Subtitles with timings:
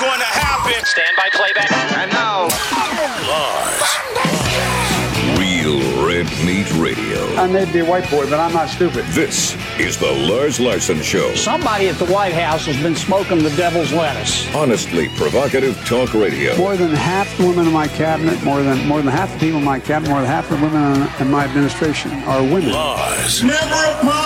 [0.00, 0.84] going to happen.
[0.86, 1.70] Stand by playback.
[1.98, 2.48] And now,
[5.38, 7.34] Real Red Meat Radio.
[7.36, 9.04] I may be a white boy, but I'm not stupid.
[9.08, 11.34] This is the Lars Larson Show.
[11.34, 14.52] Somebody at the White House has been smoking the devil's lettuce.
[14.54, 16.56] Honestly provocative talk radio.
[16.56, 19.58] More than half the women in my cabinet, more than more than half the people
[19.58, 22.72] in my cabinet, more than half the women in, in my administration are women.
[22.72, 23.44] Lars.
[23.44, 24.19] Never apologize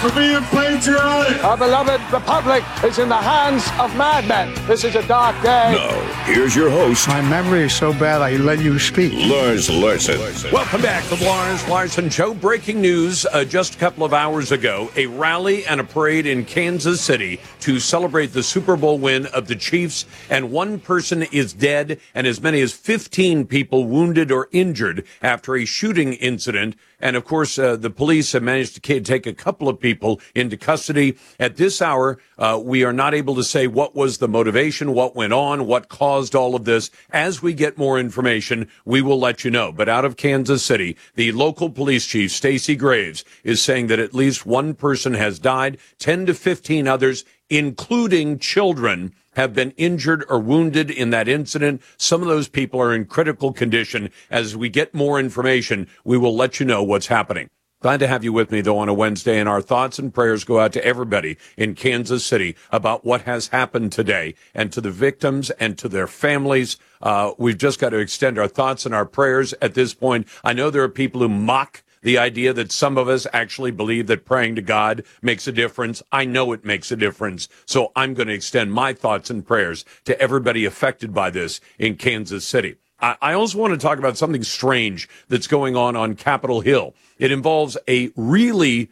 [0.00, 1.42] for being patriotic.
[1.44, 4.54] Our beloved republic is in the hands of madmen.
[4.68, 5.72] This is a dark day.
[5.72, 9.12] Now, here's your host, My memory is so bad I let you speak.
[9.28, 10.20] Lars Larson.
[10.52, 12.32] Welcome back to the Lars Larson Show.
[12.32, 16.44] Breaking news uh, just a couple of hours ago a rally and a parade in
[16.44, 21.52] Kansas City to celebrate the Super Bowl win of the Chiefs, and one person is
[21.52, 26.76] dead, and as many as 15 people wounded or injured after a shooting incident.
[27.00, 30.56] And of course, uh, the police have managed to take a couple of people into
[30.56, 31.16] custody.
[31.38, 35.14] At this hour, uh, we are not able to say what was the motivation, what
[35.14, 36.90] went on, what caused all of this.
[37.10, 39.70] As we get more information, we will let you know.
[39.70, 44.14] But out of Kansas City, the local police chief, Stacy Graves, is saying that at
[44.14, 50.40] least one person has died, 10 to 15 others, including children, have been injured or
[50.40, 51.80] wounded in that incident.
[51.96, 54.10] Some of those people are in critical condition.
[54.32, 57.48] As we get more information, we will let you know what's happening.
[57.80, 60.42] Glad to have you with me, though, on a Wednesday, and our thoughts and prayers
[60.42, 64.90] go out to everybody in Kansas City about what has happened today and to the
[64.90, 66.76] victims and to their families.
[67.00, 70.26] Uh, we've just got to extend our thoughts and our prayers at this point.
[70.42, 74.06] I know there are people who mock the idea that some of us actually believe
[74.06, 76.02] that praying to God makes a difference.
[76.12, 77.48] I know it makes a difference.
[77.66, 81.96] So I'm going to extend my thoughts and prayers to everybody affected by this in
[81.96, 82.76] Kansas City.
[83.00, 86.94] I also want to talk about something strange that's going on on Capitol Hill.
[87.18, 88.90] It involves a really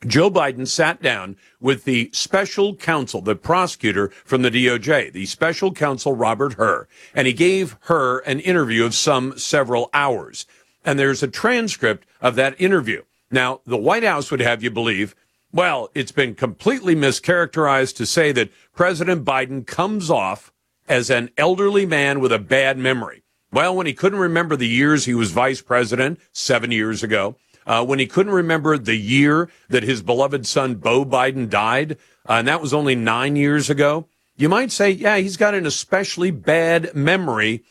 [0.08, 5.72] Joe Biden sat down with the special counsel, the prosecutor from the DOJ, the special
[5.74, 10.48] counsel Robert Hur, and he gave Hur an interview of some several hours.
[10.84, 13.04] And there's a transcript of that interview.
[13.32, 15.16] Now, the White House would have you believe,
[15.54, 20.52] well, it's been completely mischaracterized to say that President Biden comes off
[20.88, 23.24] as an elderly man with a bad memory.
[23.52, 27.36] Well, when he couldn't remember the years he was vice president seven years ago,
[27.66, 31.94] uh, when he couldn't remember the year that his beloved son Beau Biden died,
[32.28, 35.66] uh, and that was only nine years ago, you might say, yeah, he's got an
[35.66, 37.64] especially bad memory.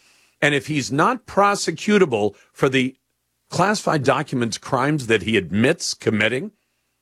[0.43, 2.97] And if he's not prosecutable for the
[3.51, 6.53] classified documents crimes that he admits committing.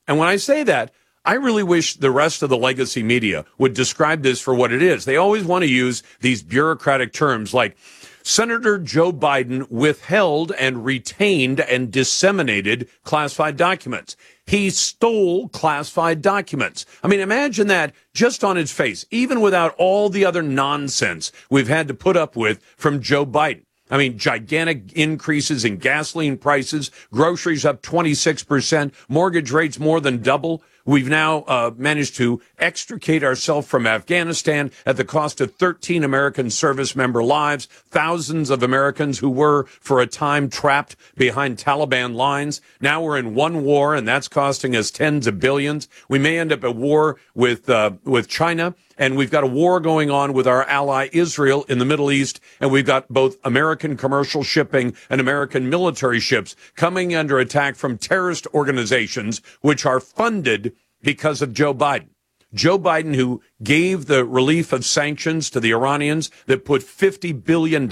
[0.07, 0.91] And when I say that,
[1.23, 4.81] I really wish the rest of the legacy media would describe this for what it
[4.81, 5.05] is.
[5.05, 7.77] They always want to use these bureaucratic terms like
[8.23, 14.15] Senator Joe Biden withheld and retained and disseminated classified documents.
[14.45, 16.85] He stole classified documents.
[17.03, 21.67] I mean, imagine that just on its face, even without all the other nonsense we've
[21.67, 23.65] had to put up with from Joe Biden.
[23.89, 30.63] I mean, gigantic increases in gasoline prices, groceries up 26%, mortgage rates more than double.
[30.85, 36.49] We've now uh, managed to extricate ourselves from Afghanistan at the cost of 13 American
[36.49, 42.61] service member lives, thousands of Americans who were for a time trapped behind Taliban lines.
[42.81, 45.87] Now we're in one war and that's costing us tens of billions.
[46.07, 49.79] We may end up at war with, uh, with China and we've got a war
[49.79, 53.95] going on with our ally Israel in the Middle East, and we've got both American
[53.95, 60.73] commercial shipping and American military ships coming under attack from terrorist organizations, which are funded
[61.01, 62.09] because of Joe Biden.
[62.53, 67.83] Joe Biden, who gave the relief of sanctions to the Iranians that put $50 billion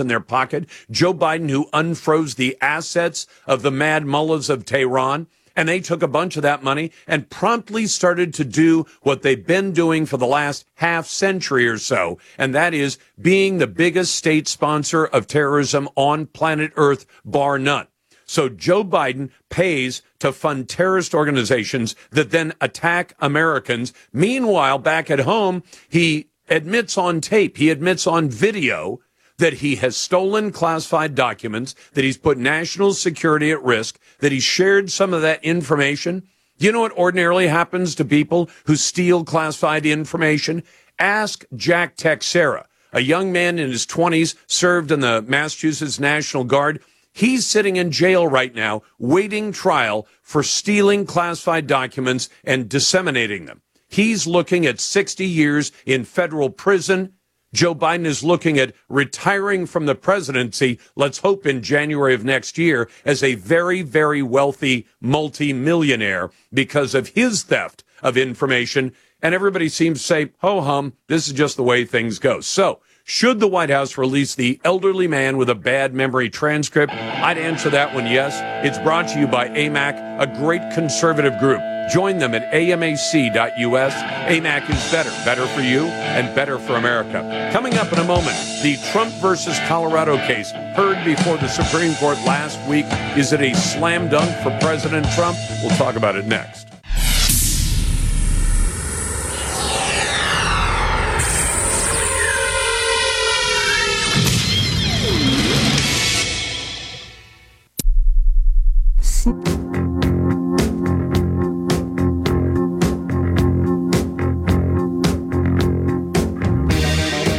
[0.00, 0.66] in their pocket.
[0.90, 5.26] Joe Biden, who unfroze the assets of the mad mullahs of Tehran.
[5.54, 9.46] And they took a bunch of that money and promptly started to do what they've
[9.46, 12.18] been doing for the last half century or so.
[12.36, 17.86] And that is being the biggest state sponsor of terrorism on planet Earth, bar none.
[18.26, 23.92] So Joe Biden pays to fund terrorist organizations that then attack Americans.
[24.12, 29.00] Meanwhile, back at home, he admits on tape, he admits on video
[29.38, 34.40] that he has stolen classified documents, that he's put national security at risk, that he
[34.40, 36.20] shared some of that information.
[36.58, 40.62] Do You know what ordinarily happens to people who steal classified information?
[40.98, 46.80] Ask Jack Teixeira, a young man in his 20s, served in the Massachusetts National Guard.
[47.16, 53.62] He's sitting in jail right now, waiting trial for stealing classified documents and disseminating them.
[53.88, 57.14] He's looking at 60 years in federal prison
[57.54, 62.58] Joe Biden is looking at retiring from the presidency, let's hope in January of next
[62.58, 68.92] year, as a very, very wealthy multimillionaire because of his theft of information.
[69.22, 72.40] And everybody seems to say, ho hum, this is just the way things go.
[72.40, 76.92] So, should the White House release the elderly man with a bad memory transcript?
[76.92, 78.34] I'd answer that one yes.
[78.66, 81.60] It's brought to you by AMAC, a great conservative group.
[81.88, 83.94] Join them at amac.us.
[83.94, 87.50] AMAC is better, better for you and better for America.
[87.52, 92.18] Coming up in a moment, the Trump versus Colorado case heard before the Supreme Court
[92.26, 92.86] last week.
[93.16, 95.38] Is it a slam dunk for President Trump?
[95.62, 96.75] We'll talk about it next.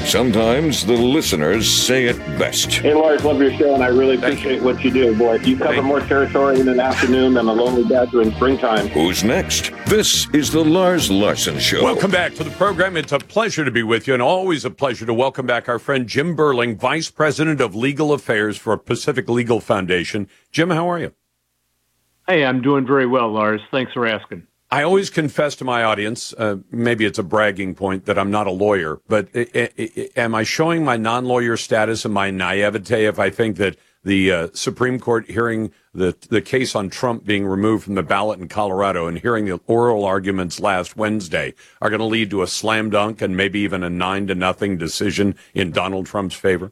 [0.08, 2.76] Sometimes the listeners say it best.
[2.76, 5.14] Hey, Lars, love your show, and I really appreciate what you do.
[5.14, 8.88] Boy, you cover more territory in an afternoon than a lonely badger in springtime.
[8.88, 9.74] Who's next?
[9.86, 11.84] This is the Lars Larson Show.
[11.84, 12.96] Welcome back to the program.
[12.96, 15.78] It's a pleasure to be with you, and always a pleasure to welcome back our
[15.78, 20.30] friend Jim Burling, Vice President of Legal Affairs for Pacific Legal Foundation.
[20.52, 21.14] Jim, how are you?
[22.30, 23.60] Hey, I'm doing very well, Lars.
[23.72, 24.48] Thanks for asking.
[24.70, 28.48] I always confess to my audience, uh, maybe it's a bragging point that I'm not
[28.48, 29.30] a lawyer, but
[30.18, 34.32] am I showing my non lawyer status and my naivete if I think that the
[34.32, 38.50] uh, Supreme Court hearing the the case on Trump being removed from the ballot in
[38.50, 42.90] Colorado and hearing the oral arguments last Wednesday are going to lead to a slam
[42.90, 46.72] dunk and maybe even a nine to nothing decision in Donald Trump's favor?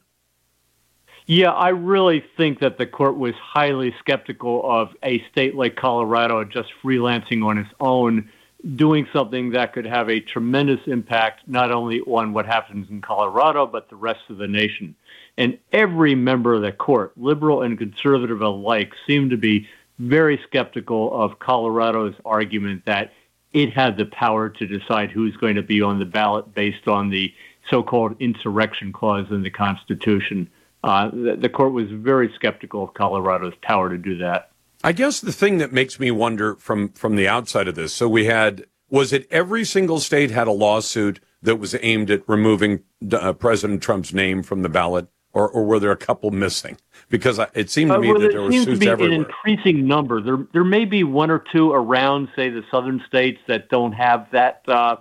[1.27, 6.43] Yeah, I really think that the court was highly skeptical of a state like Colorado
[6.43, 8.29] just freelancing on its own,
[8.75, 13.65] doing something that could have a tremendous impact not only on what happens in Colorado,
[13.65, 14.95] but the rest of the nation.
[15.35, 19.67] And every member of the court, liberal and conservative alike, seemed to be
[19.97, 23.13] very skeptical of Colorado's argument that
[23.51, 27.09] it had the power to decide who's going to be on the ballot based on
[27.09, 27.33] the
[27.71, 30.47] so called insurrection clause in the Constitution.
[30.85, 34.51] Uh, the, the court was very skeptical of Colorado's power to do that.
[34.83, 37.91] I guess the thing that makes me wonder from from the outside of this.
[37.91, 42.21] So we had was it every single state had a lawsuit that was aimed at
[42.29, 46.77] removing uh, President Trump's name from the ballot, or, or were there a couple missing?
[47.09, 49.15] Because it seemed to me uh, well, that there, were suits to be everywhere.
[49.15, 50.21] An increasing number.
[50.21, 54.27] There there may be one or two around, say the southern states that don't have
[54.33, 54.97] that uh,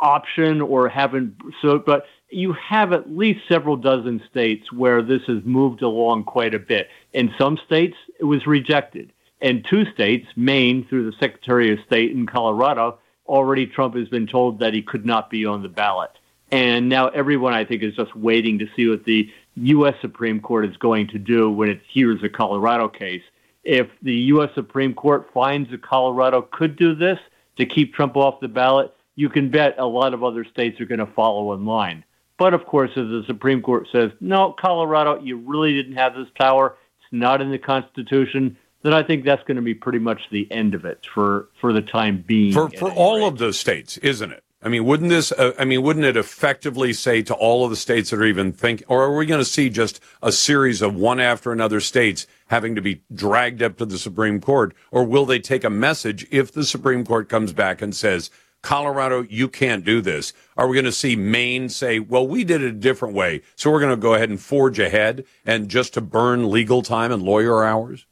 [0.00, 1.36] option or haven't.
[1.60, 6.54] So, but you have at least several dozen states where this has moved along quite
[6.54, 6.88] a bit.
[7.12, 9.12] In some states, it was rejected.
[9.40, 14.26] In two states, Maine, through the Secretary of State, and Colorado, already Trump has been
[14.26, 16.10] told that he could not be on the ballot.
[16.50, 19.94] And now everyone, I think, is just waiting to see what the U.S.
[20.00, 23.22] Supreme Court is going to do when it hears a Colorado case.
[23.64, 24.50] If the U.S.
[24.54, 27.18] Supreme Court finds that Colorado could do this
[27.56, 30.86] to keep Trump off the ballot, you can bet a lot of other states are
[30.86, 32.04] going to follow in line.
[32.38, 36.28] But of course, if the Supreme Court says, no, Colorado, you really didn't have this
[36.38, 40.20] power, it's not in the Constitution, then I think that's going to be pretty much
[40.30, 42.52] the end of it for, for the time being.
[42.52, 43.28] For, for all rate.
[43.28, 44.44] of those states, isn't it?
[44.64, 47.76] I mean, wouldn't this, uh, I mean, wouldn't it effectively say to all of the
[47.76, 50.94] states that are even thinking, or are we going to see just a series of
[50.94, 54.74] one after another states having to be dragged up to the Supreme Court?
[54.90, 58.30] Or will they take a message if the Supreme Court comes back and says,
[58.64, 60.32] Colorado, you can't do this.
[60.56, 63.70] Are we going to see Maine say, well, we did it a different way, so
[63.70, 67.22] we're going to go ahead and forge ahead and just to burn legal time and
[67.22, 68.06] lawyer hours?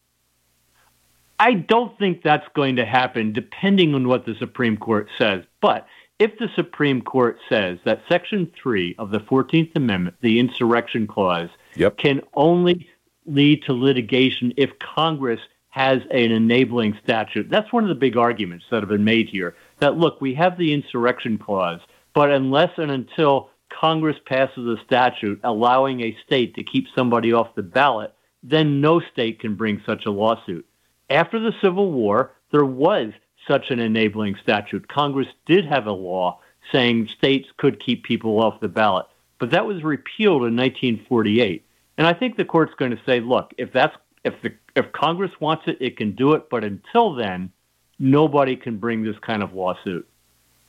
[1.40, 5.42] I don't think that's going to happen, depending on what the Supreme Court says.
[5.62, 5.86] But
[6.18, 11.48] if the Supreme Court says that Section 3 of the 14th Amendment, the Insurrection Clause,
[11.74, 11.96] yep.
[11.96, 12.88] can only
[13.24, 15.40] lead to litigation if Congress
[15.72, 19.56] has an enabling statute, that's one of the big arguments that have been made here
[19.82, 21.80] that look, we have the insurrection clause,
[22.14, 27.56] but unless and until Congress passes a statute allowing a state to keep somebody off
[27.56, 30.64] the ballot, then no state can bring such a lawsuit.
[31.10, 33.12] After the Civil War, there was
[33.48, 34.86] such an enabling statute.
[34.86, 36.38] Congress did have a law
[36.70, 39.06] saying states could keep people off the ballot,
[39.40, 41.64] but that was repealed in 1948.
[41.98, 45.32] And I think the court's going to say, look, if that's if the if Congress
[45.40, 47.50] wants it, it can do it, but until then,
[47.98, 50.08] nobody can bring this kind of lawsuit.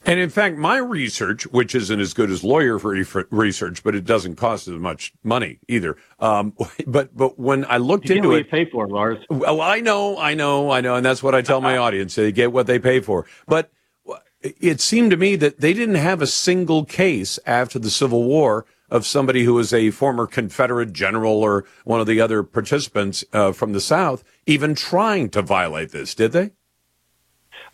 [0.06, 4.36] And in fact, my research, which isn't as good as lawyer research, but it doesn't
[4.36, 5.96] cost as much money either.
[6.20, 6.54] Um,
[6.88, 9.20] but but when I looked you into what it, you pay for Lars.
[9.30, 12.32] Well, I know, I know, I know, and that's what I tell my audience: they
[12.32, 13.26] get what they pay for.
[13.48, 13.72] But
[14.42, 18.66] it seemed to me that they didn't have a single case after the Civil War
[18.90, 23.54] of somebody who was a former Confederate general or one of the other participants uh,
[23.54, 26.52] from the South even trying to violate this, did they?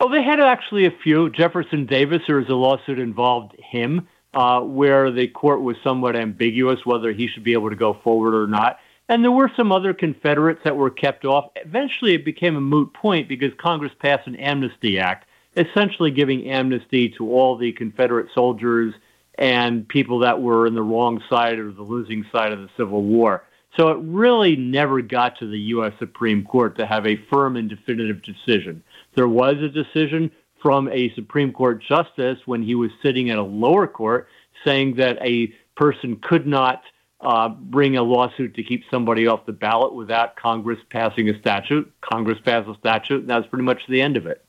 [0.02, 1.28] Oh, they had actually a few.
[1.28, 6.86] Jefferson Davis, there was a lawsuit involved him, uh, where the court was somewhat ambiguous
[6.86, 8.78] whether he should be able to go forward or not.
[9.10, 11.50] And there were some other Confederates that were kept off.
[11.56, 17.10] Eventually, it became a moot point because Congress passed an Amnesty Act, essentially giving amnesty
[17.18, 18.94] to all the Confederate soldiers
[19.34, 23.02] and people that were in the wrong side or the losing side of the Civil
[23.02, 23.44] War.
[23.76, 25.92] So it really never got to the U.S.
[25.98, 28.82] Supreme Court to have a firm and definitive decision.
[29.14, 30.30] There was a decision
[30.62, 34.28] from a Supreme Court justice when he was sitting at a lower court
[34.64, 36.82] saying that a person could not
[37.20, 41.90] uh, bring a lawsuit to keep somebody off the ballot without Congress passing a statute.
[42.00, 44.44] Congress passed a statute, and that's pretty much the end of it.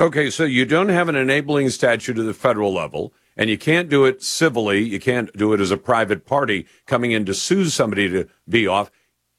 [0.00, 3.88] Okay, so you don't have an enabling statute at the federal level, and you can't
[3.88, 4.82] do it civilly.
[4.82, 8.66] You can't do it as a private party coming in to sue somebody to be
[8.66, 8.90] off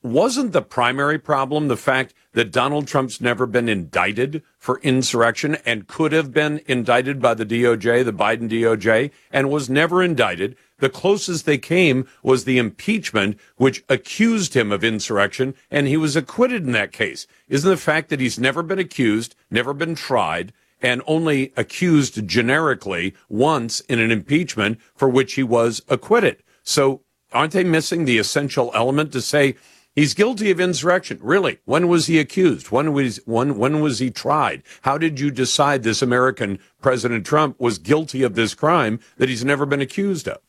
[0.04, 5.88] wasn't the primary problem the fact that Donald Trump's never been indicted for insurrection and
[5.88, 10.58] could have been indicted by the DOJ, the Biden DOJ, and was never indicted?
[10.80, 16.18] The closest they came was the impeachment, which accused him of insurrection, and he was
[16.18, 17.26] acquitted in that case.
[17.48, 23.14] Isn't the fact that he's never been accused, never been tried, and only accused generically
[23.30, 26.44] once in an impeachment for which he was acquitted?
[26.64, 29.56] So aren't they missing the essential element to say,
[29.96, 31.20] He's guilty of insurrection.
[31.22, 31.60] Really?
[31.66, 32.72] When was he accused?
[32.72, 34.64] When was when when was he tried?
[34.82, 39.46] How did you decide this American President Trump was guilty of this crime that he's
[39.46, 40.40] never been accused of?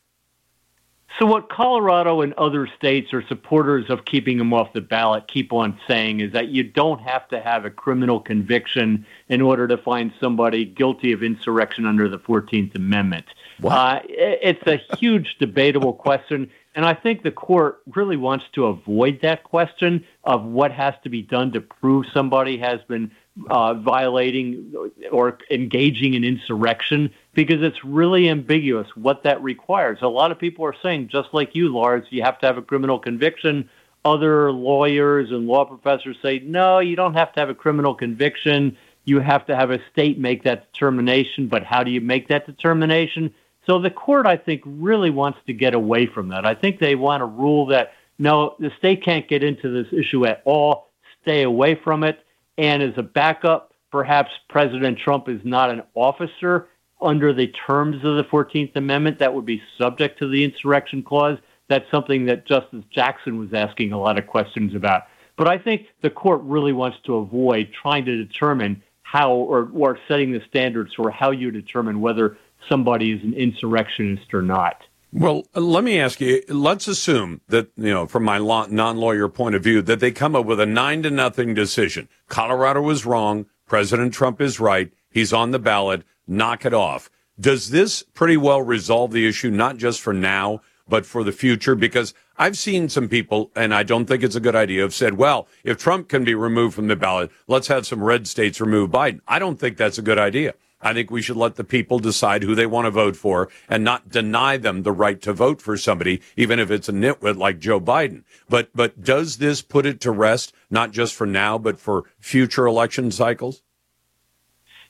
[1.19, 5.53] So what Colorado and other states or supporters of keeping him off the ballot keep
[5.53, 9.77] on saying is that you don't have to have a criminal conviction in order to
[9.77, 13.25] find somebody guilty of insurrection under the 14th Amendment.
[13.63, 16.51] Uh, it's a huge debatable question.
[16.75, 21.09] And I think the court really wants to avoid that question of what has to
[21.09, 23.11] be done to prove somebody has been
[23.49, 24.73] uh, violating
[25.09, 29.99] or engaging in insurrection because it's really ambiguous what that requires.
[30.01, 32.61] A lot of people are saying, just like you, Lars, you have to have a
[32.61, 33.69] criminal conviction.
[34.03, 38.77] Other lawyers and law professors say, no, you don't have to have a criminal conviction.
[39.05, 41.47] You have to have a state make that determination.
[41.47, 43.33] But how do you make that determination?
[43.65, 46.45] So the court, I think, really wants to get away from that.
[46.45, 50.25] I think they want to rule that no, the state can't get into this issue
[50.25, 50.89] at all.
[51.21, 52.19] Stay away from it.
[52.57, 56.67] And as a backup, perhaps President Trump is not an officer
[57.01, 61.37] under the terms of the 14th Amendment that would be subject to the insurrection clause.
[61.67, 65.03] That's something that Justice Jackson was asking a lot of questions about.
[65.35, 69.99] But I think the court really wants to avoid trying to determine how or, or
[70.07, 72.37] setting the standards for how you determine whether
[72.69, 74.83] somebody is an insurrectionist or not.
[75.11, 76.43] Well, let me ask you.
[76.49, 80.45] Let's assume that you know, from my non-lawyer point of view, that they come up
[80.45, 82.09] with a nine to nothing decision.
[82.27, 83.45] Colorado was wrong.
[83.65, 84.91] President Trump is right.
[85.09, 86.03] He's on the ballot.
[86.27, 87.09] Knock it off.
[87.39, 91.75] Does this pretty well resolve the issue, not just for now, but for the future?
[91.75, 95.15] Because I've seen some people, and I don't think it's a good idea, have said,
[95.15, 98.89] well, if Trump can be removed from the ballot, let's have some red states remove
[98.89, 99.21] Biden.
[99.27, 100.55] I don't think that's a good idea.
[100.85, 103.83] I think we should let the people decide who they want to vote for and
[103.83, 107.57] not deny them the right to vote for somebody, even if it's a nitwit like
[107.57, 108.23] Joe Biden.
[108.47, 112.67] But, but does this put it to rest, not just for now, but for future
[112.67, 113.63] election cycles?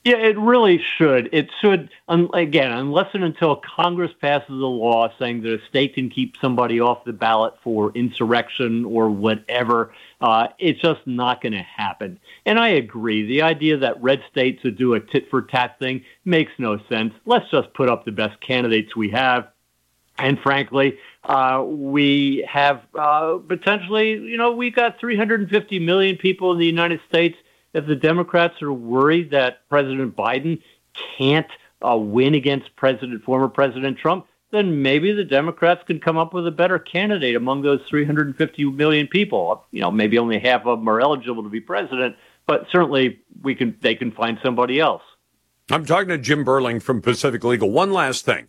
[0.04, 1.30] Yeah, it really should.
[1.32, 5.94] It should, um, again, unless and until Congress passes a law saying that a state
[5.94, 11.54] can keep somebody off the ballot for insurrection or whatever, uh, it's just not going
[11.54, 12.20] to happen.
[12.46, 13.26] And I agree.
[13.26, 17.12] The idea that red states would do a tit for tat thing makes no sense.
[17.26, 19.48] Let's just put up the best candidates we have.
[20.16, 26.58] And frankly, uh, we have uh, potentially, you know, we got 350 million people in
[26.58, 27.36] the United States
[27.74, 30.62] if the Democrats are worried that President Biden
[31.18, 31.50] can't
[31.86, 36.46] uh, win against President former President Trump, then maybe the Democrats can come up with
[36.46, 39.64] a better candidate among those 350 million people.
[39.72, 43.54] You know, maybe only half of them are eligible to be president, but certainly we
[43.54, 45.02] can they can find somebody else.
[45.70, 47.70] I'm talking to Jim Burling from Pacific Legal.
[47.70, 48.48] One last thing.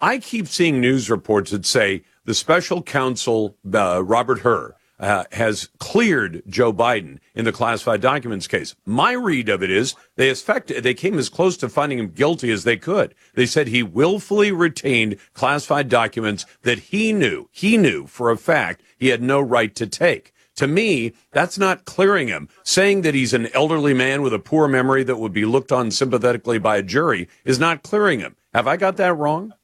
[0.00, 5.70] I keep seeing news reports that say the special counsel, uh, Robert Hur, uh, has
[5.78, 8.76] cleared Joe Biden in the classified documents case.
[8.84, 12.50] My read of it is they expected, they came as close to finding him guilty
[12.50, 13.14] as they could.
[13.34, 18.82] They said he willfully retained classified documents that he knew, he knew for a fact
[18.98, 20.34] he had no right to take.
[20.60, 22.46] To me, that's not clearing him.
[22.64, 25.90] Saying that he's an elderly man with a poor memory that would be looked on
[25.90, 28.36] sympathetically by a jury is not clearing him.
[28.52, 29.54] Have I got that wrong?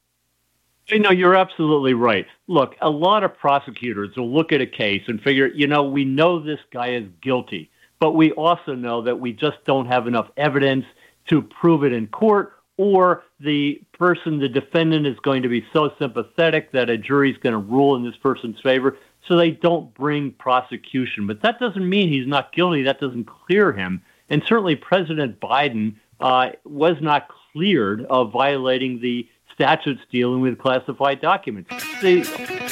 [0.87, 2.25] You know, you're absolutely right.
[2.47, 6.07] Look, a lot of prosecutors will look at a case and figure, you know, we
[6.07, 10.31] know this guy is guilty, but we also know that we just don't have enough
[10.39, 10.87] evidence
[11.29, 15.91] to prove it in court, or the person, the defendant, is going to be so
[15.99, 19.93] sympathetic that a jury is going to rule in this person's favor, so they don't
[19.95, 21.27] bring prosecution.
[21.27, 22.83] But that doesn't mean he's not guilty.
[22.83, 24.03] That doesn't clear him.
[24.29, 31.21] And certainly President Biden uh, was not cleared of violating the statutes dealing with classified
[31.21, 31.71] documents.
[32.03, 32.23] The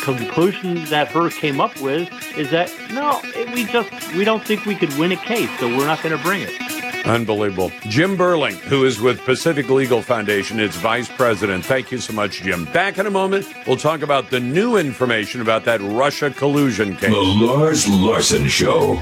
[0.03, 3.21] conclusion that Hur came up with is that no,
[3.55, 6.23] we just we don't think we could win a case, so we're not going to
[6.23, 6.64] bring it.
[7.05, 7.71] Unbelievable.
[7.83, 11.65] Jim Burling, who is with Pacific Legal Foundation, its vice president.
[11.65, 12.65] Thank you so much, Jim.
[12.67, 17.11] Back in a moment, we'll talk about the new information about that Russia collusion case.
[17.11, 19.01] The Lars Larson Show.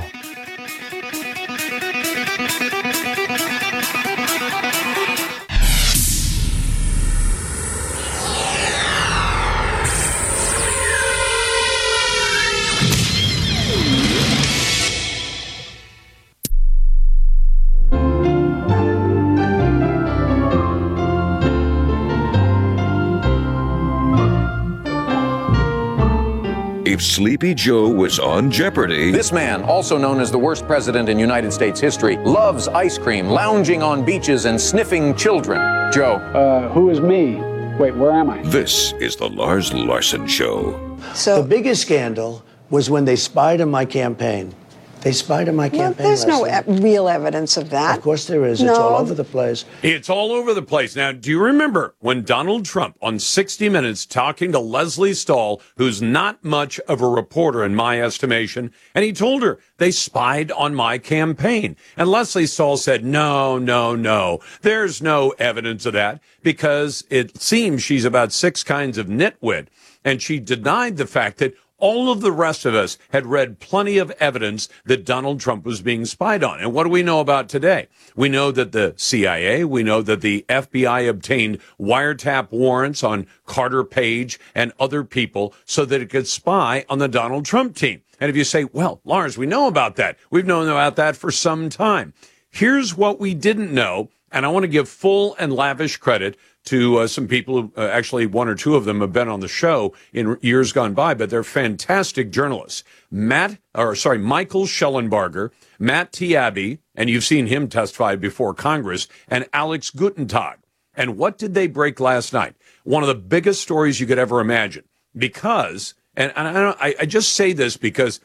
[26.93, 31.19] If Sleepy Joe was on Jeopardy, This man, also known as the worst president in
[31.19, 35.59] United States history, loves ice cream, lounging on beaches, and sniffing children.
[35.91, 36.17] Joe.
[36.35, 37.37] Uh, who is me?
[37.79, 38.43] Wait, where am I?
[38.43, 40.99] this is the Lars Larson Show.
[41.15, 44.55] So the biggest scandal was when they spied on my campaign.
[45.03, 46.07] They spied on my well, campaign.
[46.07, 47.99] There's no e- real evidence of that.
[47.99, 48.63] Of course there is.
[48.63, 48.71] No.
[48.71, 49.65] It's all over the place.
[49.83, 50.95] It's all over the place.
[50.95, 56.01] Now, do you remember when Donald Trump on 60 Minutes talking to Lesley Stahl, who's
[56.01, 60.75] not much of a reporter in my estimation, and he told her they spied on
[60.75, 61.77] my campaign.
[61.97, 64.39] And Lesley Stahl said, no, no, no.
[64.61, 69.67] There's no evidence of that because it seems she's about six kinds of nitwit.
[70.05, 73.99] And she denied the fact that all of the rest of us had read plenty
[73.99, 76.61] of evidence that Donald Trump was being spied on.
[76.61, 77.89] And what do we know about today?
[78.15, 83.83] We know that the CIA, we know that the FBI obtained wiretap warrants on Carter
[83.83, 88.03] Page and other people so that it could spy on the Donald Trump team.
[88.21, 90.17] And if you say, well, Lars, we know about that.
[90.31, 92.15] We've known about that for some time.
[92.49, 94.09] Here's what we didn't know.
[94.31, 97.89] And I want to give full and lavish credit to uh, some people who uh,
[97.89, 101.15] actually one or two of them have been on the show in years gone by,
[101.15, 102.85] but they're fantastic journalists.
[103.11, 106.31] Matt, or sorry, Michael Shellenberger, Matt T.
[106.31, 110.57] Taibbi, and you've seen him testify before Congress, and Alex Gutentag.
[110.95, 112.55] And what did they break last night?
[112.85, 114.85] One of the biggest stories you could ever imagine.
[115.17, 118.21] Because, and, and I, I just say this because,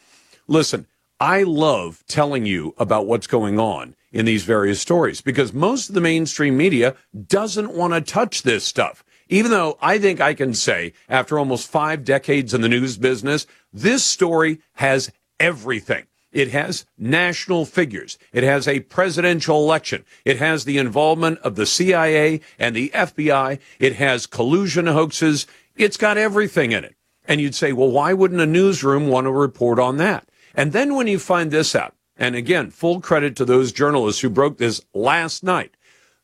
[0.47, 0.85] listen,
[1.19, 5.95] I love telling you about what's going on in these various stories because most of
[5.95, 6.95] the mainstream media
[7.27, 9.03] doesn't want to touch this stuff.
[9.29, 13.45] Even though I think I can say, after almost five decades in the news business,
[13.73, 16.05] this story has everything.
[16.31, 18.17] It has national figures.
[18.31, 20.05] It has a presidential election.
[20.23, 23.59] It has the involvement of the CIA and the FBI.
[23.79, 25.47] It has collusion hoaxes.
[25.75, 26.95] It's got everything in it.
[27.25, 30.29] And you'd say, well, why wouldn't a newsroom want to report on that?
[30.53, 34.29] And then when you find this out, and again, full credit to those journalists who
[34.29, 35.75] broke this last night.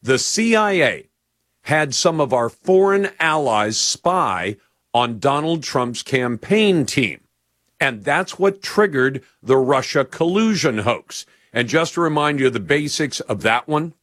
[0.02, 1.10] The CIA
[1.64, 4.58] had some of our foreign allies spy
[4.94, 7.22] on Donald Trump's campaign team.
[7.80, 11.26] And that's what triggered the Russia collusion hoax.
[11.52, 13.94] And just to remind you of the basics of that one,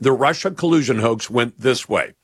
[0.00, 2.14] the Russia collusion hoax went this way.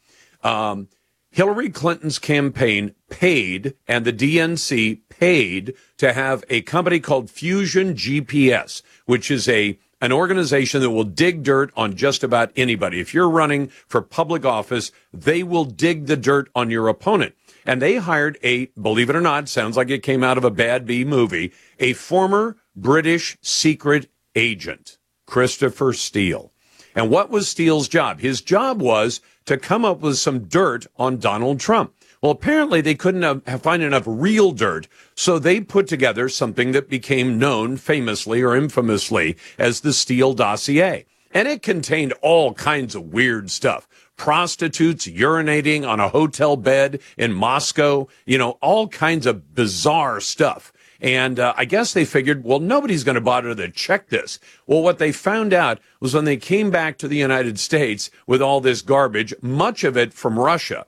[0.42, 0.88] Um,
[1.30, 8.82] Hillary Clinton's campaign paid and the DNC paid to have a company called Fusion GPS,
[9.06, 13.00] which is a an organization that will dig dirt on just about anybody.
[13.00, 17.34] If you're running for public office, they will dig the dirt on your opponent.
[17.66, 20.52] And they hired a, believe it or not, sounds like it came out of a
[20.52, 26.52] bad B movie, a former British secret agent, Christopher Steele.
[26.94, 28.20] And what was Steele's job?
[28.20, 31.92] His job was to come up with some dirt on Donald Trump.
[32.20, 36.88] Well, apparently they couldn't have, find enough real dirt, so they put together something that
[36.88, 41.06] became known famously or infamously as the Steele dossier.
[41.30, 43.86] And it contained all kinds of weird stuff.
[44.16, 50.72] Prostitutes urinating on a hotel bed in Moscow, you know, all kinds of bizarre stuff.
[51.00, 54.40] And uh, I guess they figured, well, nobody's going to bother to check this.
[54.66, 58.42] Well, what they found out was when they came back to the United States with
[58.42, 60.86] all this garbage, much of it from Russia,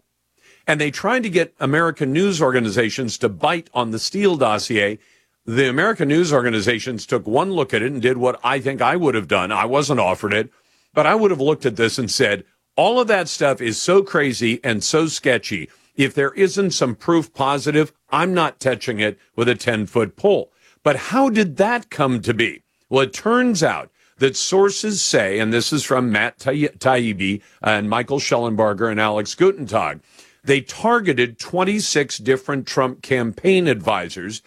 [0.71, 5.01] and they tried to get American news organizations to bite on the Steele dossier.
[5.45, 8.95] The American news organizations took one look at it and did what I think I
[8.95, 9.51] would have done.
[9.51, 10.49] I wasn't offered it,
[10.95, 12.45] but I would have looked at this and said,
[12.77, 15.69] all of that stuff is so crazy and so sketchy.
[15.97, 20.53] If there isn't some proof positive, I'm not touching it with a 10 foot pole.
[20.85, 22.63] But how did that come to be?
[22.89, 28.21] Well, it turns out that sources say, and this is from Matt Taibbi and Michael
[28.21, 30.01] Shellenberger and Alex Gutentag,
[30.45, 34.43] they targeted 26 different Trump campaign advisors.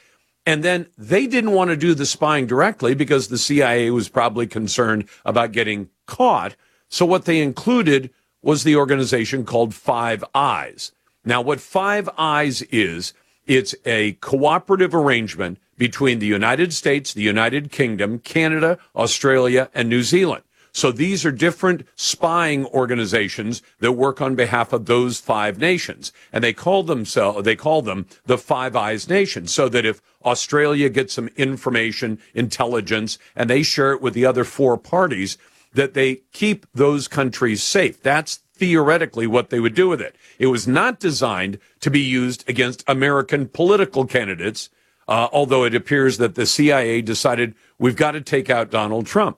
[0.45, 4.47] And then they didn't want to do the spying directly because the CIA was probably
[4.47, 6.55] concerned about getting caught.
[6.89, 8.09] So what they included
[8.41, 10.91] was the organization called Five Eyes.
[11.23, 13.13] Now, what Five Eyes is,
[13.47, 20.03] it's a cooperative arrangement between the United States, the United Kingdom, Canada, Australia, and New
[20.03, 20.43] Zealand.
[20.73, 26.11] So these are different spying organizations that work on behalf of those five nations.
[26.31, 29.53] And they call themselves, they call them the Five Eyes Nations.
[29.53, 34.43] So that if Australia gets some information, intelligence, and they share it with the other
[34.43, 35.37] four parties,
[35.73, 38.01] that they keep those countries safe.
[38.01, 40.15] That's theoretically what they would do with it.
[40.39, 44.69] It was not designed to be used against American political candidates,
[45.07, 49.37] uh, although it appears that the CIA decided we've got to take out Donald Trump.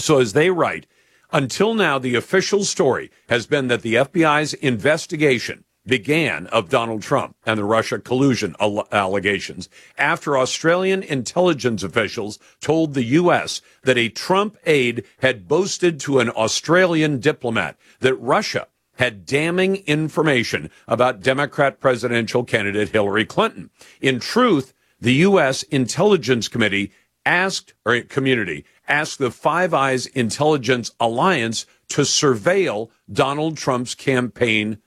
[0.00, 0.86] So, as they write,
[1.32, 7.36] until now, the official story has been that the FBI's investigation began of Donald Trump
[7.46, 8.54] and the Russia collusion
[8.92, 13.60] allegations after Australian intelligence officials told the U.S.
[13.82, 20.70] that a Trump aide had boasted to an Australian diplomat that Russia had damning information
[20.86, 23.70] about Democrat presidential candidate Hillary Clinton.
[24.00, 25.62] In truth, the U.S.
[25.64, 26.92] Intelligence Committee
[27.24, 34.78] asked, or community, asked the Five Eyes Intelligence Alliance to surveil Donald Trump's campaign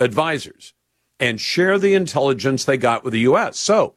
[0.00, 0.74] advisors
[1.18, 3.58] and share the intelligence they got with the U.S.
[3.58, 3.94] So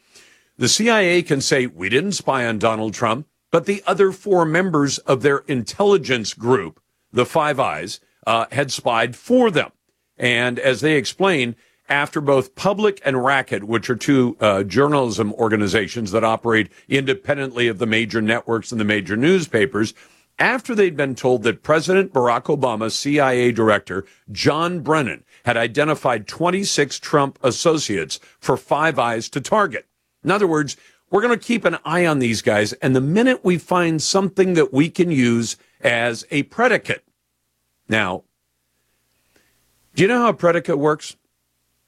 [0.57, 4.97] the CIA can say, we didn't spy on Donald Trump, but the other four members
[4.99, 9.71] of their intelligence group, the Five Eyes, uh, had spied for them.
[10.17, 11.55] And as they explain,
[11.89, 17.79] after both Public and Racket, which are two uh, journalism organizations that operate independently of
[17.79, 19.93] the major networks and the major newspapers,
[20.39, 26.99] after they'd been told that President Barack Obama's CIA director, John Brennan, had identified 26
[26.99, 29.87] Trump associates for Five Eyes to target.
[30.23, 30.77] In other words,
[31.09, 34.53] we're going to keep an eye on these guys, and the minute we find something
[34.55, 37.03] that we can use as a predicate.
[37.87, 38.23] Now,
[39.95, 41.15] do you know how a predicate works?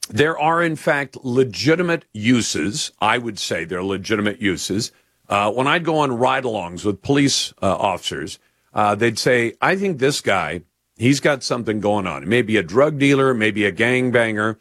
[0.09, 2.91] There are, in fact, legitimate uses.
[2.99, 4.91] I would say they're legitimate uses.
[5.27, 8.39] Uh, when I'd go on ride alongs with police uh, officers,
[8.73, 10.61] uh, they'd say, I think this guy,
[10.97, 12.27] he's got something going on.
[12.27, 14.57] Maybe a drug dealer, maybe a gang banger,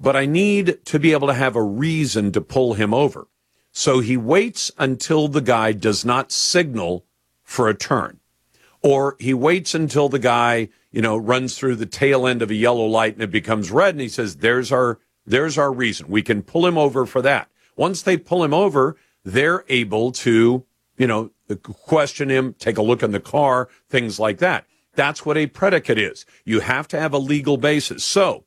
[0.00, 3.28] but I need to be able to have a reason to pull him over.
[3.70, 7.04] So he waits until the guy does not signal
[7.44, 8.17] for a turn.
[8.82, 12.54] Or he waits until the guy, you know, runs through the tail end of a
[12.54, 16.08] yellow light and it becomes red and he says, there's our, there's our reason.
[16.08, 17.48] We can pull him over for that.
[17.76, 20.64] Once they pull him over, they're able to,
[20.96, 21.30] you know,
[21.62, 24.66] question him, take a look in the car, things like that.
[24.94, 26.26] That's what a predicate is.
[26.44, 28.04] You have to have a legal basis.
[28.04, 28.44] So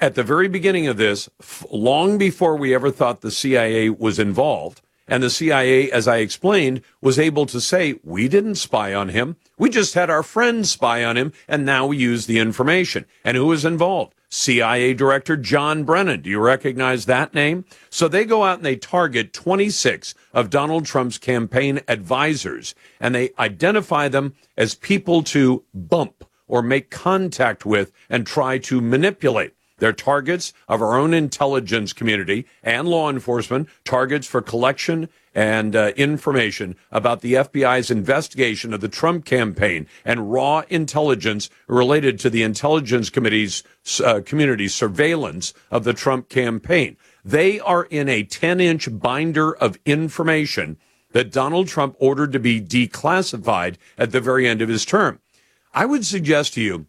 [0.00, 1.28] at the very beginning of this,
[1.70, 4.80] long before we ever thought the CIA was involved,
[5.10, 9.36] and the CIA, as I explained, was able to say, we didn't spy on him.
[9.58, 13.04] We just had our friends spy on him, and now we use the information.
[13.24, 14.14] And who was involved?
[14.28, 16.22] CIA Director John Brennan.
[16.22, 17.64] Do you recognize that name?
[17.90, 23.30] So they go out and they target 26 of Donald Trump's campaign advisors, and they
[23.40, 29.54] identify them as people to bump or make contact with and try to manipulate.
[29.80, 35.92] They're targets of our own intelligence community and law enforcement, targets for collection and uh,
[35.96, 42.42] information about the FBI's investigation of the Trump campaign and raw intelligence related to the
[42.42, 43.62] intelligence committee's
[44.04, 46.96] uh, community surveillance of the Trump campaign.
[47.24, 50.76] They are in a 10 inch binder of information
[51.12, 55.20] that Donald Trump ordered to be declassified at the very end of his term.
[55.72, 56.86] I would suggest to you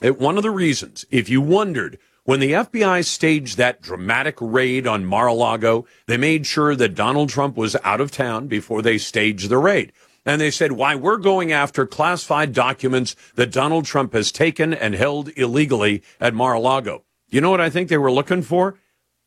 [0.00, 4.86] that one of the reasons, if you wondered when the FBI staged that dramatic raid
[4.86, 9.50] on Mar-a-Lago, they made sure that Donald Trump was out of town before they staged
[9.50, 9.92] the raid.
[10.24, 14.94] And they said, why we're going after classified documents that Donald Trump has taken and
[14.94, 17.04] held illegally at Mar-a-Lago.
[17.28, 18.78] You know what I think they were looking for?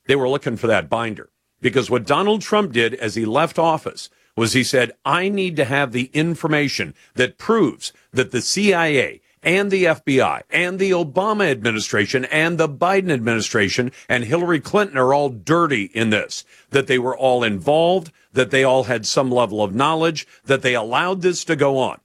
[0.08, 1.30] They were looking for that binder.
[1.62, 5.66] Because what Donald Trump did as he left office was he said, I need to
[5.66, 12.26] have the information that proves that the CIA and the FBI and the Obama administration
[12.26, 17.18] and the Biden administration and Hillary Clinton are all dirty in this, that they were
[17.18, 21.56] all involved, that they all had some level of knowledge, that they allowed this to
[21.56, 22.02] go on.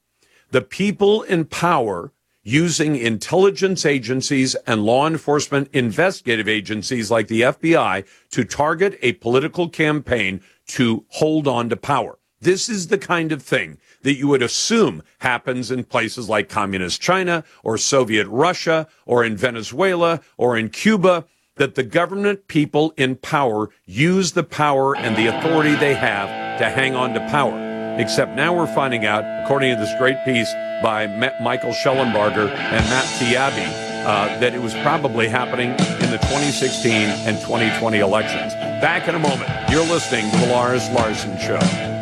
[0.51, 8.05] The people in power using intelligence agencies and law enforcement investigative agencies like the FBI
[8.31, 12.17] to target a political campaign to hold on to power.
[12.43, 16.99] This is the kind of thing that you would assume happens in places like communist
[16.99, 21.23] China or Soviet Russia or in Venezuela or in Cuba,
[21.55, 26.69] that the government people in power use the power and the authority they have to
[26.69, 27.57] hang on to power.
[27.97, 30.51] Except now we're finding out, according to this great piece
[30.83, 31.07] by
[31.41, 33.67] Michael Shellenberger and Matt Taibbi,
[34.03, 38.53] uh, that it was probably happening in the 2016 and 2020 elections.
[38.81, 39.49] Back in a moment.
[39.69, 41.92] You're listening to the Lars Larson Show.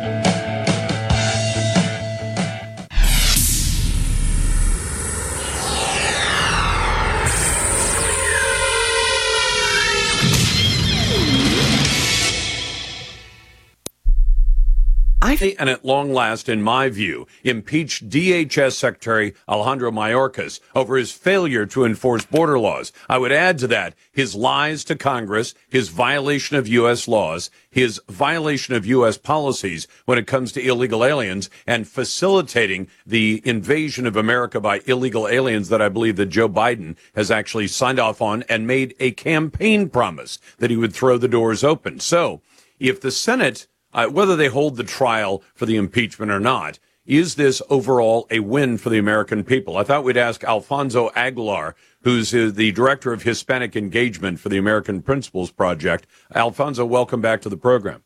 [15.24, 21.12] I and at long last, in my view, impeached DHS Secretary Alejandro Mayorkas over his
[21.12, 22.92] failure to enforce border laws.
[23.08, 27.06] I would add to that his lies to Congress, his violation of U.S.
[27.06, 29.16] laws, his violation of U.S.
[29.16, 35.28] policies when it comes to illegal aliens and facilitating the invasion of America by illegal
[35.28, 39.12] aliens that I believe that Joe Biden has actually signed off on and made a
[39.12, 42.00] campaign promise that he would throw the doors open.
[42.00, 42.42] So
[42.80, 47.34] if the Senate uh, whether they hold the trial for the impeachment or not, is
[47.34, 49.76] this overall a win for the American people?
[49.76, 54.58] I thought we'd ask Alfonso Aguilar, who's uh, the director of Hispanic engagement for the
[54.58, 56.06] American Principles Project.
[56.34, 58.04] Alfonso, welcome back to the program.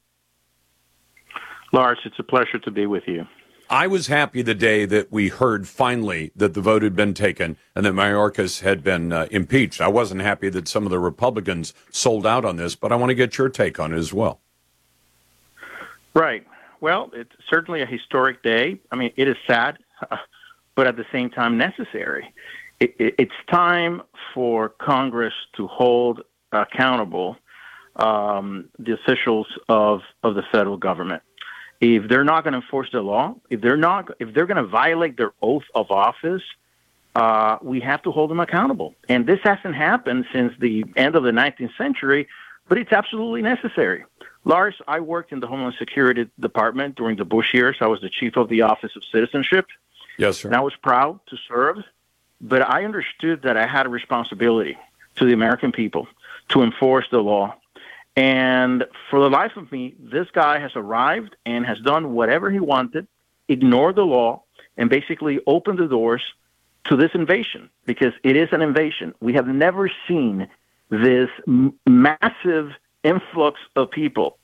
[1.73, 3.27] Lars, it's a pleasure to be with you.
[3.69, 7.57] I was happy the day that we heard finally that the vote had been taken
[7.75, 9.81] and that Mayorkas had been uh, impeached.
[9.81, 13.11] I wasn't happy that some of the Republicans sold out on this, but I want
[13.11, 14.41] to get your take on it as well.
[16.17, 16.47] Right.
[16.81, 18.81] Well, it's certainly a historic day.
[18.91, 19.79] I mean, it is sad,
[20.75, 22.33] but at the same time necessary.
[22.81, 24.03] It, it, it's time
[24.35, 27.37] for Congress to hold accountable
[27.97, 31.23] um, the officials of, of the federal government
[31.81, 34.67] if they're not going to enforce the law, if they're not, if they're going to
[34.67, 36.43] violate their oath of office,
[37.15, 38.95] uh, we have to hold them accountable.
[39.09, 42.29] And this hasn't happened since the end of the 19th century,
[42.69, 44.05] but it's absolutely necessary.
[44.47, 47.77] Lars, I worked in the Homeland Security Department during the Bush years.
[47.81, 49.67] I was the chief of the Office of Citizenship.
[50.17, 50.49] Yes, sir.
[50.49, 51.77] And I was proud to serve,
[52.41, 54.79] but I understood that I had a responsibility
[55.17, 56.09] to the American people
[56.51, 57.57] to enforce the law
[58.17, 62.59] and for the life of me, this guy has arrived and has done whatever he
[62.59, 63.07] wanted,
[63.47, 64.43] ignored the law,
[64.79, 66.23] and basically opened the doors
[66.85, 69.15] to this invasion because it is an invasion.
[69.21, 70.49] We have never seen
[70.89, 72.73] this m- massive
[73.07, 74.39] influx of people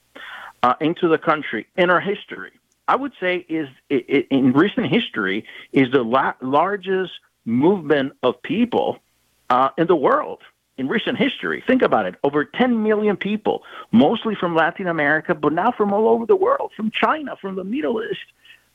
[0.62, 2.52] uh, into the country in our history.
[2.88, 7.12] I would say is it, it, in recent history is the la- largest
[7.44, 8.98] movement of people
[9.50, 10.40] uh, in the world
[10.78, 11.62] in recent history.
[11.66, 12.14] Think about it.
[12.24, 16.72] Over 10 million people, mostly from Latin America, but now from all over the world,
[16.76, 18.26] from China, from the Middle East,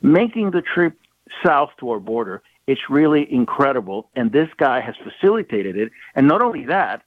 [0.02, 0.98] making the trip
[1.44, 2.42] south to our border.
[2.68, 4.10] It's really incredible.
[4.16, 5.92] And this guy has facilitated it.
[6.16, 7.04] And not only that,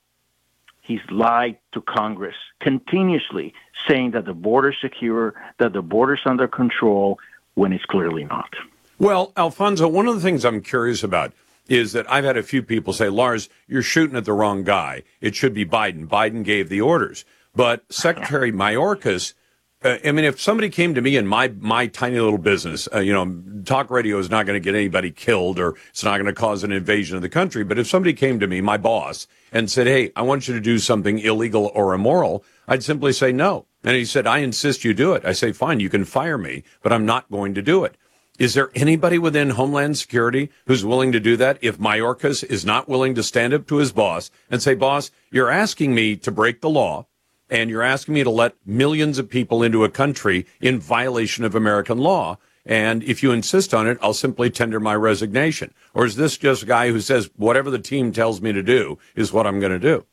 [0.81, 3.55] he's lied to Congress continuously,
[3.89, 7.19] saying that the border's secure, that the border's under control,
[7.55, 8.55] when it's clearly not.
[8.99, 11.33] Well, Alfonso, one of the things I'm curious about
[11.69, 15.05] is that I've had a few people say, Lars, you're shooting at the wrong guy.
[15.21, 16.07] It should be Biden.
[16.07, 17.25] Biden gave the orders.
[17.55, 19.35] But Secretary Mayorkas,
[19.83, 22.99] uh, I mean, if somebody came to me in my my tiny little business, uh,
[22.99, 26.27] you know, talk radio is not going to get anybody killed or it's not going
[26.27, 27.65] to cause an invasion of the country.
[27.65, 30.61] But if somebody came to me, my boss, and said, "Hey, I want you to
[30.61, 33.65] do something illegal or immoral," I'd simply say no.
[33.83, 36.63] And he said, "I insist you do it." I say, "Fine, you can fire me,
[36.83, 37.97] but I'm not going to do it."
[38.39, 42.89] Is there anybody within Homeland Security who's willing to do that if Mayorkas is not
[42.89, 46.63] willing to stand up to his boss and say, boss, you're asking me to break
[46.63, 47.05] the law
[47.51, 51.55] and you're asking me to let millions of people into a country in violation of
[51.55, 52.39] American law.
[52.65, 55.75] And if you insist on it, I'll simply tender my resignation.
[55.95, 58.99] Or is this just a guy who says whatever the team tells me to do
[59.17, 60.05] is what I'm going to do?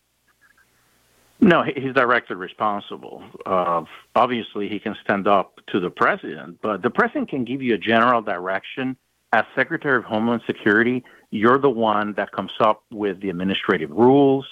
[1.39, 3.23] No, he's directly responsible.
[3.45, 3.83] Uh,
[4.15, 7.77] obviously, he can stand up to the president, but the president can give you a
[7.77, 8.97] general direction.
[9.33, 14.47] As Secretary of Homeland Security, you're the one that comes up with the administrative rules,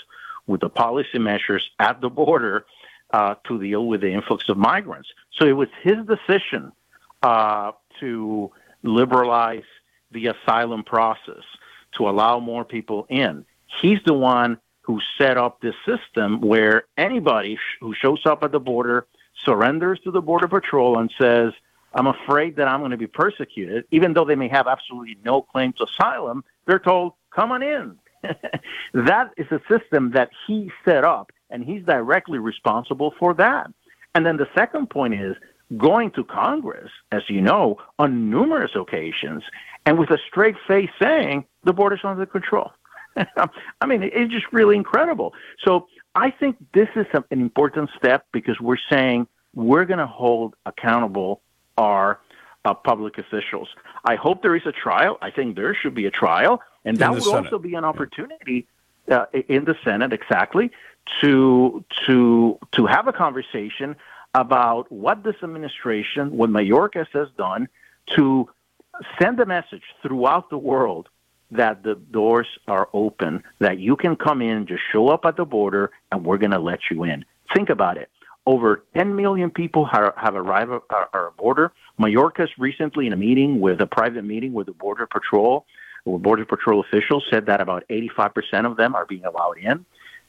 [0.46, 2.66] with the policy measures at the border
[3.12, 5.10] uh, to deal with the influx of migrants.
[5.34, 6.72] So it was his decision
[7.22, 8.52] uh, to
[8.84, 9.64] liberalize
[10.12, 11.44] the asylum process,
[11.94, 13.46] to allow more people in.
[13.82, 18.52] He's the one who set up this system where anybody sh- who shows up at
[18.52, 19.08] the border
[19.44, 21.54] surrenders to the Border Patrol and says,
[21.94, 25.42] I'm afraid that I'm going to be persecuted, even though they may have absolutely no
[25.42, 27.98] claim to asylum, they're told, come on in.
[28.94, 33.72] that is a system that he set up, and he's directly responsible for that.
[34.14, 35.38] And then the second point is
[35.78, 39.42] going to Congress, as you know, on numerous occasions,
[39.86, 42.72] and with a straight face saying the border's under control.
[43.82, 45.34] I mean, it's just really incredible.
[45.64, 50.56] So I think this is an important step because we're saying we're going to hold
[50.66, 51.42] accountable
[51.78, 52.20] our
[52.66, 53.70] uh, public officials.
[54.04, 55.18] I hope there is a trial.
[55.22, 57.46] I think there should be a trial, and that would Senate.
[57.46, 58.68] also be an opportunity
[59.10, 60.72] uh, in the Senate, exactly,
[61.22, 63.96] to to to have a conversation
[64.34, 67.68] about what this administration, what Mayorkas has done,
[68.16, 68.50] to
[69.20, 71.10] send a message throughout the world
[71.52, 75.46] that the doors are open, that you can come in, just show up at the
[75.46, 77.24] border, and we're going to let you in.
[77.54, 78.10] Think about it.
[78.46, 81.72] Over 10 million people have, have arrived at our border.
[82.00, 85.66] Mayorkas recently, in a meeting with a private meeting with the Border Patrol,
[86.06, 89.86] Border Patrol officials said that about 85% of them are being allowed in.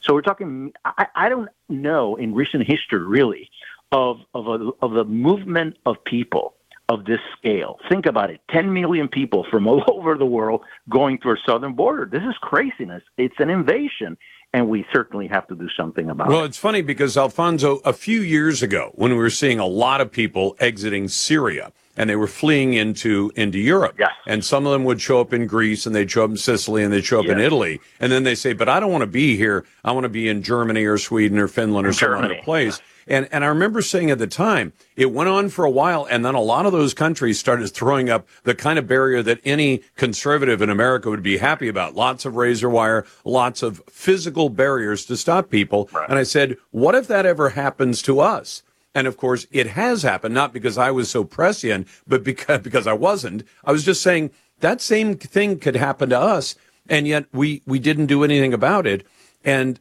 [0.06, 3.50] So we're talking, I, I don't know in recent history really
[3.90, 6.54] of, of, a, of the movement of people
[6.88, 7.80] of this scale.
[7.88, 11.74] Think about it 10 million people from all over the world going to our southern
[11.74, 12.06] border.
[12.06, 13.02] This is craziness.
[13.18, 14.16] It's an invasion.
[14.52, 16.38] And we certainly have to do something about well, it.
[16.38, 20.00] Well, it's funny because, Alfonso, a few years ago, when we were seeing a lot
[20.00, 23.96] of people exiting Syria, and they were fleeing into into Europe.
[23.98, 24.12] Yes.
[24.26, 26.82] And some of them would show up in Greece and they'd show up in Sicily
[26.82, 27.34] and they'd show up yes.
[27.34, 27.80] in Italy.
[28.00, 29.64] And then they say, But I don't want to be here.
[29.84, 32.80] I want to be in Germany or Sweden or Finland or some other place.
[33.08, 36.24] And, and I remember saying at the time, it went on for a while, and
[36.24, 39.82] then a lot of those countries started throwing up the kind of barrier that any
[39.94, 41.94] conservative in America would be happy about.
[41.94, 45.88] Lots of razor wire, lots of physical barriers to stop people.
[45.92, 46.08] Right.
[46.08, 48.62] And I said, what if that ever happens to us?
[48.96, 52.86] And of course, it has happened, not because I was so prescient, but because, because
[52.86, 53.44] I wasn't.
[53.62, 54.30] I was just saying
[54.60, 56.54] that same thing could happen to us.
[56.88, 59.06] And yet we, we didn't do anything about it.
[59.44, 59.78] And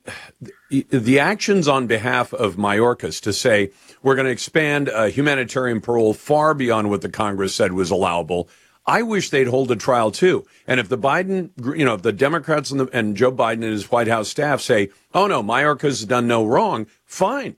[0.70, 3.72] the actions on behalf of Mayorkas to say
[4.04, 8.50] we're going to expand uh, humanitarian parole far beyond what the Congress said was allowable.
[8.86, 10.46] I wish they'd hold a trial too.
[10.68, 13.64] And if the Biden, you know, if the Democrats and, the, and Joe Biden and
[13.64, 17.56] his White House staff say, "Oh no, Mayorkas has done no wrong," fine,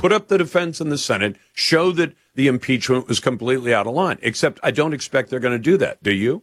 [0.00, 3.92] put up the defense in the Senate, show that the impeachment was completely out of
[3.92, 4.18] line.
[4.22, 6.02] Except I don't expect they're going to do that.
[6.02, 6.42] Do you?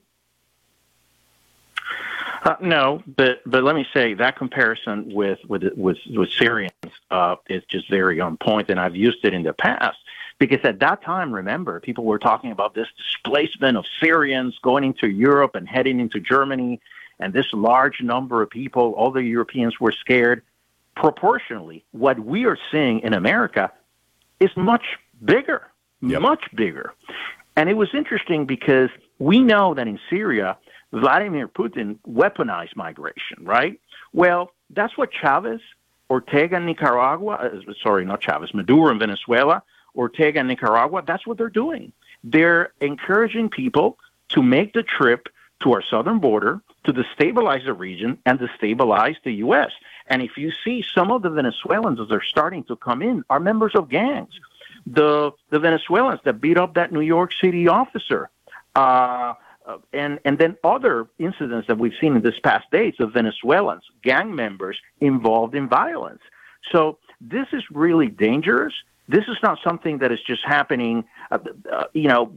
[2.43, 6.71] Uh, no, but but let me say that comparison with with with, with Syrians
[7.09, 9.97] uh, is just very on point, and I've used it in the past
[10.37, 15.09] because at that time, remember, people were talking about this displacement of Syrians going into
[15.09, 16.79] Europe and heading into Germany,
[17.19, 20.43] and this large number of people, all the Europeans were scared.
[20.99, 23.71] Proportionally, what we are seeing in America
[24.39, 24.83] is much
[25.23, 25.67] bigger,
[26.01, 26.21] yep.
[26.21, 26.93] much bigger.
[27.55, 28.89] And it was interesting because
[29.19, 30.57] we know that in Syria,
[30.91, 33.79] Vladimir Putin weaponized migration, right?
[34.11, 35.61] Well, that's what Chavez,
[36.09, 39.61] Ortega in Nicaragua, uh, sorry, not Chavez, Maduro in Venezuela,
[39.95, 41.91] Ortega in Nicaragua, that's what they're doing.
[42.23, 43.97] They're encouraging people
[44.29, 45.27] to make the trip
[45.61, 49.71] to our southern border to destabilize the region and destabilize the U.S.
[50.07, 53.39] And if you see some of the Venezuelans as they're starting to come in are
[53.39, 54.33] members of gangs.
[54.85, 58.29] The the Venezuelans that beat up that New York City officer,
[58.75, 59.33] uh,
[59.65, 63.83] uh, and and then other incidents that we've seen in this past days of Venezuelans,
[64.01, 66.21] gang members involved in violence.
[66.71, 68.73] So this is really dangerous.
[69.09, 71.03] This is not something that is just happening.
[71.31, 71.39] Uh,
[71.71, 72.33] uh, you know,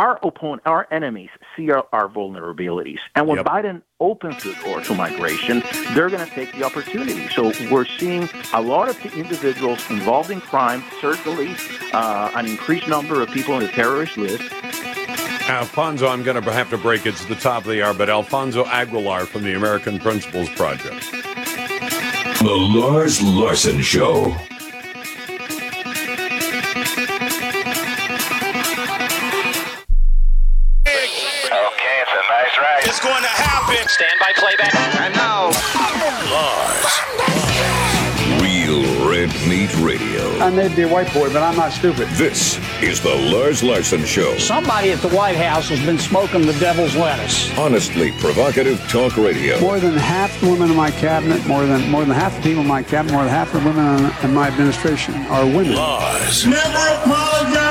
[0.00, 3.44] our opponent, our enemies see our, our vulnerabilities, and when yep.
[3.44, 7.28] Biden opens the door to migration, they're going to take the opportunity.
[7.28, 11.54] So we're seeing a lot of individuals involved in crime, certainly
[11.92, 14.50] uh, an increased number of people on the terrorist list.
[15.50, 18.08] Alfonso, I'm going to have to break it to the top of the hour, but
[18.08, 21.12] Alfonso Aguilar from the American Principles Project.
[22.40, 24.34] The Lars Larson Show.
[40.40, 42.08] I may be a white boy, but I'm not stupid.
[42.12, 44.38] This is the Lars Larson Show.
[44.38, 47.56] Somebody at the White House has been smoking the devil's lettuce.
[47.58, 49.60] Honestly provocative talk radio.
[49.60, 52.62] More than half the women in my cabinet, more than more than half the people
[52.62, 55.74] in my cabinet, more than half the women in, in my administration are women.
[55.74, 56.46] Lars.
[56.46, 57.69] Never apologize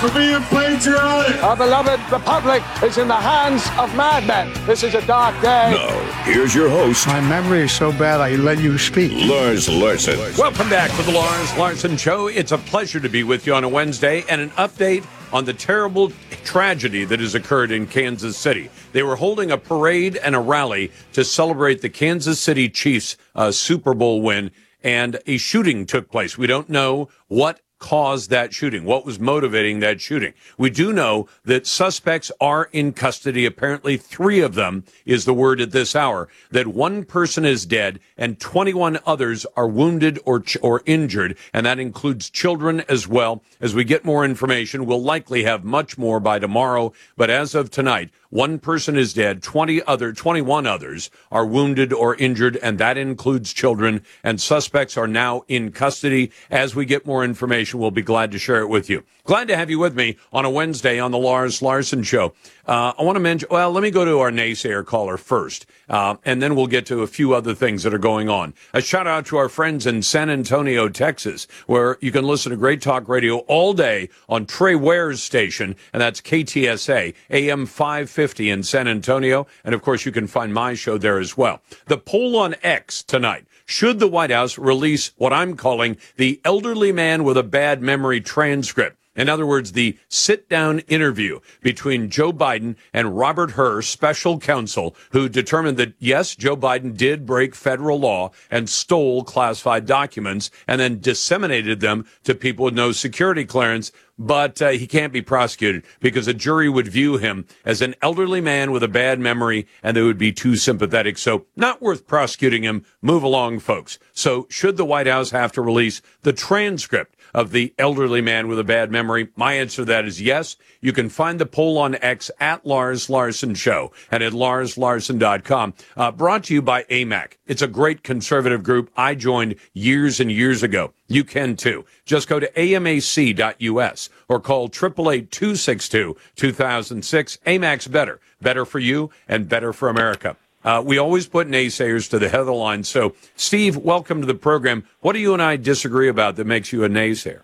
[0.00, 1.42] for being patriotic.
[1.42, 4.52] Our beloved republic is in the hands of madmen.
[4.66, 5.72] This is a dark day.
[5.72, 7.06] Now, here's your host.
[7.06, 9.12] My memory is so bad I let you speak.
[9.28, 10.18] Lars Larson.
[10.36, 12.28] Welcome back to the Lars Larson Show.
[12.28, 15.52] It's a pleasure to be with you on a Wednesday and an update on the
[15.52, 16.12] terrible
[16.44, 18.70] tragedy that has occurred in Kansas City.
[18.92, 23.50] They were holding a parade and a rally to celebrate the Kansas City Chiefs uh,
[23.50, 24.52] Super Bowl win,
[24.82, 26.38] and a shooting took place.
[26.38, 28.82] We don't know what caused that shooting?
[28.84, 30.32] What was motivating that shooting?
[30.56, 33.44] We do know that suspects are in custody.
[33.44, 36.28] Apparently, three of them is the word at this hour.
[36.50, 41.66] That one person is dead and 21 others are wounded or ch- or injured, and
[41.66, 43.42] that includes children as well.
[43.60, 46.94] As we get more information, we'll likely have much more by tomorrow.
[47.18, 52.16] But as of tonight, one person is dead, 20 other, 21 others are wounded or
[52.16, 54.02] injured, and that includes children.
[54.24, 56.32] And suspects are now in custody.
[56.50, 59.04] As we get more information, we'll be glad to share it with you.
[59.22, 62.34] Glad to have you with me on a Wednesday on the Lars Larson Show.
[62.66, 66.16] Uh, I want to mention, well, let me go to our naysayer caller first, uh,
[66.24, 68.52] and then we'll get to a few other things that are going on.
[68.72, 72.56] A shout out to our friends in San Antonio, Texas, where you can listen to
[72.56, 78.62] great talk radio all day on Trey Ware's station, and that's KTSA, AM 550 in
[78.62, 79.46] San Antonio.
[79.64, 81.60] And of course, you can find my show there as well.
[81.86, 83.46] The poll on X tonight.
[83.66, 88.20] Should the White House release what I'm calling the elderly man with a bad memory
[88.20, 88.96] transcript?
[89.16, 94.96] In other words, the sit down interview between Joe Biden and Robert Hur, special counsel,
[95.12, 100.80] who determined that yes, Joe Biden did break federal law and stole classified documents and
[100.80, 105.84] then disseminated them to people with no security clearance but uh, he can't be prosecuted
[106.00, 109.96] because a jury would view him as an elderly man with a bad memory and
[109.96, 111.18] they would be too sympathetic.
[111.18, 112.84] So, not worth prosecuting him.
[113.02, 113.98] Move along, folks.
[114.12, 118.58] So, should the White House have to release the transcript of the elderly man with
[118.58, 119.28] a bad memory?
[119.36, 120.56] My answer to that is yes.
[120.80, 125.74] You can find the poll on X at Lars Larson Show and at larslarson.com.
[125.96, 127.32] Uh, brought to you by AMAC.
[127.46, 130.92] It's a great conservative group I joined years and years ago.
[131.08, 131.84] You can too.
[132.06, 137.38] Just go to amac.us or call 888-262-2006.
[137.46, 138.20] AMAC's better.
[138.40, 140.36] Better for you and better for America.
[140.64, 142.82] Uh, we always put naysayers to the head of the line.
[142.84, 144.84] So, Steve, welcome to the program.
[145.00, 147.42] What do you and I disagree about that makes you a naysayer?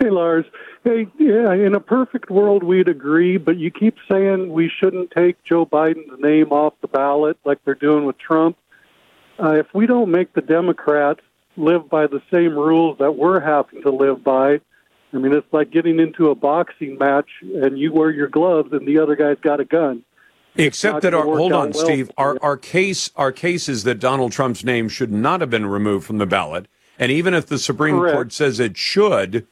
[0.00, 0.44] Hey, Lars.
[0.84, 5.42] Hey, yeah, in a perfect world, we'd agree, but you keep saying we shouldn't take
[5.44, 8.56] Joe Biden's name off the ballot like they're doing with Trump.
[9.42, 11.20] Uh, if we don't make the Democrats
[11.56, 14.60] live by the same rules that we're having to live by,
[15.12, 18.86] I mean, it's like getting into a boxing match and you wear your gloves and
[18.86, 20.04] the other guy's got a gun.
[20.58, 22.10] Except that our hold on, well Steve.
[22.18, 26.06] Our our case our case is that Donald Trump's name should not have been removed
[26.06, 26.66] from the ballot,
[26.98, 28.14] and even if the Supreme Correct.
[28.14, 29.46] Court says it should,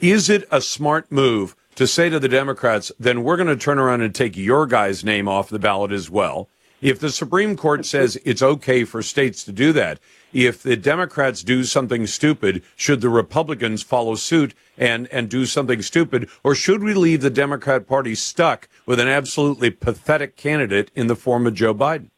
[0.00, 3.78] is it a smart move to say to the Democrats, then we're going to turn
[3.78, 6.48] around and take your guy's name off the ballot as well?
[6.82, 9.98] If the Supreme Court says it's okay for states to do that,
[10.32, 15.80] if the Democrats do something stupid, should the Republicans follow suit and, and do something
[15.80, 16.28] stupid?
[16.44, 21.16] Or should we leave the Democrat Party stuck with an absolutely pathetic candidate in the
[21.16, 22.10] form of Joe Biden?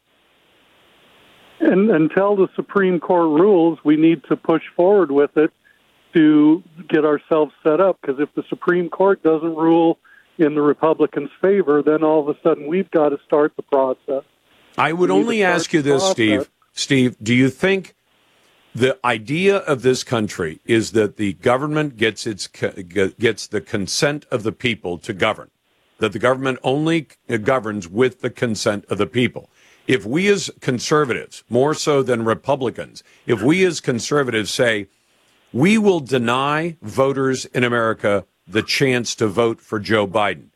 [1.61, 5.51] And until the Supreme Court rules, we need to push forward with it
[6.13, 7.97] to get ourselves set up.
[8.01, 9.99] Because if the Supreme Court doesn't rule
[10.37, 14.23] in the Republicans' favor, then all of a sudden we've got to start the process.
[14.79, 16.03] I would only ask you this.
[16.03, 16.49] Steve.
[16.71, 17.95] Steve, do you think
[18.73, 24.43] the idea of this country is that the government gets its gets the consent of
[24.43, 25.49] the people to govern
[25.97, 27.07] that the government only
[27.43, 29.49] governs with the consent of the people
[29.87, 34.87] if we as conservatives more so than republicans if we as conservatives say
[35.51, 40.48] we will deny voters in america the chance to vote for joe biden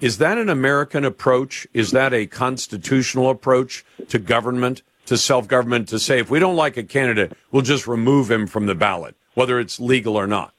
[0.00, 5.88] is that an american approach is that a constitutional approach to government to self government
[5.88, 9.16] to say if we don't like a candidate, we'll just remove him from the ballot,
[9.34, 10.52] whether it's legal or not?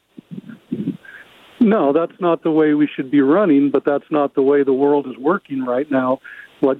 [1.61, 4.73] No, that's not the way we should be running, but that's not the way the
[4.73, 6.19] world is working right now.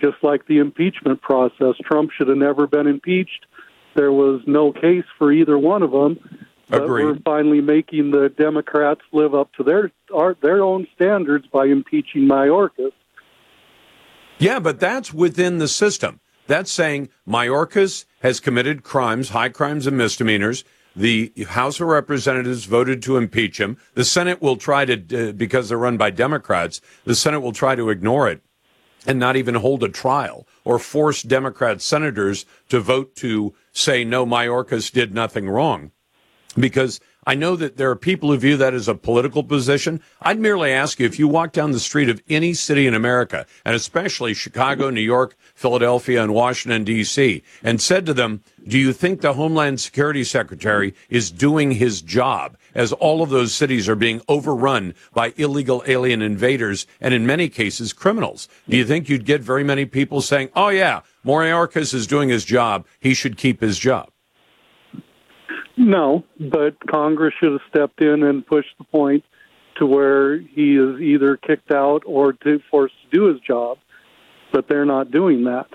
[0.01, 3.45] Just like the impeachment process, Trump should have never been impeached.
[3.95, 6.17] There was no case for either one of them.
[6.69, 7.05] But Agreed.
[7.05, 9.91] we're finally making the Democrats live up to their
[10.41, 12.91] their own standards by impeaching Mayorkas.
[14.37, 16.19] Yeah, but that's within the system.
[16.47, 20.63] That's saying Mayorkas has committed crimes, high crimes and misdemeanors.
[20.95, 23.77] The House of Representatives voted to impeach him.
[23.93, 27.75] The Senate will try to, uh, because they're run by Democrats, the Senate will try
[27.75, 28.41] to ignore it
[29.05, 34.25] and not even hold a trial or force Democrat senators to vote to say, no,
[34.25, 35.91] Mayorkas did nothing wrong.
[36.59, 40.01] Because I know that there are people who view that as a political position.
[40.21, 43.45] I'd merely ask you if you walk down the street of any city in America,
[43.63, 48.93] and especially Chicago, New York, Philadelphia, and Washington, D.C., and said to them, Do you
[48.93, 53.95] think the Homeland Security Secretary is doing his job as all of those cities are
[53.95, 58.47] being overrun by illegal alien invaders and in many cases criminals?
[58.67, 62.43] Do you think you'd get very many people saying, Oh, yeah, Mayorkas is doing his
[62.43, 62.87] job.
[62.99, 64.09] He should keep his job?
[65.79, 69.23] No, but Congress should have stepped in and pushed the point
[69.77, 73.77] to where he is either kicked out or to, forced to do his job.
[74.51, 75.67] But they're not doing that.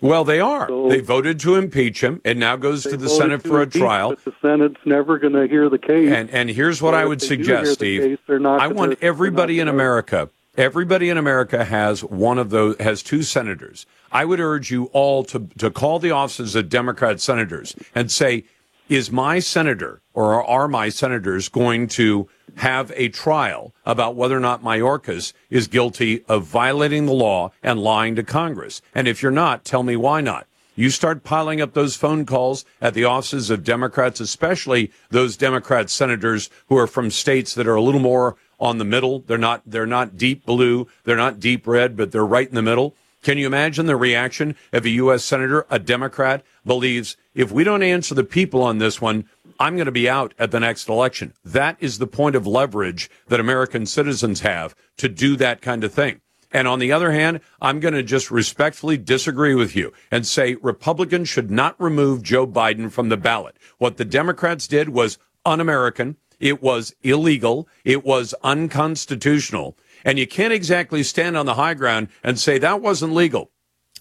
[0.00, 0.68] Well, they are.
[0.68, 2.20] So, they voted to impeach him.
[2.24, 4.16] It now goes to the Senate for a trial.
[4.24, 6.10] The Senate's never going to hear the case.
[6.10, 8.18] And and here's what I would suggest, Steve.
[8.26, 10.30] Case, I want everybody in America.
[10.56, 13.86] Everybody in America has one of those has two senators.
[14.10, 18.44] I would urge you all to to call the offices of Democrat senators and say,
[18.88, 24.40] is my senator or are my senators going to have a trial about whether or
[24.40, 28.82] not Mayorkas is guilty of violating the law and lying to Congress?
[28.94, 30.46] And if you're not, tell me why not.
[30.74, 35.90] You start piling up those phone calls at the offices of Democrats, especially those Democrat
[35.90, 39.20] senators who are from states that are a little more on the middle.
[39.20, 40.86] They're not, they're not deep blue.
[41.04, 42.94] They're not deep red, but they're right in the middle.
[43.22, 45.24] Can you imagine the reaction if a U.S.
[45.24, 49.26] Senator, a Democrat, believes if we don't answer the people on this one,
[49.58, 51.34] I'm going to be out at the next election?
[51.44, 55.92] That is the point of leverage that American citizens have to do that kind of
[55.92, 56.20] thing.
[56.52, 60.56] And on the other hand, I'm going to just respectfully disagree with you and say
[60.56, 63.56] Republicans should not remove Joe Biden from the ballot.
[63.78, 66.16] What the Democrats did was un American.
[66.38, 67.68] It was illegal.
[67.84, 69.78] It was unconstitutional.
[70.04, 73.50] And you can't exactly stand on the high ground and say that wasn't legal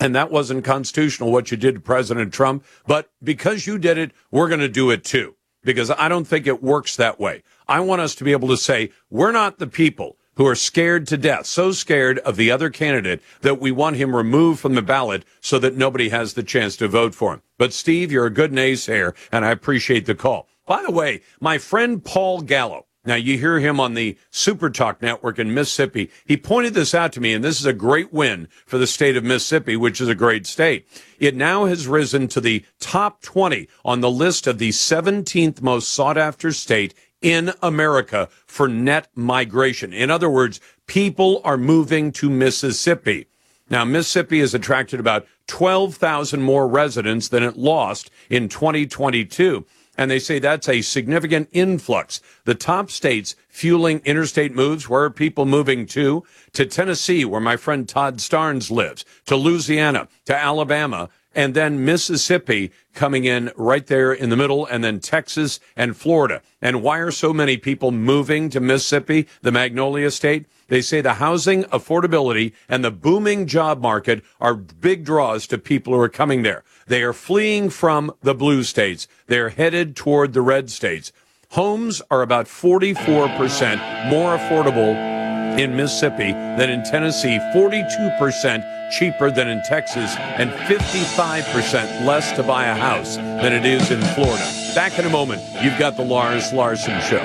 [0.01, 2.65] and that wasn't constitutional what you did to President Trump.
[2.87, 5.35] But because you did it, we're going to do it too.
[5.63, 7.43] Because I don't think it works that way.
[7.67, 11.05] I want us to be able to say, we're not the people who are scared
[11.07, 14.81] to death, so scared of the other candidate that we want him removed from the
[14.81, 17.41] ballot so that nobody has the chance to vote for him.
[17.59, 20.47] But Steve, you're a good naysayer, and I appreciate the call.
[20.65, 25.01] By the way, my friend Paul Gallo, now you hear him on the Super Talk
[25.01, 26.11] network in Mississippi.
[26.25, 29.17] He pointed this out to me, and this is a great win for the state
[29.17, 30.87] of Mississippi, which is a great state.
[31.19, 35.89] It now has risen to the top 20 on the list of the 17th most
[35.89, 39.93] sought after state in America for net migration.
[39.93, 43.27] In other words, people are moving to Mississippi.
[43.69, 49.65] Now, Mississippi has attracted about 12,000 more residents than it lost in 2022.
[49.97, 52.21] And they say that's a significant influx.
[52.45, 56.23] The top states fueling interstate moves, where are people moving to?
[56.53, 62.71] To Tennessee, where my friend Todd Starnes lives, to Louisiana, to Alabama, and then Mississippi
[62.93, 66.41] coming in right there in the middle, and then Texas and Florida.
[66.61, 70.45] And why are so many people moving to Mississippi, the Magnolia State?
[70.67, 75.93] They say the housing affordability and the booming job market are big draws to people
[75.93, 76.63] who are coming there.
[76.87, 79.07] They are fleeing from the blue states.
[79.27, 81.11] They're headed toward the red states.
[81.51, 85.10] Homes are about 44% more affordable
[85.59, 92.65] in Mississippi than in Tennessee, 42% cheaper than in Texas, and 55% less to buy
[92.65, 94.45] a house than it is in Florida.
[94.75, 97.23] Back in a moment, you've got the Lars Larson Show.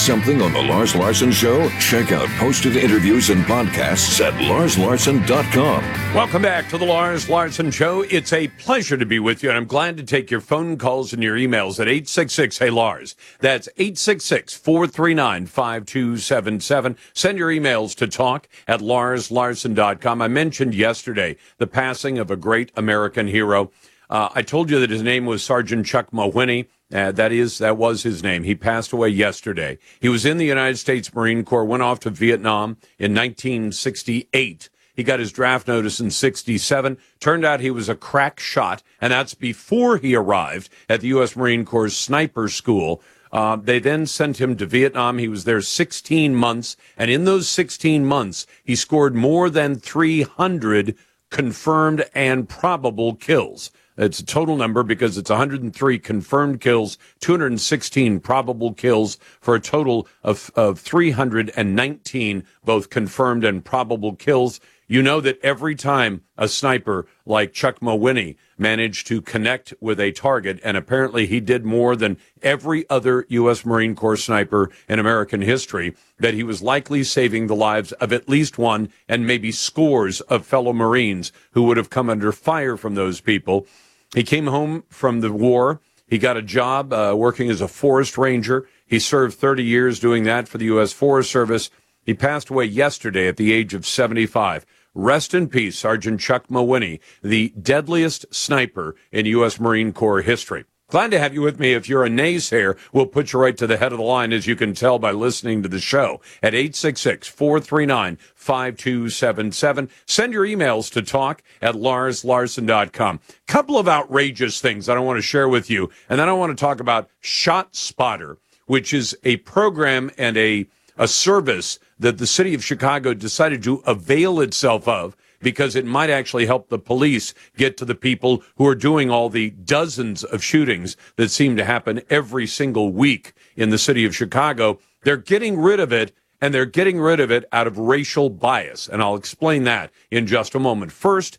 [0.00, 1.68] Something on The Lars Larson Show?
[1.78, 6.14] Check out posted interviews and podcasts at larslarson.com.
[6.14, 8.00] Welcome back to The Lars Larson Show.
[8.02, 11.12] It's a pleasure to be with you, and I'm glad to take your phone calls
[11.12, 13.14] and your emails at 866 Hey Lars.
[13.40, 16.96] That's 866 439 5277.
[17.12, 20.22] Send your emails to talk at larslarson.com.
[20.22, 23.70] I mentioned yesterday the passing of a great American hero.
[24.08, 26.66] Uh, I told you that his name was Sergeant Chuck Mawhinney.
[26.92, 28.42] Uh, that is, that was his name.
[28.42, 29.78] He passed away yesterday.
[30.00, 34.68] He was in the United States Marine Corps, went off to Vietnam in 1968.
[34.94, 36.98] He got his draft notice in 67.
[37.20, 41.36] Turned out he was a crack shot, and that's before he arrived at the U.S.
[41.36, 43.00] Marine Corps sniper school.
[43.32, 45.18] Uh, they then sent him to Vietnam.
[45.18, 50.96] He was there 16 months, and in those 16 months, he scored more than 300
[51.30, 53.70] confirmed and probable kills.
[54.00, 60.08] It's a total number because it's 103 confirmed kills, 216 probable kills for a total
[60.24, 64.58] of, of 319 both confirmed and probable kills.
[64.88, 70.12] You know that every time a sniper like Chuck Mawhinney managed to connect with a
[70.12, 73.66] target, and apparently he did more than every other U.S.
[73.66, 78.30] Marine Corps sniper in American history, that he was likely saving the lives of at
[78.30, 82.94] least one and maybe scores of fellow Marines who would have come under fire from
[82.94, 83.66] those people.
[84.14, 85.80] He came home from the war.
[86.06, 88.68] He got a job uh, working as a forest ranger.
[88.86, 90.92] He served 30 years doing that for the U.S.
[90.92, 91.70] Forest Service.
[92.02, 94.66] He passed away yesterday at the age of 75.
[94.92, 99.60] Rest in peace, Sergeant Chuck Mawhinney, the deadliest sniper in U.S.
[99.60, 100.64] Marine Corps history.
[100.90, 101.72] Glad to have you with me.
[101.72, 104.48] If you're a naysayer, we'll put you right to the head of the line, as
[104.48, 109.88] you can tell by listening to the show at 866 439 5277.
[110.06, 113.20] Send your emails to talk at larslarson.com.
[113.46, 115.90] Couple of outrageous things that I want to share with you.
[116.08, 120.66] And then I want to talk about Shot Spotter, which is a program and a,
[120.98, 126.10] a service that the city of Chicago decided to avail itself of because it might
[126.10, 130.44] actually help the police get to the people who are doing all the dozens of
[130.44, 134.78] shootings that seem to happen every single week in the city of Chicago.
[135.02, 138.88] They're getting rid of it and they're getting rid of it out of racial bias.
[138.88, 140.92] And I'll explain that in just a moment.
[140.92, 141.38] First,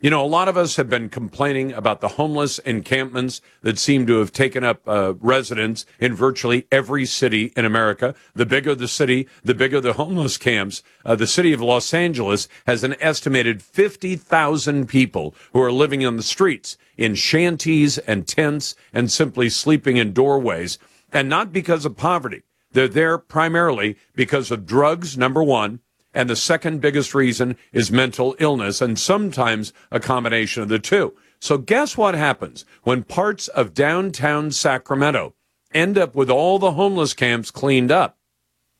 [0.00, 4.06] you know, a lot of us have been complaining about the homeless encampments that seem
[4.06, 8.14] to have taken up uh, residence in virtually every city in America.
[8.34, 10.82] The bigger the city, the bigger the homeless camps.
[11.04, 16.16] Uh, the city of Los Angeles has an estimated 50,000 people who are living on
[16.16, 20.78] the streets in shanties and tents and simply sleeping in doorways.
[21.12, 22.42] And not because of poverty.
[22.72, 25.80] They're there primarily because of drugs, number one,
[26.12, 31.14] And the second biggest reason is mental illness and sometimes a combination of the two.
[31.38, 35.34] So guess what happens when parts of downtown Sacramento
[35.72, 38.18] end up with all the homeless camps cleaned up?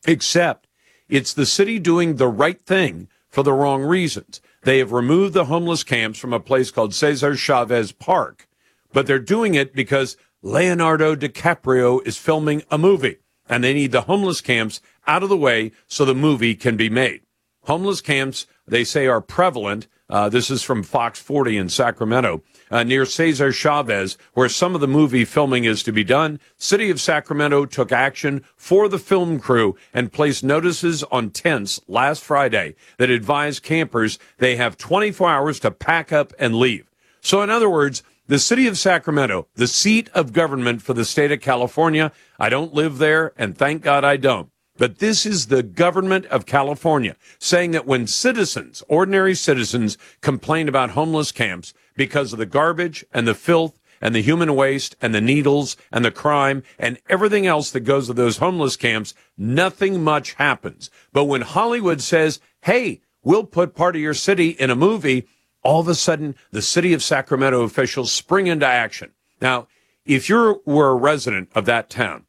[0.05, 0.67] Except
[1.07, 4.41] it's the city doing the right thing for the wrong reasons.
[4.63, 8.47] They have removed the homeless camps from a place called Cesar Chavez Park,
[8.93, 13.17] but they're doing it because Leonardo DiCaprio is filming a movie
[13.49, 16.89] and they need the homeless camps out of the way so the movie can be
[16.89, 17.21] made.
[17.65, 19.87] Homeless camps, they say, are prevalent.
[20.09, 24.81] Uh, this is from Fox 40 in Sacramento, uh, near Cesar Chavez, where some of
[24.81, 26.39] the movie filming is to be done.
[26.57, 32.23] City of Sacramento took action for the film crew and placed notices on tents last
[32.23, 36.89] Friday that advise campers they have 24 hours to pack up and leave.
[37.21, 41.31] So, in other words, the city of Sacramento, the seat of government for the state
[41.31, 44.50] of California, I don't live there, and thank God I don't.
[44.81, 50.97] But this is the government of California saying that when citizens, ordinary citizens, complain about
[50.97, 55.21] homeless camps because of the garbage and the filth and the human waste and the
[55.21, 60.33] needles and the crime and everything else that goes with those homeless camps, nothing much
[60.33, 60.89] happens.
[61.13, 65.27] But when Hollywood says, hey, we'll put part of your city in a movie,
[65.61, 69.11] all of a sudden the city of Sacramento officials spring into action.
[69.39, 69.67] Now,
[70.05, 72.25] if you were a resident of that town,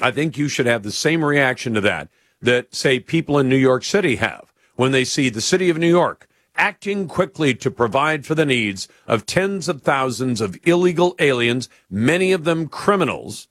[0.00, 2.08] I think you should have the same reaction to that
[2.40, 5.88] that, say, people in New York City have when they see the city of New
[5.88, 6.28] York
[6.58, 12.32] acting quickly to provide for the needs of tens of thousands of illegal aliens, many
[12.32, 13.48] of them criminals,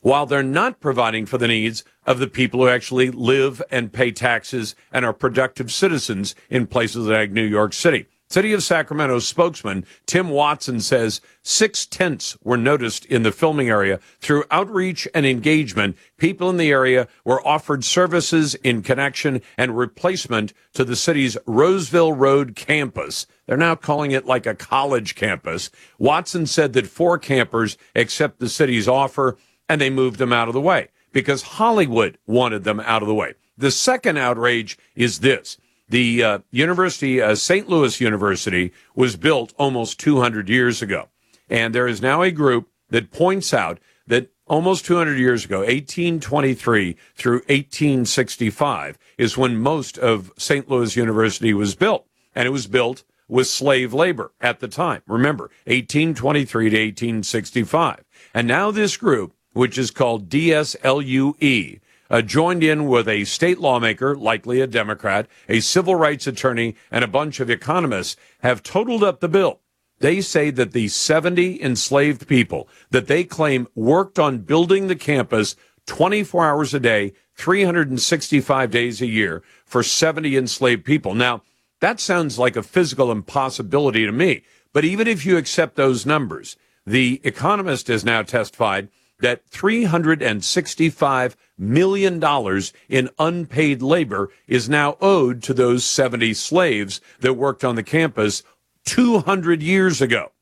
[0.00, 4.10] while they're not providing for the needs of the people who actually live and pay
[4.12, 8.06] taxes and are productive citizens in places like New York City.
[8.34, 14.00] City of Sacramento spokesman Tim Watson says six tents were noticed in the filming area.
[14.18, 20.52] Through outreach and engagement, people in the area were offered services in connection and replacement
[20.72, 23.28] to the city's Roseville Road campus.
[23.46, 25.70] They're now calling it like a college campus.
[26.00, 30.54] Watson said that four campers accept the city's offer and they moved them out of
[30.54, 33.34] the way because Hollywood wanted them out of the way.
[33.56, 35.56] The second outrage is this.
[35.88, 37.68] The uh, University, uh, St.
[37.68, 41.08] Louis University, was built almost 200 years ago.
[41.48, 46.96] And there is now a group that points out that almost 200 years ago, 1823
[47.14, 50.68] through 1865, is when most of St.
[50.68, 52.06] Louis University was built.
[52.34, 55.02] And it was built with slave labor at the time.
[55.06, 58.04] Remember, 1823 to 1865.
[58.34, 61.80] And now this group, which is called DSLUE,
[62.14, 67.02] uh, joined in with a state lawmaker, likely a Democrat, a civil rights attorney, and
[67.02, 69.58] a bunch of economists, have totaled up the bill.
[69.98, 75.56] They say that the 70 enslaved people that they claim worked on building the campus
[75.86, 81.16] 24 hours a day, 365 days a year for 70 enslaved people.
[81.16, 81.42] Now,
[81.80, 84.44] that sounds like a physical impossibility to me.
[84.72, 86.56] But even if you accept those numbers,
[86.86, 88.88] the economist has now testified
[89.24, 97.64] that $365 million in unpaid labor is now owed to those 70 slaves that worked
[97.64, 98.42] on the campus
[98.84, 100.32] 200 years ago.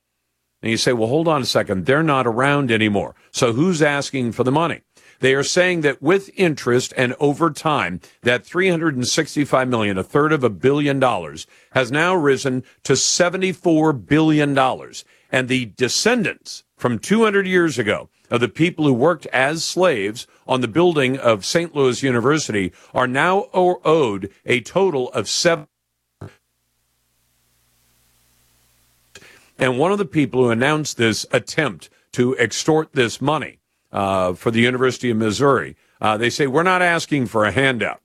[0.61, 1.87] And you say, well, hold on a second.
[1.87, 3.15] They're not around anymore.
[3.31, 4.81] So who's asking for the money?
[5.21, 10.43] They are saying that with interest and over time, that 365 million, a third of
[10.43, 15.05] a billion dollars, has now risen to 74 billion dollars.
[15.31, 20.63] And the descendants from 200 years ago of the people who worked as slaves on
[20.63, 21.75] the building of St.
[21.75, 25.67] Louis University are now owed a total of seven.
[29.59, 33.59] And one of the people who announced this attempt to extort this money
[33.93, 38.01] uh, for the University of Missouri, uh, they say, we're not asking for a handout.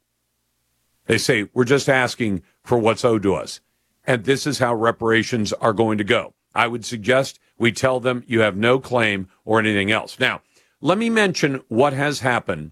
[1.05, 3.61] They say, we're just asking for what's owed to us.
[4.05, 6.33] And this is how reparations are going to go.
[6.53, 10.19] I would suggest we tell them you have no claim or anything else.
[10.19, 10.41] Now,
[10.81, 12.71] let me mention what has happened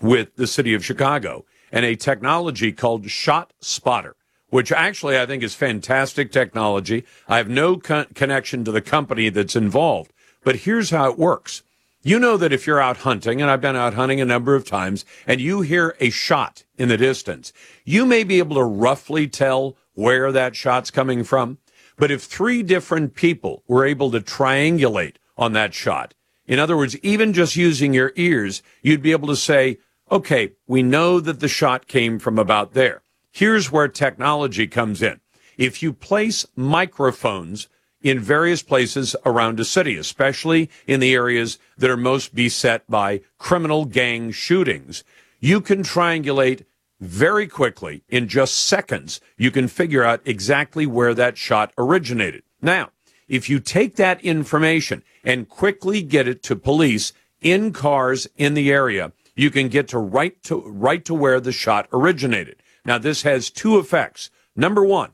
[0.00, 4.16] with the city of Chicago and a technology called Shot Spotter,
[4.50, 7.04] which actually I think is fantastic technology.
[7.26, 10.12] I have no con- connection to the company that's involved,
[10.44, 11.62] but here's how it works.
[12.04, 14.66] You know that if you're out hunting, and I've been out hunting a number of
[14.66, 17.52] times, and you hear a shot in the distance,
[17.84, 21.58] you may be able to roughly tell where that shot's coming from.
[21.96, 26.14] But if three different people were able to triangulate on that shot,
[26.46, 29.78] in other words, even just using your ears, you'd be able to say,
[30.10, 33.02] okay, we know that the shot came from about there.
[33.30, 35.20] Here's where technology comes in.
[35.56, 37.68] If you place microphones
[38.02, 43.20] in various places around a city, especially in the areas that are most beset by
[43.38, 45.04] criminal gang shootings,
[45.40, 46.64] you can triangulate
[47.02, 52.44] very quickly, in just seconds, you can figure out exactly where that shot originated.
[52.60, 52.90] Now,
[53.26, 58.70] if you take that information and quickly get it to police in cars in the
[58.70, 62.62] area, you can get to right to right to where the shot originated.
[62.84, 64.30] Now, this has two effects.
[64.54, 65.10] Number one,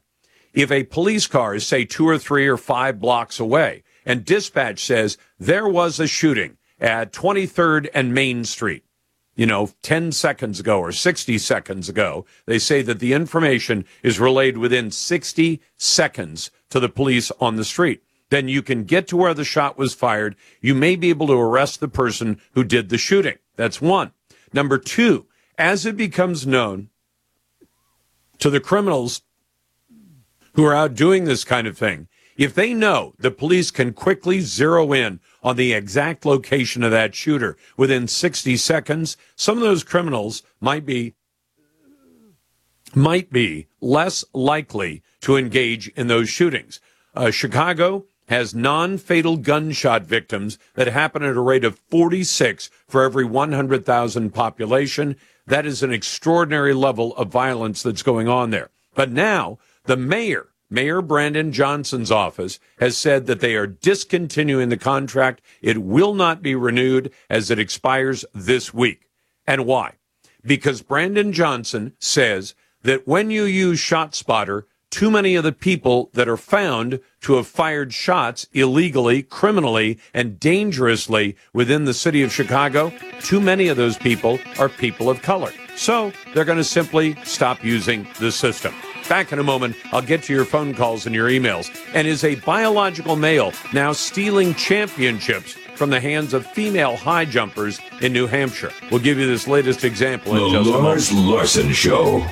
[0.52, 4.84] if a police car is, say, two or three or five blocks away, and dispatch
[4.84, 8.84] says there was a shooting at 23rd and Main Street,
[9.38, 14.18] you know, 10 seconds ago or 60 seconds ago, they say that the information is
[14.18, 18.02] relayed within 60 seconds to the police on the street.
[18.30, 20.34] Then you can get to where the shot was fired.
[20.60, 23.38] You may be able to arrest the person who did the shooting.
[23.54, 24.10] That's one.
[24.52, 25.26] Number two,
[25.56, 26.88] as it becomes known
[28.40, 29.22] to the criminals
[30.54, 34.40] who are out doing this kind of thing, if they know the police can quickly
[34.40, 39.84] zero in on the exact location of that shooter within 60 seconds, some of those
[39.84, 41.14] criminals might be
[42.94, 46.80] might be less likely to engage in those shootings.
[47.14, 53.24] Uh, Chicago has non-fatal gunshot victims that happen at a rate of 46 for every
[53.24, 55.16] 100,000 population.
[55.46, 58.70] That is an extraordinary level of violence that's going on there.
[58.94, 64.76] But now the mayor Mayor Brandon Johnson's office has said that they are discontinuing the
[64.76, 65.40] contract.
[65.62, 69.08] It will not be renewed as it expires this week.
[69.46, 69.94] And why?
[70.42, 76.28] Because Brandon Johnson says that when you use ShotSpotter, too many of the people that
[76.28, 82.92] are found to have fired shots illegally, criminally, and dangerously within the city of Chicago,
[83.20, 85.52] too many of those people are people of color.
[85.76, 88.74] So they're going to simply stop using the system.
[89.08, 91.70] Back in a moment, I'll get to your phone calls and your emails.
[91.94, 97.80] And is a biological male now stealing championships from the hands of female high jumpers
[98.02, 98.72] in New Hampshire?
[98.90, 101.30] We'll give you this latest example in the just Lars a moment.
[101.30, 102.26] Larson Show.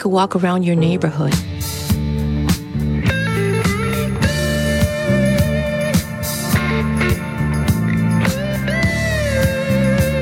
[0.00, 1.34] Take a walk around your neighborhood,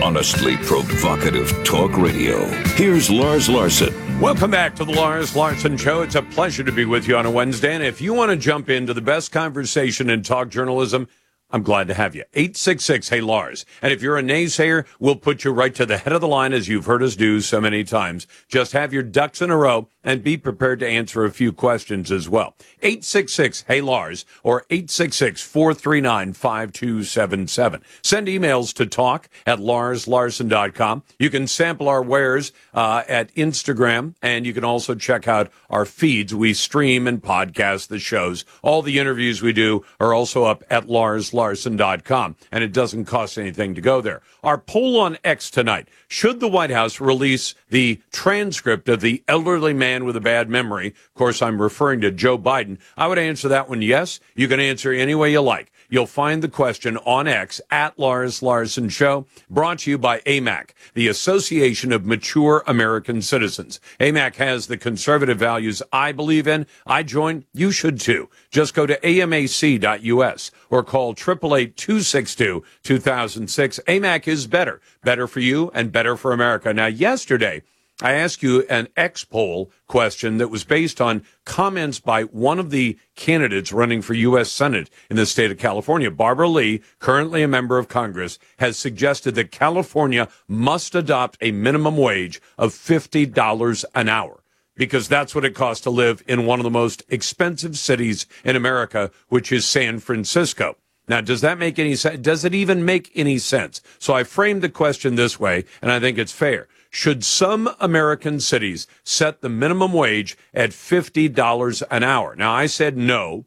[0.02, 2.44] Honestly provocative talk radio.
[2.74, 3.94] Here's Lars Larson.
[4.20, 6.02] Welcome back to the Lars Larson Show.
[6.02, 7.74] It's a pleasure to be with you on a Wednesday.
[7.74, 11.06] And if you want to jump into the best conversation in talk journalism,
[11.50, 12.24] I'm glad to have you.
[12.34, 13.64] 866 Hey Lars.
[13.80, 16.52] And if you're a naysayer, we'll put you right to the head of the line
[16.52, 18.26] as you've heard us do so many times.
[18.48, 22.12] Just have your ducks in a row and be prepared to answer a few questions
[22.12, 22.54] as well.
[22.82, 27.82] 866 Hey Lars or 866 439 5277.
[28.02, 31.02] Send emails to talk at larslarson.com.
[31.18, 35.86] You can sample our wares uh, at Instagram and you can also check out our
[35.86, 36.34] feeds.
[36.34, 38.44] We stream and podcast the shows.
[38.62, 43.38] All the interviews we do are also up at Lars larson.com, and it doesn't cost
[43.38, 44.22] anything to go there.
[44.42, 49.72] Our poll on X tonight should the White House release the transcript of the elderly
[49.72, 50.88] man with a bad memory?
[50.88, 52.78] Of course, I'm referring to Joe Biden.
[52.96, 54.18] I would answer that one yes.
[54.34, 55.70] You can answer any way you like.
[55.90, 60.70] You'll find the question on X at Lars Larson Show, brought to you by AMAC,
[60.92, 63.80] the Association of Mature American Citizens.
[63.98, 66.66] AMAC has the conservative values I believe in.
[66.86, 67.44] I join.
[67.54, 68.28] You should too.
[68.50, 73.80] Just go to amac.us or call 888-262-2006.
[73.84, 74.80] AMAC is better.
[75.02, 76.72] Better for you and better for America.
[76.72, 77.62] Now, yesterday,
[78.00, 82.70] I asked you an X poll question that was based on comments by one of
[82.70, 84.52] the candidates running for U.S.
[84.52, 86.08] Senate in the state of California.
[86.08, 91.96] Barbara Lee, currently a member of Congress, has suggested that California must adopt a minimum
[91.96, 94.44] wage of $50 an hour
[94.76, 98.54] because that's what it costs to live in one of the most expensive cities in
[98.54, 100.76] America, which is San Francisco.
[101.08, 102.20] Now, does that make any sense?
[102.20, 103.80] Does it even make any sense?
[103.98, 106.68] So I framed the question this way, and I think it's fair.
[106.90, 112.36] Should some American cities set the minimum wage at $50 an hour?
[112.36, 113.46] Now, I said no.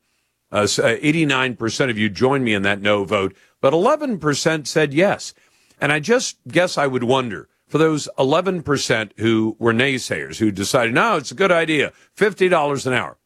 [0.51, 5.34] Uh, 89% of you joined me in that no vote, but 11% said yes.
[5.80, 10.93] And I just guess I would wonder for those 11% who were naysayers who decided,
[10.93, 13.18] no, it's a good idea, $50 an hour.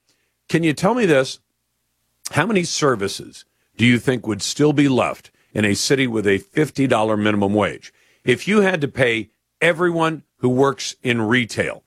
[0.48, 1.40] Can you tell me this?
[2.32, 3.44] How many services
[3.78, 7.94] do you think would still be left in a city with a $50 minimum wage?
[8.24, 9.30] If you had to pay
[9.62, 11.84] everyone who works in retail,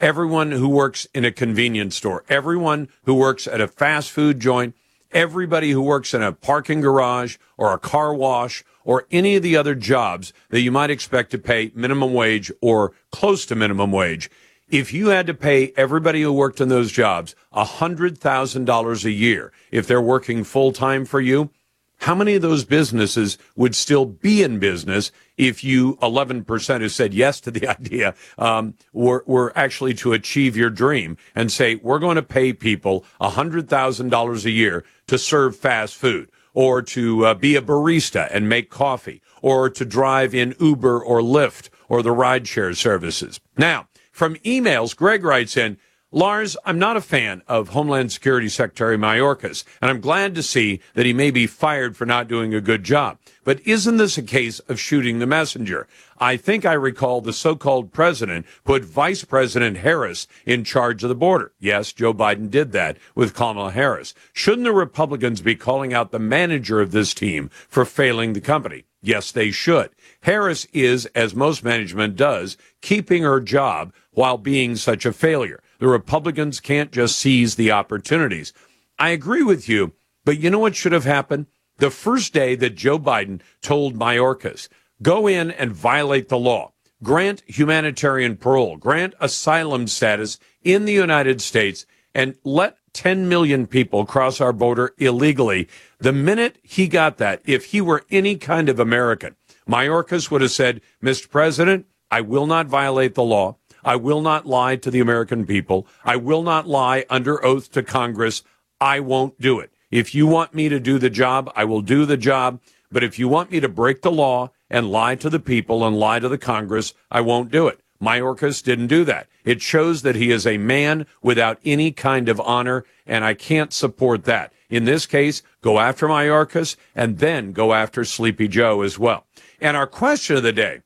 [0.00, 4.74] everyone who works in a convenience store, everyone who works at a fast food joint,
[5.12, 9.56] everybody who works in a parking garage or a car wash or any of the
[9.56, 14.30] other jobs that you might expect to pay minimum wage or close to minimum wage.
[14.72, 19.86] If you had to pay everybody who worked in those jobs $100,000 a year if
[19.86, 21.50] they're working full time for you,
[21.98, 27.12] how many of those businesses would still be in business if you 11% who said
[27.12, 31.98] yes to the idea um, were, were actually to achieve your dream and say, we're
[31.98, 37.56] going to pay people $100,000 a year to serve fast food or to uh, be
[37.56, 42.74] a barista and make coffee or to drive in Uber or Lyft or the rideshare
[42.74, 43.38] services.
[43.58, 45.78] Now, from emails, Greg writes in,
[46.14, 50.80] Lars, I'm not a fan of Homeland Security Secretary Mayorkas, and I'm glad to see
[50.92, 53.16] that he may be fired for not doing a good job.
[53.44, 55.88] But isn't this a case of shooting the messenger?
[56.18, 61.14] I think I recall the so-called president put Vice President Harris in charge of the
[61.14, 61.52] border.
[61.58, 64.12] Yes, Joe Biden did that with Kamala Harris.
[64.34, 68.84] Shouldn't the Republicans be calling out the manager of this team for failing the company?
[69.02, 69.90] Yes, they should.
[70.22, 75.60] Harris is, as most management does, keeping her job while being such a failure.
[75.80, 78.52] The Republicans can't just seize the opportunities.
[79.00, 79.92] I agree with you,
[80.24, 81.46] but you know what should have happened?
[81.78, 84.68] The first day that Joe Biden told Mayorkas,
[85.02, 86.72] go in and violate the law,
[87.02, 94.04] grant humanitarian parole, grant asylum status in the United States, and let 10 million people
[94.04, 95.68] cross our border illegally.
[95.98, 99.36] The minute he got that, if he were any kind of American,
[99.68, 101.30] Mayorkas would have said, Mr.
[101.30, 103.56] President, I will not violate the law.
[103.84, 105.86] I will not lie to the American people.
[106.04, 108.42] I will not lie under oath to Congress.
[108.80, 109.72] I won't do it.
[109.90, 112.60] If you want me to do the job, I will do the job.
[112.90, 115.98] But if you want me to break the law and lie to the people and
[115.98, 117.80] lie to the Congress, I won't do it.
[118.02, 119.28] Mayorkas didn't do that.
[119.44, 123.72] It shows that he is a man without any kind of honor, and I can't
[123.72, 124.52] support that.
[124.68, 129.26] In this case, go after Mayorkas and then go after Sleepy Joe as well.
[129.60, 130.80] And our question of the day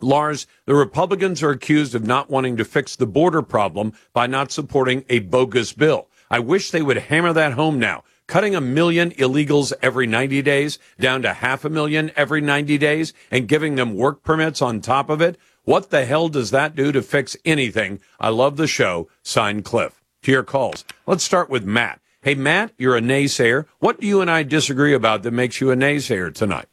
[0.00, 4.52] Lars, the Republicans are accused of not wanting to fix the border problem by not
[4.52, 6.08] supporting a bogus bill.
[6.30, 8.04] I wish they would hammer that home now.
[8.28, 13.14] Cutting a million illegals every 90 days down to half a million every 90 days
[13.30, 15.38] and giving them work permits on top of it.
[15.68, 18.00] What the hell does that do to fix anything?
[18.18, 19.10] I love the show.
[19.22, 20.02] Signed Cliff.
[20.22, 20.82] To your calls.
[21.06, 22.00] Let's start with Matt.
[22.22, 23.66] Hey, Matt, you're a naysayer.
[23.78, 26.68] What do you and I disagree about that makes you a naysayer tonight?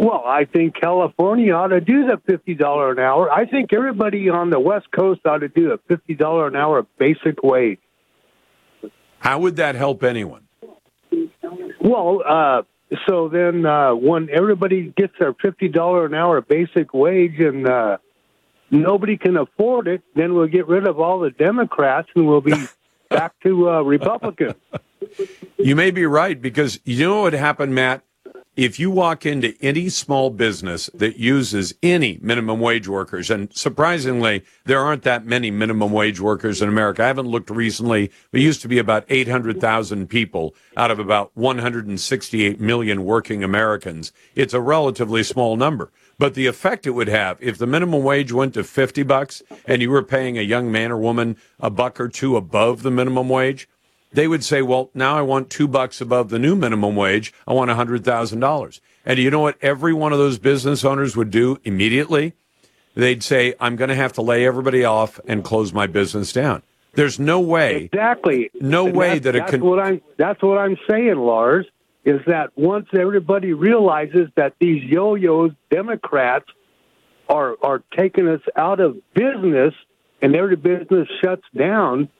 [0.00, 3.30] Well, I think California ought to do the fifty dollar an hour.
[3.30, 6.86] I think everybody on the West Coast ought to do a fifty dollar an hour
[6.98, 7.80] basic wage.
[9.18, 10.48] How would that help anyone?
[11.82, 12.62] Well, uh,
[13.06, 17.98] so then uh, when everybody gets their fifty dollar an hour basic wage and uh,
[18.70, 22.54] nobody can afford it, then we'll get rid of all the Democrats and we'll be
[23.08, 24.54] back to uh, Republicans.
[25.58, 28.02] You may be right because you know what happened, Matt
[28.54, 34.44] if you walk into any small business that uses any minimum wage workers, and surprisingly,
[34.64, 37.02] there aren't that many minimum wage workers in America.
[37.02, 38.10] I haven't looked recently.
[38.32, 44.12] It used to be about 800,000 people out of about 168 million working Americans.
[44.34, 45.90] It's a relatively small number.
[46.18, 49.80] But the effect it would have if the minimum wage went to 50 bucks and
[49.80, 53.28] you were paying a young man or woman a buck or two above the minimum
[53.28, 53.66] wage,
[54.12, 57.32] they would say, well, now I want two bucks above the new minimum wage.
[57.46, 58.80] I want $100,000.
[59.04, 62.34] And you know what every one of those business owners would do immediately?
[62.94, 66.62] They'd say, I'm going to have to lay everybody off and close my business down.
[66.94, 67.84] There's no way.
[67.84, 68.50] Exactly.
[68.60, 69.64] No and way that it that's can.
[69.64, 71.66] What I'm, that's what I'm saying, Lars,
[72.04, 76.46] is that once everybody realizes that these yo-yos, Democrats,
[77.30, 79.72] are, are taking us out of business
[80.20, 82.10] and every business shuts down–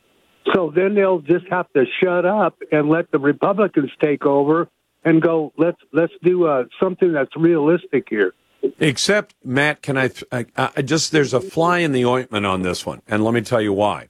[0.52, 4.68] so then they'll just have to shut up and let the Republicans take over
[5.04, 5.52] and go.
[5.56, 8.34] Let's let's do uh, something that's realistic here.
[8.78, 12.86] Except Matt, can I, I, I just there's a fly in the ointment on this
[12.86, 14.08] one, and let me tell you why.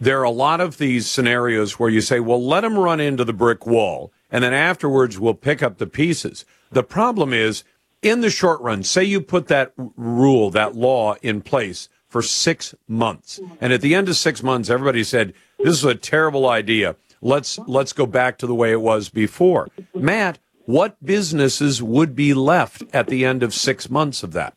[0.00, 3.24] There are a lot of these scenarios where you say, "Well, let them run into
[3.24, 7.64] the brick wall, and then afterwards we'll pick up the pieces." The problem is,
[8.02, 12.74] in the short run, say you put that rule, that law in place for six
[12.86, 13.40] months.
[13.58, 15.32] And at the end of six months, everybody said,
[15.62, 16.96] this is a terrible idea.
[17.20, 19.68] Let's, let's go back to the way it was before.
[19.94, 24.54] Matt, what businesses would be left at the end of six months of that?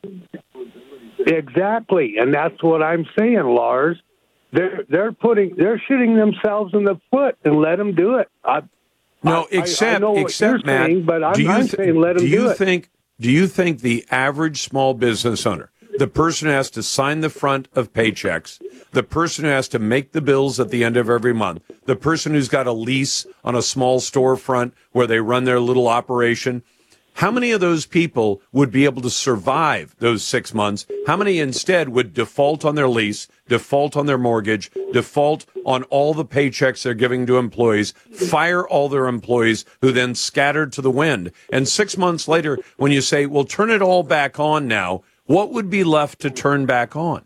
[1.20, 2.16] Exactly.
[2.20, 4.02] And that's what I'm saying, Lars.
[4.52, 8.30] They're, they're putting, they're shooting themselves in the foot and let them do it.
[8.44, 8.62] I,
[9.24, 12.26] no, except, I, I except, Matt, saying, but I'm, do you th- saying let them
[12.26, 12.90] do you do think,
[13.20, 17.30] do you think the average small business owner the person who has to sign the
[17.30, 21.10] front of paychecks, the person who has to make the bills at the end of
[21.10, 25.46] every month, the person who's got a lease on a small storefront where they run
[25.46, 26.64] their little operation.
[27.20, 30.86] How many of those people would be able to survive those six months?
[31.08, 36.14] How many instead would default on their lease, default on their mortgage, default on all
[36.14, 40.92] the paychecks they're giving to employees, fire all their employees who then scattered to the
[40.92, 41.32] wind?
[41.54, 45.52] And six months later, when you say, well, turn it all back on now, what
[45.52, 47.26] would be left to turn back on?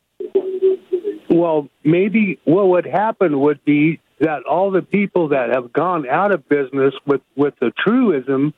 [1.30, 6.32] Well, maybe what would happen would be that all the people that have gone out
[6.32, 8.54] of business with, with the truism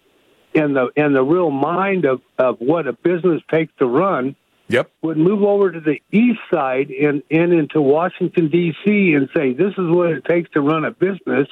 [0.54, 4.36] and the and the real mind of, of what a business takes to run
[4.68, 4.92] yep.
[5.02, 9.14] would move over to the east side and, and into Washington D.C.
[9.14, 11.48] and say this is what it takes to run a business,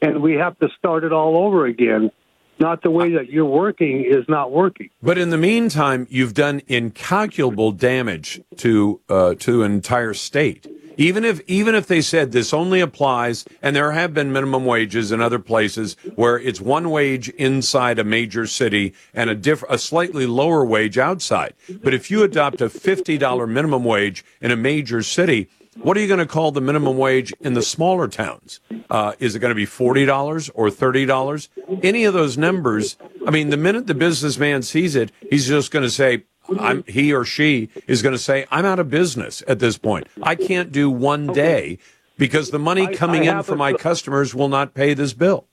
[0.00, 2.10] and we have to start it all over again.
[2.58, 4.88] Not the way that you're working is not working.
[5.02, 10.66] But in the meantime, you've done incalculable damage to uh, to an entire state.
[10.98, 15.12] Even if even if they said this only applies, and there have been minimum wages
[15.12, 19.76] in other places where it's one wage inside a major city and a diff- a
[19.76, 21.52] slightly lower wage outside.
[21.82, 25.48] But if you adopt a fifty dollar minimum wage in a major city,
[25.78, 28.60] what are you going to call the minimum wage in the smaller towns?
[28.90, 31.48] Uh, is it going to be forty dollars or thirty dollars?
[31.82, 32.96] Any of those numbers?
[33.26, 36.24] I mean, the minute the businessman sees it, he's just going to say,
[36.58, 40.06] I'm, he or she is going to say, I'm out of business at this point.
[40.22, 41.78] I can't do one day
[42.16, 45.46] because the money coming I, I in from my customers will not pay this bill.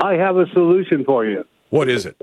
[0.00, 1.44] I have a solution for you.
[1.70, 2.16] What is it?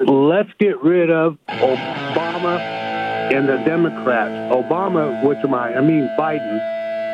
[0.00, 2.93] Let's get rid of Obama
[3.32, 4.32] and the Democrats.
[4.52, 5.76] Obama, which am I?
[5.76, 6.58] I mean Biden.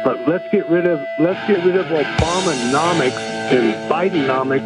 [0.05, 3.19] But let's get rid of let's get rid of Obamanomics
[3.53, 4.63] and Bidenomics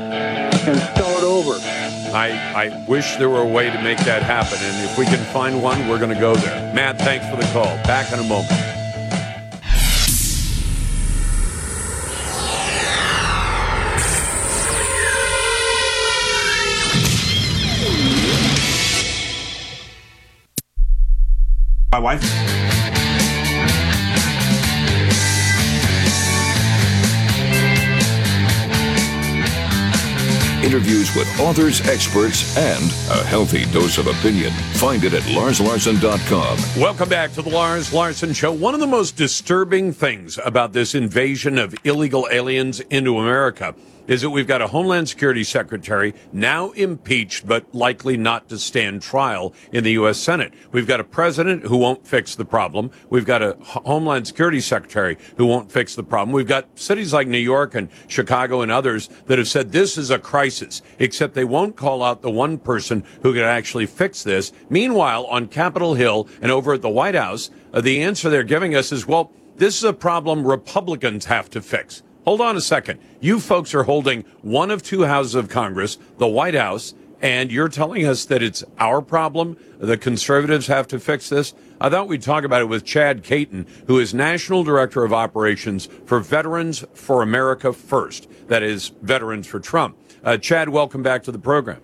[0.66, 1.58] and start over.
[2.14, 4.58] I, I wish there were a way to make that happen.
[4.60, 6.72] And if we can find one, we're going to go there.
[6.72, 7.64] Matt, thanks for the call.
[7.84, 8.73] Back in a moment.
[21.94, 22.24] My wife.
[30.64, 32.82] Interviews with authors, experts, and
[33.12, 34.50] a healthy dose of opinion.
[34.72, 36.82] Find it at larslarson.com.
[36.82, 38.50] Welcome back to the Lars Larson Show.
[38.50, 43.72] One of the most disturbing things about this invasion of illegal aliens into America
[44.06, 49.02] is that we've got a Homeland Security Secretary now impeached, but likely not to stand
[49.02, 50.18] trial in the U.S.
[50.18, 50.52] Senate.
[50.72, 52.90] We've got a president who won't fix the problem.
[53.10, 56.32] We've got a Homeland Security Secretary who won't fix the problem.
[56.32, 60.10] We've got cities like New York and Chicago and others that have said this is
[60.10, 64.52] a crisis, except they won't call out the one person who could actually fix this.
[64.68, 68.74] Meanwhile, on Capitol Hill and over at the White House, uh, the answer they're giving
[68.74, 72.02] us is, well, this is a problem Republicans have to fix.
[72.24, 73.00] Hold on a second.
[73.20, 77.68] You folks are holding one of two houses of Congress, the White House, and you're
[77.68, 79.58] telling us that it's our problem.
[79.78, 81.52] The conservatives have to fix this.
[81.80, 85.86] I thought we'd talk about it with Chad Caton, who is National Director of Operations
[86.06, 88.28] for Veterans for America First.
[88.48, 89.98] That is, Veterans for Trump.
[90.22, 91.80] Uh, Chad, welcome back to the program.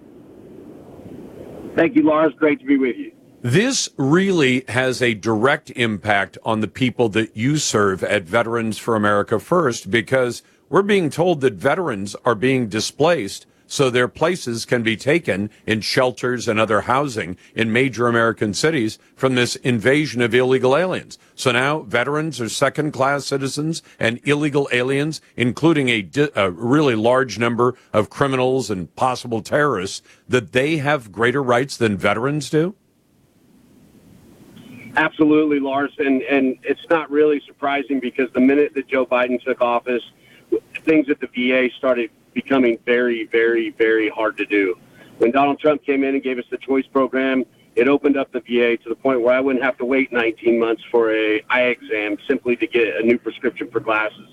[1.77, 2.33] Thank you, Lars.
[2.39, 3.13] Great to be with you.
[3.43, 8.95] This really has a direct impact on the people that you serve at Veterans for
[8.95, 14.83] America First because we're being told that veterans are being displaced so their places can
[14.83, 20.35] be taken in shelters and other housing in major American cities from this invasion of
[20.35, 21.19] illegal aliens.
[21.35, 26.95] So now veterans are second class citizens and illegal aliens, including a, di- a really
[26.95, 32.75] large number of criminals and possible terrorists, that they have greater rights than veterans do?
[34.97, 39.61] Absolutely, Lars, and and it's not really surprising because the minute that Joe Biden took
[39.61, 40.03] office,
[40.85, 44.77] things at the VA started becoming very, very, very hard to do.
[45.19, 47.45] When Donald Trump came in and gave us the choice program,
[47.77, 50.59] it opened up the VA to the point where I wouldn't have to wait 19
[50.59, 54.29] months for a eye exam simply to get a new prescription for glasses.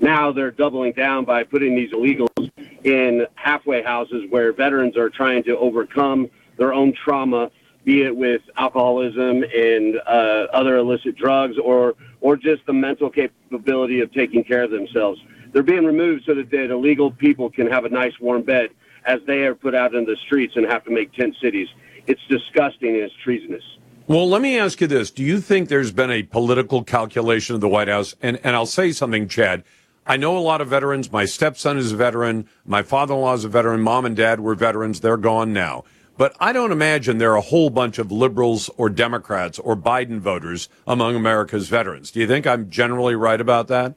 [0.00, 2.50] Now they're doubling down by putting these illegals
[2.84, 6.28] in halfway houses where veterans are trying to overcome
[6.58, 7.50] their own trauma
[7.84, 14.00] be it with alcoholism and uh, other illicit drugs or or just the mental capability
[14.00, 15.20] of taking care of themselves.
[15.52, 18.70] They're being removed so that, that illegal people can have a nice warm bed
[19.04, 21.68] as they are put out in the streets and have to make tent cities.
[22.06, 23.62] It's disgusting and it's treasonous.
[24.06, 25.10] Well, let me ask you this.
[25.10, 28.14] Do you think there's been a political calculation of the White House?
[28.20, 29.64] And, and I'll say something, Chad.
[30.06, 31.10] I know a lot of veterans.
[31.10, 32.46] My stepson is a veteran.
[32.66, 33.80] My father in law is a veteran.
[33.80, 35.00] Mom and dad were veterans.
[35.00, 35.84] They're gone now.
[36.16, 40.20] But I don't imagine there are a whole bunch of liberals or Democrats or Biden
[40.20, 42.10] voters among America's veterans.
[42.12, 43.96] Do you think I'm generally right about that?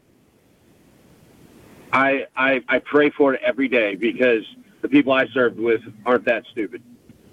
[1.94, 4.44] I, I, I pray for it every day because
[4.82, 6.82] the people I served with aren't that stupid.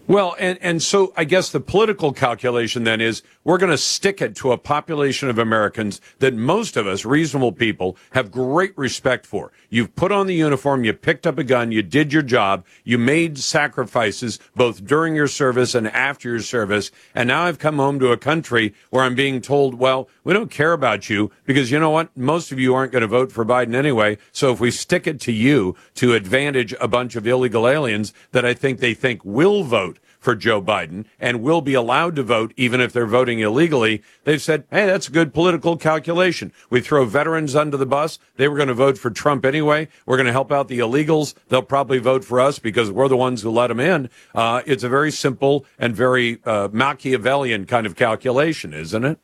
[0.07, 4.21] Well, and, and so I guess the political calculation then is we're going to stick
[4.21, 9.25] it to a population of Americans that most of us, reasonable people, have great respect
[9.25, 9.51] for.
[9.71, 12.99] You've put on the uniform, you picked up a gun, you did your job, you
[12.99, 16.91] made sacrifices both during your service and after your service.
[17.15, 20.51] And now I've come home to a country where I'm being told, well, we don't
[20.51, 22.15] care about you because you know what?
[22.15, 24.19] Most of you aren't going to vote for Biden anyway.
[24.33, 28.45] So if we stick it to you to advantage a bunch of illegal aliens that
[28.45, 29.94] I think they think will vote
[30.25, 34.03] for Joe Biden and will be allowed to vote even if they're voting illegally.
[34.25, 36.53] They've said, hey, that's a good political calculation.
[36.71, 38.19] We throw veterans under the bus.
[38.37, 39.89] They were going to vote for Trump anyway.
[40.07, 41.35] We're going to help out the illegals.
[41.49, 44.09] They'll probably vote for us because we're the ones who let them in.
[44.35, 49.19] Uh, it's a very simple and very uh, Machiavellian kind of calculation, isn't it?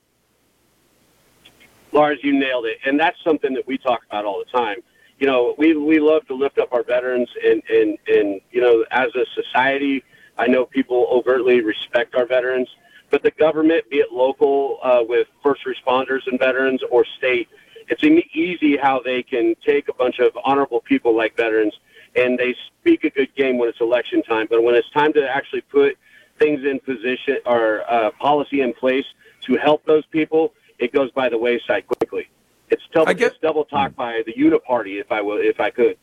[1.92, 2.78] Lars, you nailed it.
[2.84, 4.76] And that's something that we talk about all the time.
[5.18, 8.84] You know, we, we love to lift up our veterans and, and, and, you know,
[8.90, 10.04] as a society,
[10.40, 12.68] I know people overtly respect our veterans,
[13.10, 17.48] but the government, be it local uh, with first responders and veterans or state,
[17.88, 21.74] it's easy how they can take a bunch of honorable people like veterans
[22.16, 24.46] and they speak a good game when it's election time.
[24.48, 25.98] But when it's time to actually put
[26.38, 29.04] things in position or uh, policy in place
[29.42, 32.28] to help those people, it goes by the wayside quickly.
[32.70, 35.98] It's double, it's double talk by the uniparty, if I will, if I could.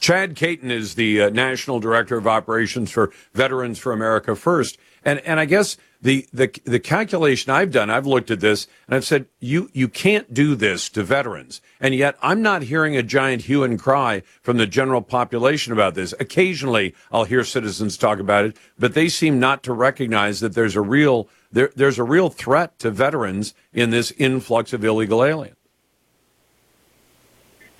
[0.00, 5.20] Chad Caton is the uh, national director of operations for Veterans for America First, and
[5.20, 9.04] and I guess the the the calculation I've done, I've looked at this and I've
[9.04, 13.42] said you you can't do this to veterans, and yet I'm not hearing a giant
[13.42, 16.14] hue and cry from the general population about this.
[16.18, 20.76] Occasionally, I'll hear citizens talk about it, but they seem not to recognize that there's
[20.76, 25.56] a real there, there's a real threat to veterans in this influx of illegal aliens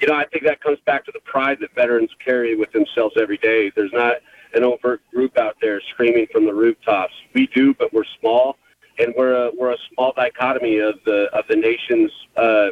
[0.00, 3.14] you know, I think that comes back to the pride that veterans carry with themselves
[3.20, 3.70] every day.
[3.74, 4.16] There's not
[4.54, 7.12] an overt group out there screaming from the rooftops.
[7.34, 8.56] We do, but we're small,
[8.98, 12.68] and we're a, we're a small dichotomy of the of the nation's uh, uh,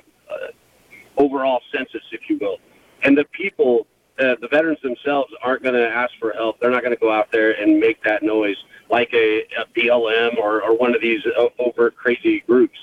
[1.17, 2.59] overall census, if you will.
[3.03, 3.87] And the people,
[4.19, 6.59] uh, the veterans themselves, aren't going to ask for help.
[6.61, 8.57] They're not going to go out there and make that noise
[8.91, 11.21] like a, a BLM or, or one of these
[11.59, 12.79] overt crazy groups.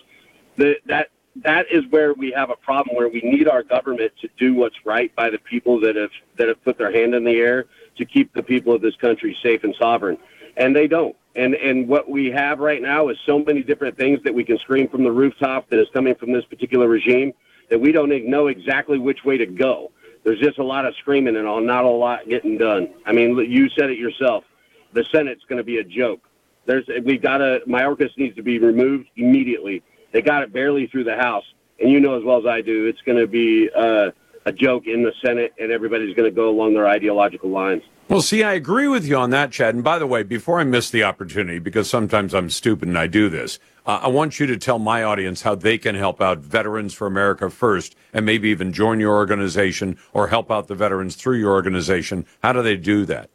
[0.57, 1.09] The, that
[1.44, 4.86] that is where we have a problem where we need our government to do what's
[4.86, 7.66] right by the people that have that have put their hand in the air
[7.98, 10.18] to keep the people of this country safe and sovereign.
[10.57, 11.16] And they don't.
[11.36, 14.57] And and what we have right now is so many different things that we can
[14.60, 17.34] scream from the rooftop that is coming from this particular regime
[17.70, 19.91] that we don't know exactly which way to go.
[20.24, 22.94] There's just a lot of screaming and all not a lot getting done.
[23.06, 24.45] I mean you said it yourself.
[24.94, 26.22] The senate's going to be a joke.
[26.66, 29.84] There's we've got to mayorkas needs to be removed immediately
[30.16, 31.44] they got it barely through the House,
[31.78, 34.12] and you know as well as I do, it's going to be uh,
[34.46, 37.84] a joke in the Senate, and everybody's going to go along their ideological lines.
[38.08, 39.76] Well, see, I agree with you on that, Chad.
[39.76, 43.08] And by the way, before I miss the opportunity, because sometimes I'm stupid and I
[43.08, 46.38] do this, uh, I want you to tell my audience how they can help out
[46.38, 51.18] Veterans for America first, and maybe even join your organization or help out the veterans
[51.18, 52.26] through your organization.
[52.42, 53.30] How do they do that?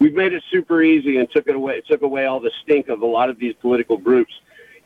[0.00, 1.80] We've made it super easy and took it away.
[1.88, 4.32] Took away all the stink of a lot of these political groups.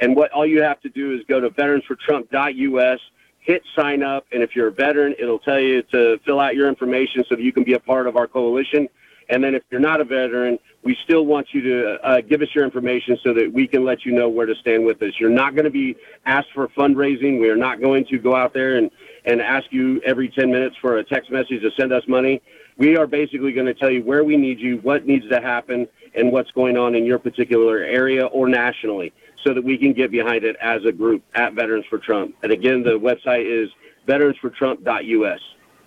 [0.01, 3.01] And what all you have to do is go to veteransfortrump.us,
[3.40, 6.68] hit sign up, and if you're a veteran, it'll tell you to fill out your
[6.68, 8.89] information so that you can be a part of our coalition.
[9.28, 12.48] And then if you're not a veteran, we still want you to uh, give us
[12.55, 15.12] your information so that we can let you know where to stand with us.
[15.20, 15.97] You're not going to be
[16.27, 17.40] asked for fundraising.
[17.40, 18.90] We are not going to go out there and,
[19.24, 22.43] and ask you every 10 minutes for a text message to send us money.
[22.77, 25.86] We are basically going to tell you where we need you, what needs to happen,
[26.14, 29.12] and what's going on in your particular area or nationally
[29.45, 32.35] so that we can get behind it as a group at Veterans for Trump.
[32.43, 33.71] And again, the website is
[34.07, 35.41] veteransfortrump.us.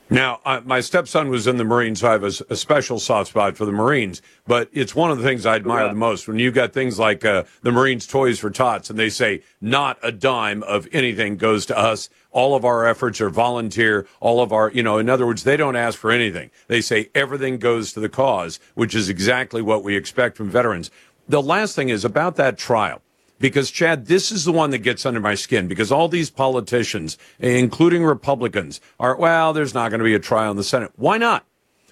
[0.10, 3.30] Now, uh, my stepson was in the Marines, so I have a, a, special soft
[3.30, 4.22] spot for the Marines.
[4.46, 7.24] But it's one of the things I admire the most when you've got things like
[7.24, 11.66] uh, the Marines Toys for Tots, and they say not a dime of anything goes
[11.68, 12.10] to us.
[12.32, 14.06] All of our efforts are volunteer.
[14.20, 16.52] All of our, you know, in other words, they don't ask for anything.
[16.68, 20.92] They say everything goes to the cause, which is exactly what we expect from veterans.
[21.28, 23.02] The last thing is about that trial
[23.44, 27.18] because Chad, this is the one that gets under my skin because all these politicians,
[27.40, 30.94] including Republicans, are, well, there's not going to be a trial in the Senate.
[30.96, 31.46] Why not?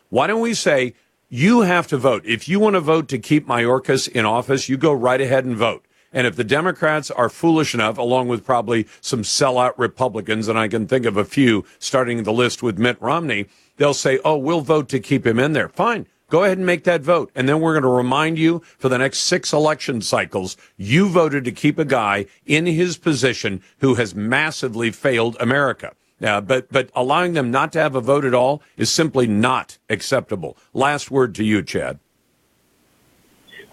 [0.08, 0.94] Why don't we say
[1.28, 2.26] you have to vote?
[2.26, 5.58] If you want to vote to keep Mayorkas in office, you go right ahead and
[5.58, 5.84] vote.
[6.14, 10.70] And if the Democrats are foolish enough, along with probably some sellout Republicans, and I
[10.70, 14.62] can think of a few starting the list with Mitt Romney, they'll say, oh, we'll
[14.62, 15.68] vote to keep him in there.
[15.68, 16.08] Fine.
[16.32, 17.30] Go ahead and make that vote.
[17.36, 21.44] And then we're going to remind you for the next six election cycles, you voted
[21.44, 25.94] to keep a guy in his position who has massively failed America.
[26.24, 29.78] Uh, but but allowing them not to have a vote at all is simply not
[29.90, 30.56] acceptable.
[30.74, 32.00] Last word to you, Chad.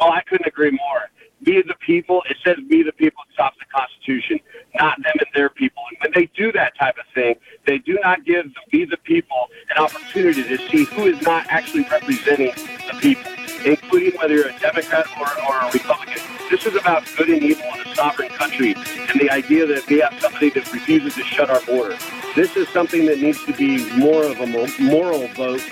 [0.00, 1.10] Oh, I couldn't agree more.
[1.48, 2.22] Be the people.
[2.28, 4.38] It says be the people stops the Constitution,
[4.74, 5.82] not them and their people.
[5.88, 8.98] And when they do that type of thing, they do not give the be the
[8.98, 12.52] people an opportunity to see who is not actually representing
[12.86, 13.32] the people,
[13.64, 16.20] including whether you're a Democrat or, or a Republican.
[16.50, 20.00] This is about good and evil in a sovereign country and the idea that we
[20.00, 21.96] have somebody that refuses to shut our border.
[22.36, 24.46] This is something that needs to be more of a
[24.82, 25.62] moral vote.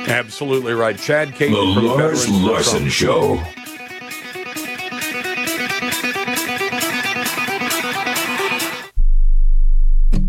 [0.00, 0.98] Absolutely right.
[0.98, 2.92] Chad King The from Lars Veterans for Larson Trump.
[2.92, 3.67] Show.
[5.78, 5.90] Okay,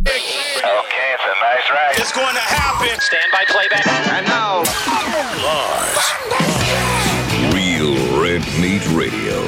[0.04, 1.96] it's a nice ride.
[1.98, 3.00] It's going to happen.
[3.00, 3.88] Stand by playback.
[3.88, 4.49] And now.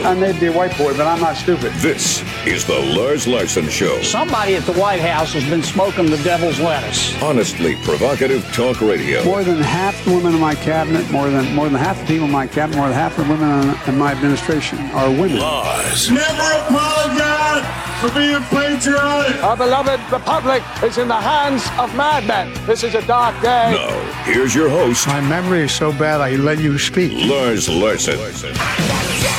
[0.04, 1.72] I may be a white boy, but I'm not stupid.
[1.74, 4.02] This is the Lars Larson Show.
[4.02, 7.22] Somebody at the White House has been smoking the devil's lettuce.
[7.22, 9.24] Honestly provocative talk radio.
[9.24, 12.26] More than half the women in my cabinet, more than more than half the people
[12.26, 15.38] in my cabinet, more than half the women in, in my administration are women.
[15.38, 16.10] Lars.
[16.10, 19.44] Never apologize for being patriotic.
[19.44, 22.52] Our beloved republic is in the hands of madmen.
[22.66, 23.74] This is a dark day.
[23.76, 27.12] Now, here's your host, My memory is so bad I let you speak.
[27.30, 28.18] Lars Larson.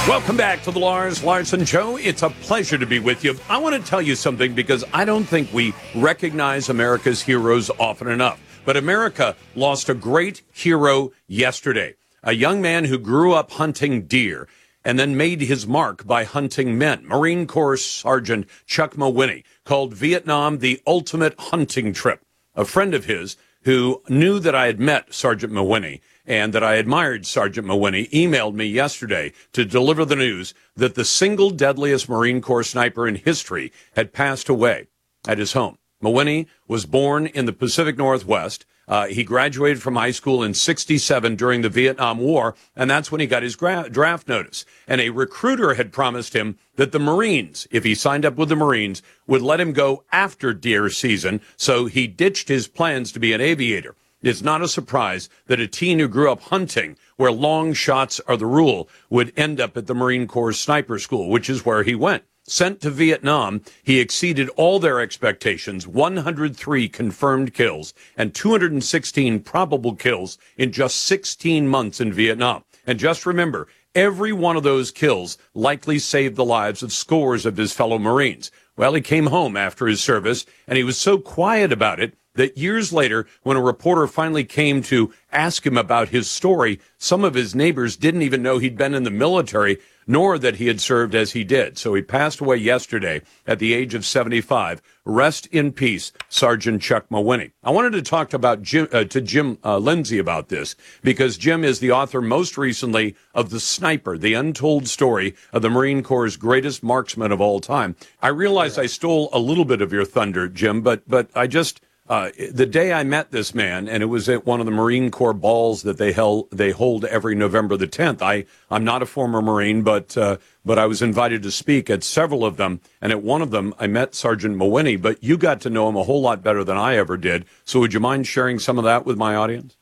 [0.09, 1.97] Welcome back to the Lars Larson Show.
[1.97, 3.37] It's a pleasure to be with you.
[3.51, 8.07] I want to tell you something because I don't think we recognize America's heroes often
[8.07, 8.41] enough.
[8.65, 11.97] But America lost a great hero yesterday.
[12.23, 14.47] A young man who grew up hunting deer
[14.85, 17.07] and then made his mark by hunting men.
[17.07, 22.21] Marine Corps Sergeant Chuck Mawhinney called Vietnam the ultimate hunting trip.
[22.55, 26.75] A friend of his who knew that I had met Sergeant Mawhinney and that I
[26.75, 32.41] admired Sergeant Mawhinney emailed me yesterday to deliver the news that the single deadliest Marine
[32.41, 34.89] Corps sniper in history had passed away
[35.27, 35.79] at his home.
[36.03, 38.67] Mawhinney was born in the Pacific Northwest.
[38.93, 43.23] Uh, he graduated from high school in 67 during the Vietnam War, and that's when
[43.23, 44.67] he got his gra- draft notice.
[44.87, 48.55] And a recruiter had promised him that the Marines, if he signed up with the
[48.55, 53.33] Marines, would let him go after deer season, so he ditched his plans to be
[53.33, 53.95] an aviator.
[54.21, 58.37] It's not a surprise that a teen who grew up hunting, where long shots are
[58.37, 61.95] the rule, would end up at the Marine Corps Sniper School, which is where he
[61.95, 62.25] went.
[62.45, 70.39] Sent to Vietnam, he exceeded all their expectations 103 confirmed kills and 216 probable kills
[70.57, 72.65] in just 16 months in Vietnam.
[72.85, 77.57] And just remember, every one of those kills likely saved the lives of scores of
[77.57, 78.51] his fellow Marines.
[78.77, 82.57] Well, he came home after his service and he was so quiet about it that
[82.57, 87.35] years later, when a reporter finally came to ask him about his story, some of
[87.35, 91.15] his neighbors didn't even know he'd been in the military, nor that he had served
[91.15, 91.79] as he did.
[91.79, 94.83] So he passed away yesterday at the age of 75.
[95.05, 97.53] Rest in peace, Sergeant Chuck Mawhinney.
[97.65, 101.65] I wanted to talk about Jim, uh, to Jim uh, Lindsay about this because Jim
[101.65, 106.37] is the author most recently of The Sniper, the untold story of the Marine Corps'
[106.37, 107.97] greatest marksman of all time.
[108.21, 111.81] I realize I stole a little bit of your thunder, Jim, but but I just
[112.09, 115.11] uh, the day I met this man, and it was at one of the Marine
[115.11, 118.21] Corps balls that they held, they hold every November the 10th.
[118.21, 122.03] I, I'm not a former Marine, but, uh, but I was invited to speak at
[122.03, 122.81] several of them.
[123.01, 125.97] And at one of them, I met Sergeant Mawhinney, but you got to know him
[125.97, 127.45] a whole lot better than I ever did.
[127.65, 129.77] So would you mind sharing some of that with my audience?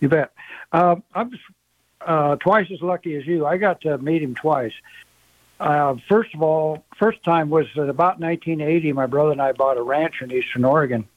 [0.00, 0.32] You bet.
[0.72, 1.38] Uh, I was
[2.02, 3.46] uh, twice as lucky as you.
[3.46, 4.72] I got to meet him twice.
[5.60, 8.92] Uh, first of all, first time was about 1980.
[8.92, 11.08] My brother and I bought a ranch in Eastern Oregon,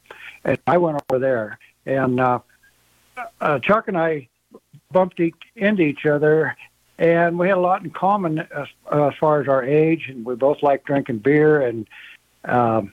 [0.44, 1.58] and I went over there.
[1.86, 2.40] And uh,
[3.40, 4.28] uh, Chuck and I
[4.90, 6.56] bumped each, into each other,
[6.98, 10.34] and we had a lot in common as, as far as our age, and we
[10.34, 11.88] both liked drinking beer, and
[12.44, 12.92] um,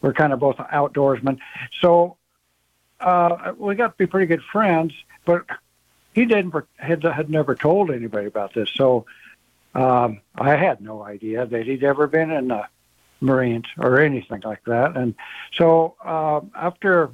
[0.00, 1.38] we're kind of both outdoorsmen.
[1.80, 2.16] So
[3.00, 4.92] uh, we got to be pretty good friends,
[5.24, 5.46] but
[6.14, 8.70] he didn't had, had never told anybody about this.
[8.74, 9.06] So
[9.74, 12.66] um, I had no idea that he'd ever been in the
[13.20, 14.96] Marines or anything like that.
[14.96, 15.14] And
[15.54, 17.10] so uh, after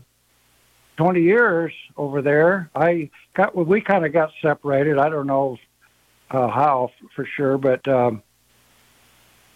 [0.97, 4.99] 20 years over there, I got we kind of got separated.
[4.99, 5.59] I don't know
[6.31, 8.23] uh, how for sure, but um,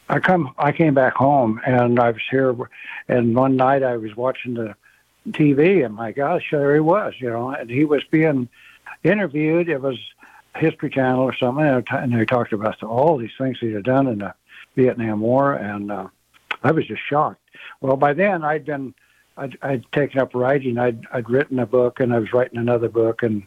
[0.09, 2.55] I come I came back home and I was here.
[3.09, 4.77] And one night I was watching the
[5.31, 8.49] TV, and my gosh, there he was, you know, and he was being
[9.03, 9.69] interviewed.
[9.69, 9.99] It was
[10.55, 14.19] History Channel or something, and they talked about all these things he had done in
[14.19, 14.35] the
[14.77, 16.09] Vietnam War, and uh,
[16.63, 17.41] I was just shocked.
[17.81, 18.95] Well, by then I'd been,
[19.37, 20.79] I'd, I'd taken up writing.
[20.79, 23.43] I'd I'd written a book, and I was writing another book, and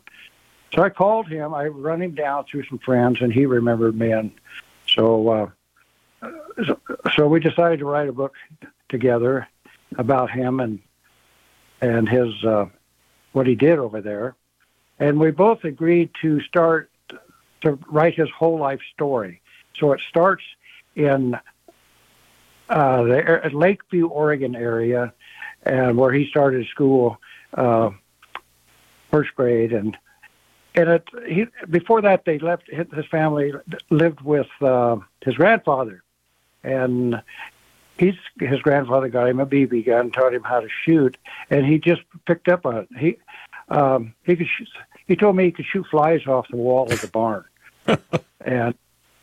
[0.75, 1.53] So I called him.
[1.53, 4.11] I run him down through some friends, and he remembered me.
[4.11, 4.31] And
[4.87, 6.29] so, uh,
[6.65, 6.79] so,
[7.15, 8.33] so we decided to write a book
[8.89, 9.47] together
[9.97, 10.79] about him and
[11.81, 12.65] and his uh,
[13.31, 14.35] what he did over there.
[14.99, 16.89] And we both agreed to start
[17.61, 19.41] to write his whole life story.
[19.79, 20.43] So it starts
[20.95, 21.37] in
[22.69, 25.13] uh, the Lakeview, Oregon area,
[25.63, 27.19] and where he started school,
[27.53, 27.91] uh,
[29.11, 29.97] first grade, and
[30.75, 32.69] and it, he, before that they left.
[32.69, 33.53] His family
[33.89, 36.03] lived with uh, his grandfather,
[36.63, 37.21] and
[37.97, 41.17] he's his grandfather got him a BB gun, taught him how to shoot,
[41.49, 42.87] and he just picked up on it.
[42.97, 43.17] He
[43.69, 44.69] um, he could shoot,
[45.07, 47.45] he told me he could shoot flies off the wall of the barn,
[48.45, 48.75] and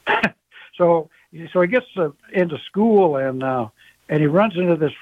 [0.76, 1.10] so
[1.52, 3.68] so he gets uh, into school and uh,
[4.08, 4.92] and he runs into this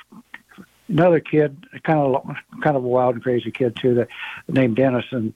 [0.91, 4.09] another kid, kind of kind of a wild and crazy kid too, that
[4.49, 5.33] named Dennis, and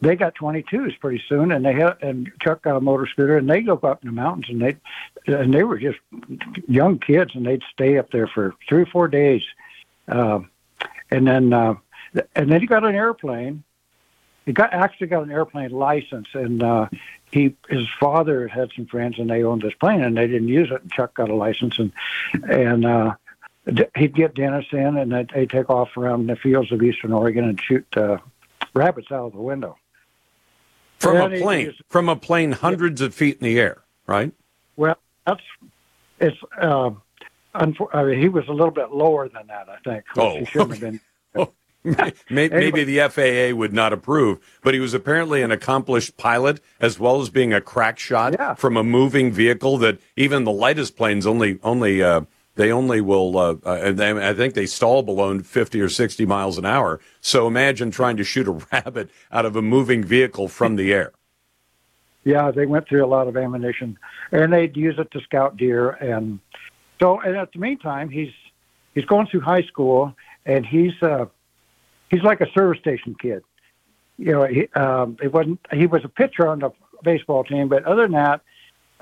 [0.00, 3.48] they got 22s pretty soon, and they had and Chuck got a motor scooter, and
[3.48, 4.76] they go up in the mountains, and they
[5.26, 5.98] and they were just
[6.68, 9.42] young kids, and they'd stay up there for three or four days,
[10.08, 10.40] uh,
[11.10, 11.74] and then uh,
[12.34, 13.64] and then he got an airplane.
[14.48, 16.88] He got actually got an airplane license, and uh,
[17.30, 20.70] he his father had some friends, and they owned this plane, and they didn't use
[20.70, 20.80] it.
[20.80, 21.92] And Chuck got a license, and
[22.48, 23.14] and uh,
[23.94, 27.44] he'd get Dennis in, and they'd, they'd take off around the fields of eastern Oregon
[27.44, 28.16] and shoot uh,
[28.72, 29.76] rabbits out of the window.
[30.98, 33.08] From and a plane, from a plane hundreds yeah.
[33.08, 34.32] of feet in the air, right?
[34.76, 34.96] Well,
[35.26, 35.42] that's
[36.20, 36.38] it's.
[36.58, 36.92] Uh,
[37.54, 40.04] unfor- I mean, he was a little bit lower than that, I think.
[40.16, 41.00] Oh, he shouldn't have been.
[42.30, 46.98] maybe, maybe the FAA would not approve, but he was apparently an accomplished pilot as
[46.98, 48.54] well as being a crack shot yeah.
[48.54, 52.22] from a moving vehicle that even the lightest planes only only uh,
[52.58, 56.58] they only will, uh, uh, they, I think they stall below 50 or 60 miles
[56.58, 56.98] an hour.
[57.20, 61.12] So imagine trying to shoot a rabbit out of a moving vehicle from the air.
[62.24, 63.96] Yeah, they went through a lot of ammunition,
[64.32, 65.90] and they'd use it to scout deer.
[65.90, 66.40] And
[66.98, 68.32] so, and at the meantime, he's
[68.92, 70.12] he's going through high school,
[70.44, 71.26] and he's uh,
[72.10, 73.42] he's like a service station kid.
[74.18, 76.70] You know, he um, it wasn't he was a pitcher on the
[77.02, 78.40] baseball team, but other than that,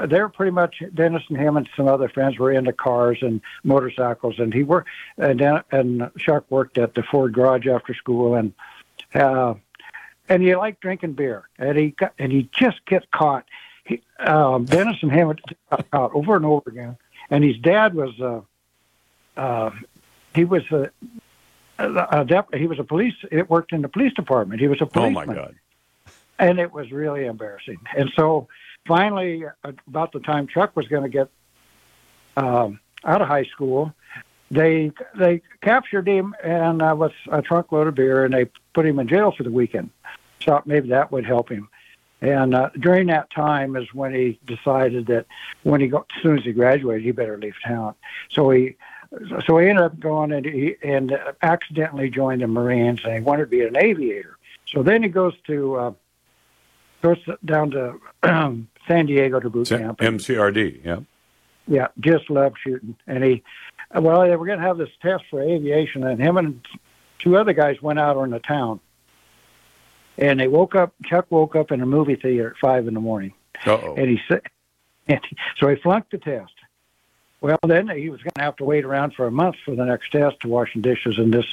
[0.09, 4.39] they're pretty much Dennis and him and some other friends were into cars and motorcycles,
[4.39, 8.53] and he worked and and Chuck worked at the Ford garage after school, and
[9.15, 9.55] uh,
[10.29, 13.47] and he liked drinking beer, and he got, and he just gets caught.
[13.85, 15.35] He, um, Dennis and him
[15.71, 16.97] got caught over and over again,
[17.31, 18.41] and his dad was uh,
[19.41, 19.71] uh,
[20.35, 20.91] he was a,
[21.79, 23.15] a, dep- he was a police.
[23.31, 24.61] It worked in the police department.
[24.61, 25.25] He was a policeman.
[25.25, 25.55] Oh my god!
[26.39, 28.49] And it was really embarrassing, and so
[28.87, 29.45] finally,
[29.89, 31.29] about the time Chuck was going to get
[32.37, 33.93] um, out of high school,
[34.51, 38.99] they they captured him and uh, with a trunkload of beer, and they put him
[38.99, 39.91] in jail for the weekend.
[40.43, 41.69] Thought maybe that would help him.
[42.21, 45.27] And uh, during that time is when he decided that
[45.65, 47.95] when he got, as soon as he graduated, he better leave town.
[48.31, 48.77] So he
[49.47, 53.45] so he ended up going and he and accidentally joined the Marines, and he wanted
[53.45, 54.37] to be an aviator.
[54.67, 55.93] So then he goes to uh,
[57.03, 57.95] goes down to
[58.89, 59.99] San Diego to boot camp.
[59.99, 61.01] MCRD, yeah.
[61.69, 62.97] Yeah, just loved shooting.
[63.07, 63.43] And he,
[63.95, 66.65] well, they were going to have this test for aviation, and him and
[67.19, 68.81] two other guys went out on the town.
[70.19, 73.01] And they woke up, Chuck woke up in a movie theater at 5 in the
[73.01, 73.35] morning.
[73.67, 73.97] Uh-oh.
[73.97, 74.43] And he said,
[75.09, 75.21] and
[75.59, 76.53] so he flunked the test.
[77.47, 79.85] Well, then he was going to have to wait around for a month for the
[79.85, 81.47] next test to washing dishes, and this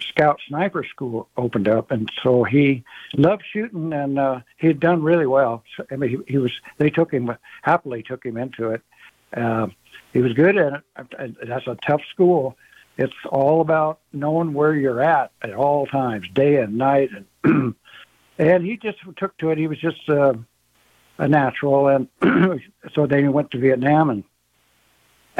[0.00, 2.82] scout sniper school opened up, and so he
[3.14, 5.62] loved shooting, and uh, he had done really well.
[5.76, 6.50] So, I mean, he, he was.
[6.78, 7.30] They took him
[7.62, 8.82] happily took him into it.
[9.32, 9.68] Uh,
[10.12, 11.36] he was good at it.
[11.46, 12.56] That's a tough school.
[12.98, 17.10] It's all about knowing where you're at at all times, day and night,
[17.44, 17.76] and
[18.38, 19.58] and he just took to it.
[19.58, 20.34] He was just uh,
[21.18, 22.08] a natural, and
[22.94, 24.24] so then he went to Vietnam and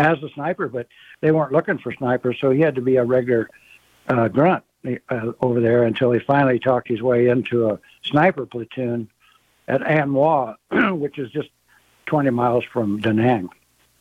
[0.00, 0.86] as a sniper, but
[1.20, 3.48] they weren't looking for snipers, so he had to be a regular
[4.08, 9.08] uh, grunt uh, over there until he finally talked his way into a sniper platoon
[9.68, 10.56] at An Hoa,
[10.96, 11.48] which is just
[12.06, 13.50] 20 miles from Da Nang.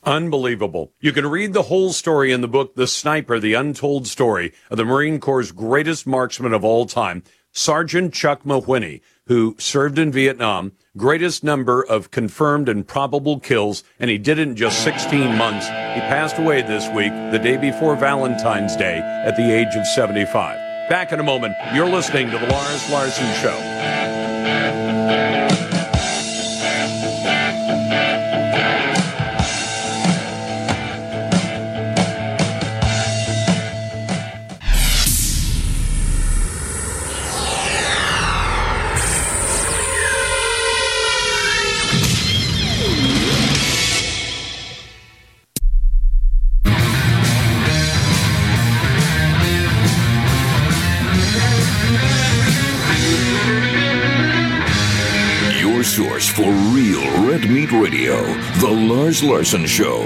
[0.03, 0.93] Unbelievable.
[1.01, 4.77] You can read the whole story in the book, The Sniper, The Untold Story of
[4.77, 10.71] the Marine Corps' greatest marksman of all time, Sergeant Chuck Mawhinney, who served in Vietnam,
[10.99, 15.65] greatest number of confirmed and probable kills, and he did it in just 16 months.
[15.65, 20.57] He passed away this week, the day before Valentine's Day, at the age of 75.
[20.89, 21.55] Back in a moment.
[21.73, 24.88] You're listening to The Lars Larson Show.
[56.39, 58.15] For real red meat radio.
[58.61, 60.03] The Lars Larson Show.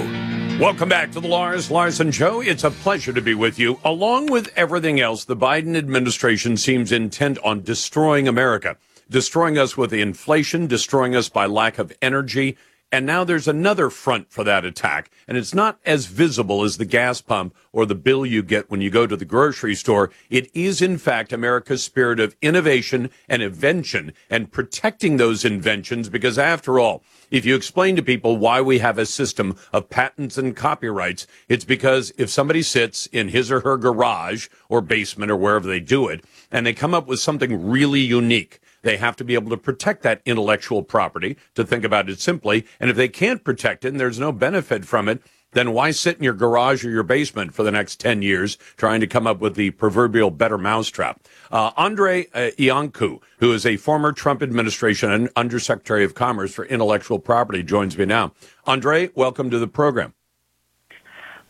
[0.60, 2.42] Welcome back to the Lars Larson Show.
[2.42, 3.80] It's a pleasure to be with you.
[3.86, 8.78] Along with everything else, the Biden administration seems intent on destroying America,
[9.12, 12.58] destroying us with inflation, destroying us by lack of energy.
[12.94, 16.86] And now there's another front for that attack, and it's not as visible as the
[16.86, 20.12] gas pump or the bill you get when you go to the grocery store.
[20.30, 26.38] It is, in fact, America's spirit of innovation and invention and protecting those inventions because,
[26.38, 27.02] after all,
[27.32, 31.66] if you explain to people why we have a system of patents and copyrights, it's
[31.66, 36.08] because if somebody sits in his or her garage or basement or wherever they do
[36.10, 39.58] it, and they come up with something really unique, they have to be able to
[39.58, 42.66] protect that intellectual property, to think about it simply.
[42.80, 45.24] And if they can't protect it and there's no benefit from it,
[45.54, 49.00] then why sit in your garage or your basement for the next 10 years trying
[49.00, 51.22] to come up with the proverbial better mousetrap?
[51.52, 57.20] Uh, Andrei uh, Iancu, who is a former Trump administration Undersecretary of Commerce for Intellectual
[57.20, 58.34] Property, joins me now.
[58.68, 60.14] Andrei, welcome to the program.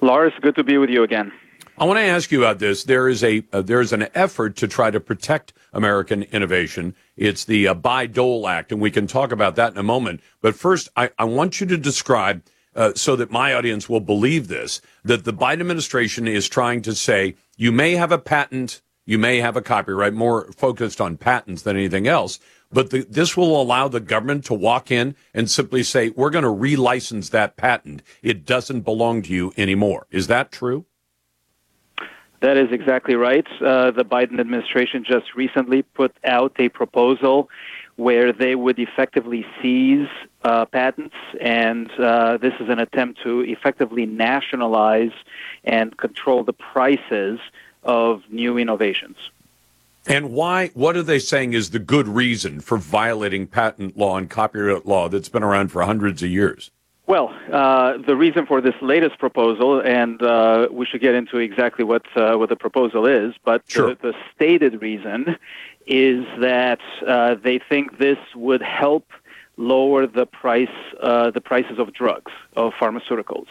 [0.02, 1.32] Lars, good to be with you again.
[1.76, 2.84] I want to ask you about this.
[2.84, 6.94] There is a uh, there is an effort to try to protect American innovation.
[7.18, 10.22] It's the uh, Bayh-Dole Act, and we can talk about that in a moment.
[10.40, 12.44] But first, I, I want you to describe
[12.76, 16.94] uh, so that my audience will believe this, that the Biden administration is trying to
[16.94, 21.64] say you may have a patent, you may have a copyright, more focused on patents
[21.64, 22.40] than anything else,
[22.72, 26.44] but the, this will allow the government to walk in and simply say, we're going
[26.44, 28.04] to relicense that patent.
[28.22, 30.06] It doesn't belong to you anymore.
[30.12, 30.86] Is that true?
[32.44, 33.48] That is exactly right.
[33.62, 37.50] Uh, the Biden administration just recently put out a proposal
[37.96, 40.10] where they would effectively seize
[40.44, 45.14] uh, patents, and uh, this is an attempt to effectively nationalize
[45.64, 47.40] and control the prices
[47.84, 49.16] of new innovations.
[50.06, 50.68] And why?
[50.74, 55.08] What are they saying is the good reason for violating patent law and copyright law
[55.08, 56.72] that's been around for hundreds of years?
[57.06, 61.84] Well, uh, the reason for this latest proposal, and uh, we should get into exactly
[61.84, 63.90] what uh, what the proposal is, but sure.
[63.90, 65.38] the, the, stated reason
[65.86, 69.06] is that uh, they think this would help
[69.58, 70.70] lower the price
[71.02, 73.48] uh, the prices of drugs of pharmaceuticals.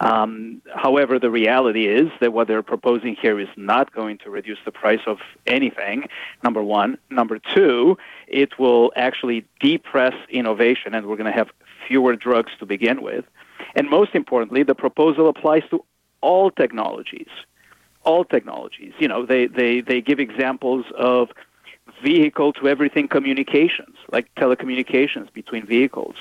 [0.00, 4.58] Um, however, the reality is that what they're proposing here is not going to reduce
[4.64, 6.08] the price of anything.
[6.42, 11.50] Number one, number two, it will actually depress innovation, and we're going to have
[11.90, 13.24] fewer drugs to begin with.
[13.74, 15.84] And most importantly, the proposal applies to
[16.20, 17.32] all technologies.
[18.04, 18.92] All technologies.
[18.98, 21.30] You know, they, they, they give examples of
[22.02, 26.14] vehicle to everything communications, like telecommunications between vehicles.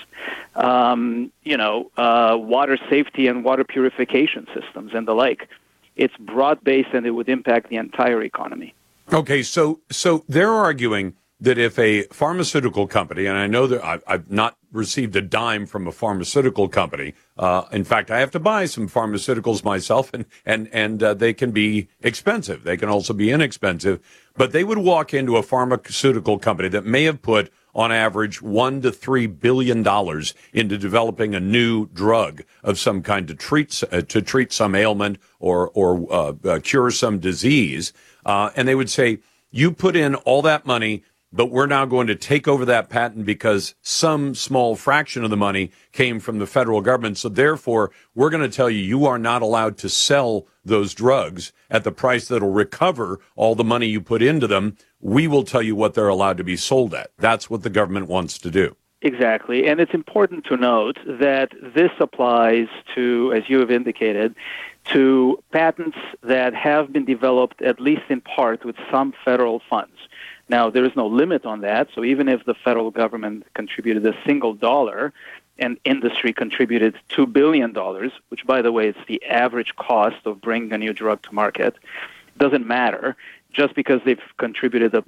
[0.56, 5.48] Um, you know, uh, water safety and water purification systems and the like.
[5.96, 8.74] It's broad based and it would impact the entire economy.
[9.14, 14.04] Okay, so so they're arguing that if a pharmaceutical company, and I know that I've,
[14.06, 17.14] I've not received a dime from a pharmaceutical company.
[17.38, 21.34] Uh, in fact, I have to buy some pharmaceuticals myself, and and and uh, they
[21.34, 22.64] can be expensive.
[22.64, 24.00] They can also be inexpensive.
[24.36, 28.82] But they would walk into a pharmaceutical company that may have put, on average, one
[28.82, 34.02] to three billion dollars into developing a new drug of some kind to treat uh,
[34.02, 37.94] to treat some ailment or or uh, uh, cure some disease,
[38.26, 39.20] uh, and they would say,
[39.52, 43.26] "You put in all that money." But we're now going to take over that patent
[43.26, 47.18] because some small fraction of the money came from the federal government.
[47.18, 51.52] So therefore, we're going to tell you you are not allowed to sell those drugs
[51.70, 54.78] at the price that'll recover all the money you put into them.
[55.00, 57.12] We will tell you what they're allowed to be sold at.
[57.18, 58.76] That's what the government wants to do.
[59.02, 59.66] Exactly.
[59.66, 64.36] And it's important to note that this applies to, as you have indicated,
[64.86, 69.96] to patents that have been developed at least in part with some federal funds.
[70.50, 74.18] Now, there is no limit on that, so even if the federal government contributed a
[74.26, 75.14] single dollar
[75.60, 77.74] and industry contributed $2 billion,
[78.30, 81.76] which, by the way, is the average cost of bringing a new drug to market,
[82.38, 83.16] doesn't matter.
[83.54, 85.04] Just because they've contributed a,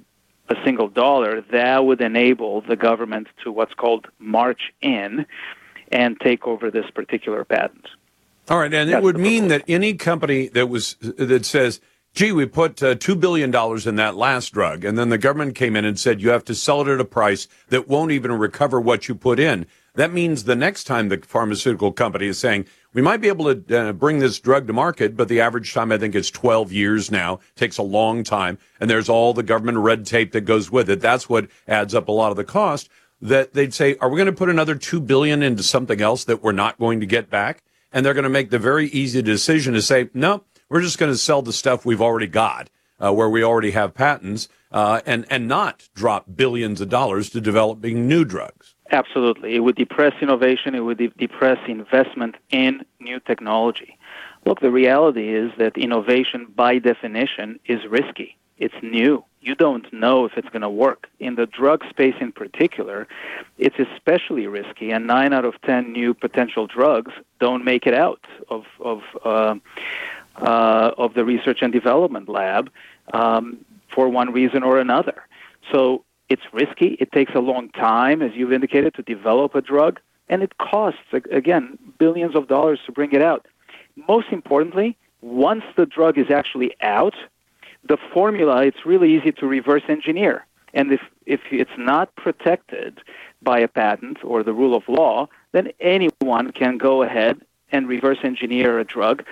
[0.48, 5.26] a single dollar, that would enable the government to what's called march in
[5.90, 7.86] and take over this particular patent.
[8.48, 11.80] All right, and That's it would mean that any company that was that says
[12.14, 13.54] gee, we put uh, $2 billion
[13.88, 14.84] in that last drug.
[14.84, 17.04] And then the government came in and said, you have to sell it at a
[17.04, 19.66] price that won't even recover what you put in.
[19.94, 23.78] That means the next time the pharmaceutical company is saying, we might be able to
[23.78, 27.10] uh, bring this drug to market, but the average time I think is 12 years
[27.10, 27.40] now.
[27.56, 28.58] takes a long time.
[28.80, 31.00] And there's all the government red tape that goes with it.
[31.00, 32.88] That's what adds up a lot of the cost
[33.22, 36.42] that they'd say, are we going to put another 2 billion into something else that
[36.42, 37.62] we're not going to get back?
[37.92, 40.42] And they're going to make the very easy decision to say, no,
[40.72, 43.92] we're just going to sell the stuff we've already got, uh, where we already have
[43.92, 48.74] patents, uh, and and not drop billions of dollars to developing new drugs.
[48.90, 49.54] Absolutely.
[49.54, 53.98] It would depress innovation, it would de- depress investment in new technology.
[54.46, 58.36] Look, the reality is that innovation, by definition, is risky.
[58.58, 59.24] It's new.
[59.40, 61.08] You don't know if it's going to work.
[61.18, 63.08] In the drug space in particular,
[63.58, 68.24] it's especially risky, and nine out of ten new potential drugs don't make it out
[68.48, 69.56] of, of, uh,
[70.36, 72.70] uh, of the research and development lab
[73.12, 75.26] um, for one reason or another.
[75.70, 76.96] So it's risky.
[76.98, 81.00] It takes a long time, as you've indicated, to develop a drug, and it costs,
[81.30, 83.46] again, billions of dollars to bring it out.
[84.08, 87.14] Most importantly, once the drug is actually out,
[87.84, 90.46] the formula, it's really easy to reverse engineer.
[90.72, 93.00] And if, if it's not protected
[93.42, 97.40] by a patent or the rule of law, then anyone can go ahead
[97.70, 99.24] and reverse engineer a drug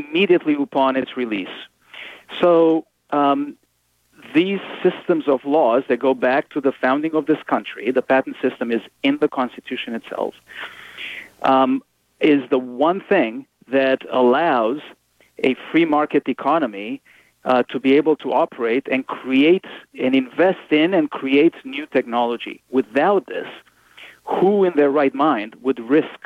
[0.00, 1.56] immediately upon its release.
[2.40, 3.56] So um,
[4.34, 8.36] these systems of laws that go back to the founding of this country, the patent
[8.42, 10.34] system is in the Constitution itself,
[11.42, 11.82] um,
[12.20, 14.80] is the one thing that allows
[15.42, 17.02] a free market economy
[17.44, 19.64] uh, to be able to operate and create
[20.00, 22.62] and invest in and create new technology.
[22.70, 23.46] Without this,
[24.24, 26.20] who in their right mind would risk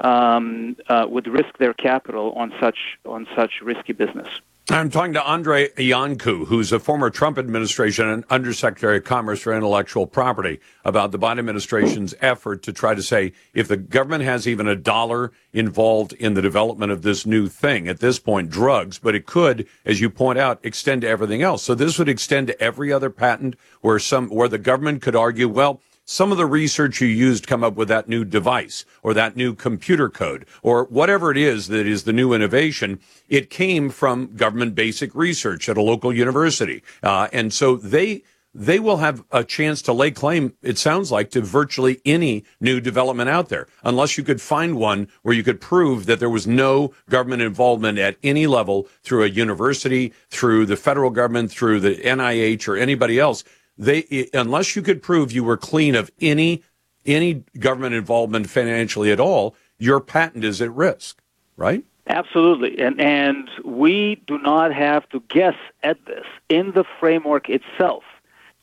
[0.00, 4.28] um, uh, would risk their capital on such on such risky business?
[4.68, 9.54] I'm talking to Andrei Iancu, who's a former Trump administration and Undersecretary of Commerce for
[9.54, 14.48] Intellectual Property, about the Biden administration's effort to try to say if the government has
[14.48, 18.98] even a dollar involved in the development of this new thing, at this point, drugs,
[18.98, 21.62] but it could, as you point out, extend to everything else.
[21.62, 25.48] So this would extend to every other patent where some, where the government could argue,
[25.48, 29.36] well, some of the research you used come up with that new device or that
[29.36, 33.00] new computer code or whatever it is that is the new innovation.
[33.28, 36.82] It came from government basic research at a local university.
[37.02, 38.22] Uh, and so they,
[38.54, 42.80] they will have a chance to lay claim, it sounds like, to virtually any new
[42.80, 46.46] development out there, unless you could find one where you could prove that there was
[46.46, 51.96] no government involvement at any level through a university, through the federal government, through the
[51.96, 53.42] NIH or anybody else
[53.78, 56.62] they unless you could prove you were clean of any
[57.04, 61.20] any government involvement financially at all, your patent is at risk,
[61.56, 61.84] right?
[62.08, 68.04] Absolutely, and and we do not have to guess at this in the framework itself.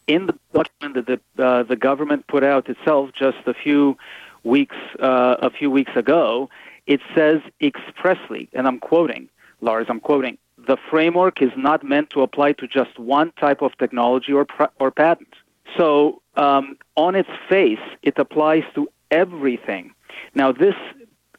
[0.08, 3.98] In the document that the uh, the government put out itself just a few
[4.44, 6.50] weeks uh, a few weeks ago,
[6.88, 9.30] it says expressly, and I'm quoting
[9.64, 10.38] Lars, I'm quoting
[10.68, 14.46] the framework is not meant to apply to just one type of technology or,
[14.80, 15.34] or patent.
[15.78, 19.94] So, um, on its face, it applies to everything.
[20.36, 20.76] Now, this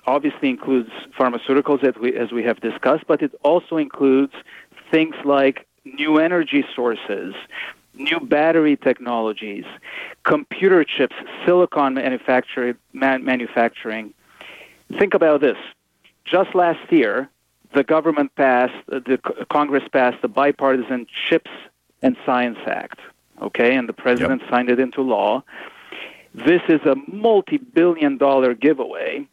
[0.07, 4.33] obviously includes pharmaceuticals, as we, as we have discussed, but it also includes
[4.91, 7.35] things like new energy sources,
[7.95, 9.65] new battery technologies,
[10.25, 12.75] computer chips, silicon manufacturing.
[12.93, 14.13] Man- manufacturing.
[14.99, 15.57] Think about this.
[16.25, 17.29] Just last year,
[17.75, 19.19] the government passed, uh, the
[19.51, 21.51] Congress passed the Bipartisan Chips
[22.03, 23.01] and Science Act,
[23.43, 24.51] okay, and the president yep.
[24.51, 25.43] signed it into law.
[26.35, 29.27] This is a multi-billion dollar giveaway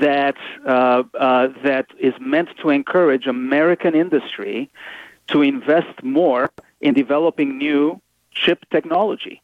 [0.00, 0.36] that
[0.66, 4.70] uh, uh, that is meant to encourage American industry
[5.28, 6.50] to invest more
[6.80, 8.00] in developing new
[8.30, 9.42] chip technology.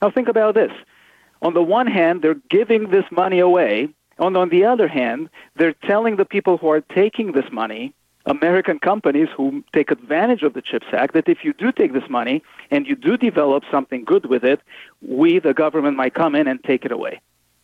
[0.00, 0.72] Now think about this.
[1.42, 3.88] On the one hand, they're giving this money away
[4.20, 7.94] and on the other hand, they're telling the people who are taking this money,
[8.26, 12.08] American companies who take advantage of the CHIPS Act, that if you do take this
[12.08, 14.60] money and you do develop something good with it,
[15.00, 17.20] we, the government, might come in and take it away.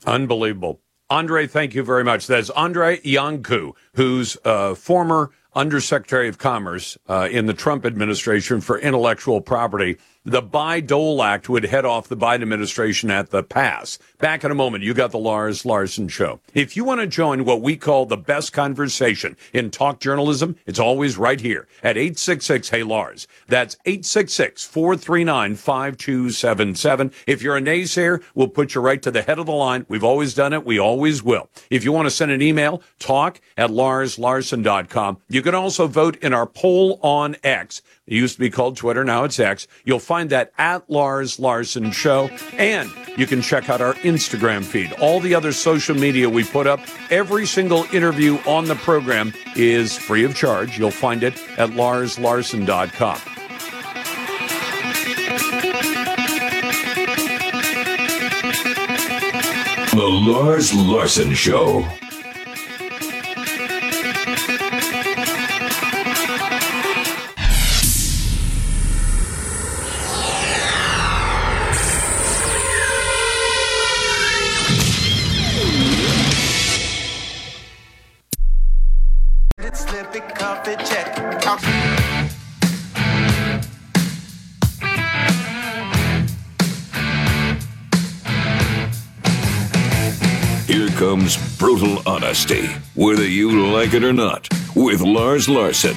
[0.06, 0.80] Unbelievable.
[1.08, 2.26] Andrei, thank you very much.
[2.26, 8.78] That's Andrei Iancu, who's a former Undersecretary of Commerce uh, in the Trump administration for
[8.78, 13.96] intellectual property the Bayh-Dole Act would head off the Biden administration at the pass.
[14.18, 16.40] Back in a moment, you got the Lars Larson Show.
[16.52, 20.80] If you want to join what we call the best conversation in talk journalism, it's
[20.80, 23.28] always right here at 866 Hey Lars.
[23.46, 27.12] That's 866 439 5277.
[27.28, 29.86] If you're a naysayer, we'll put you right to the head of the line.
[29.88, 30.66] We've always done it.
[30.66, 31.48] We always will.
[31.70, 35.18] If you want to send an email, talk at larslarson.com.
[35.28, 37.80] You can also vote in our poll on X.
[38.06, 39.04] It used to be called Twitter.
[39.04, 39.66] Now it's X.
[39.84, 42.28] You'll find that at Lars Larson Show.
[42.52, 44.92] And you can check out our Instagram feed.
[44.94, 46.80] All the other social media we put up,
[47.10, 50.78] every single interview on the program is free of charge.
[50.78, 53.20] You'll find it at larslarson.com.
[59.96, 61.82] The Lars Larson Show.
[91.58, 95.96] Brutal honesty, whether you like it or not, with Lars Larson.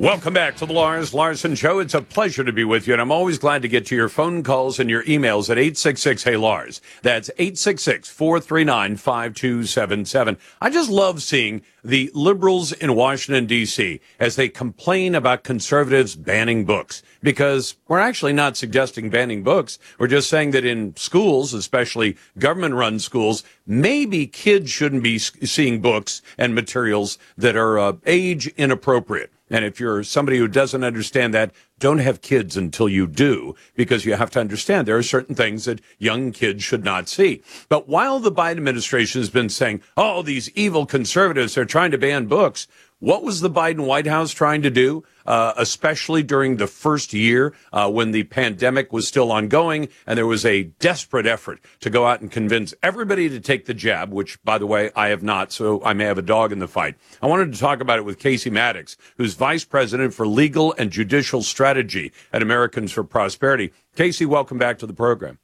[0.00, 1.78] Welcome back to the Lars Larson Show.
[1.78, 4.08] It's a pleasure to be with you, and I'm always glad to get to your
[4.08, 6.80] phone calls and your emails at 866 Hey Lars.
[7.02, 10.38] That's 866 439 5277.
[10.62, 14.00] I just love seeing the liberals in Washington, D.C.
[14.18, 19.78] as they complain about conservatives banning books because we're actually not suggesting banning books.
[19.98, 25.82] We're just saying that in schools, especially government run schools, maybe kids shouldn't be seeing
[25.82, 29.30] books and materials that are uh, age inappropriate.
[29.50, 34.04] And if you're somebody who doesn't understand that, don't have kids until you do, because
[34.04, 37.42] you have to understand there are certain things that young kids should not see.
[37.68, 41.98] But while the Biden administration has been saying, oh, these evil conservatives are trying to
[41.98, 42.68] ban books,
[43.00, 47.54] what was the Biden White House trying to do, uh, especially during the first year
[47.72, 52.06] uh, when the pandemic was still ongoing and there was a desperate effort to go
[52.06, 55.50] out and convince everybody to take the jab, which, by the way, I have not,
[55.50, 56.94] so I may have a dog in the fight.
[57.22, 60.90] I wanted to talk about it with Casey Mattox, who's vice president for legal and
[60.90, 63.72] judicial strategy at Americans for Prosperity.
[63.96, 65.38] Casey, welcome back to the program.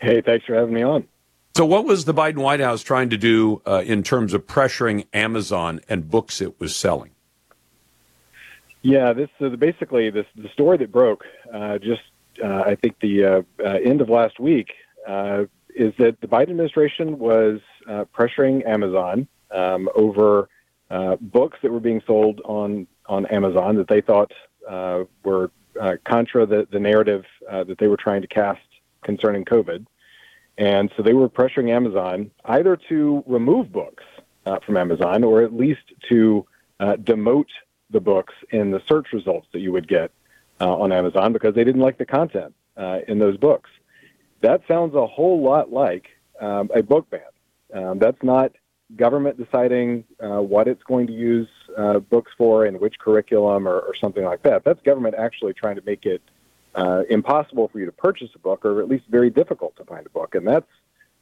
[0.00, 1.06] Hey, thanks for having me on.
[1.56, 5.06] So, what was the Biden White House trying to do uh, in terms of pressuring
[5.12, 7.10] Amazon and books it was selling?
[8.82, 12.02] Yeah, this uh, basically this the story that broke uh, just
[12.42, 14.68] uh, I think the uh, uh, end of last week
[15.74, 17.60] is that the Biden administration was
[18.14, 20.48] pressuring Amazon um, over
[21.20, 24.32] books that were being sold on on Amazon that they thought
[25.24, 25.50] were
[26.04, 28.60] contra the, the narrative that they were trying to cast
[29.02, 29.84] concerning COVID.
[30.60, 34.04] And so they were pressuring Amazon either to remove books
[34.44, 35.80] uh, from Amazon or at least
[36.10, 36.46] to
[36.78, 37.48] uh, demote
[37.88, 40.10] the books in the search results that you would get
[40.60, 43.70] uh, on Amazon because they didn't like the content uh, in those books.
[44.42, 46.08] That sounds a whole lot like
[46.42, 47.22] um, a book ban.
[47.72, 48.52] Um, that's not
[48.96, 53.80] government deciding uh, what it's going to use uh, books for and which curriculum or,
[53.80, 54.64] or something like that.
[54.64, 56.20] That's government actually trying to make it
[56.74, 60.06] uh, impossible for you to purchase a book, or at least very difficult to find
[60.06, 60.70] a book, and that's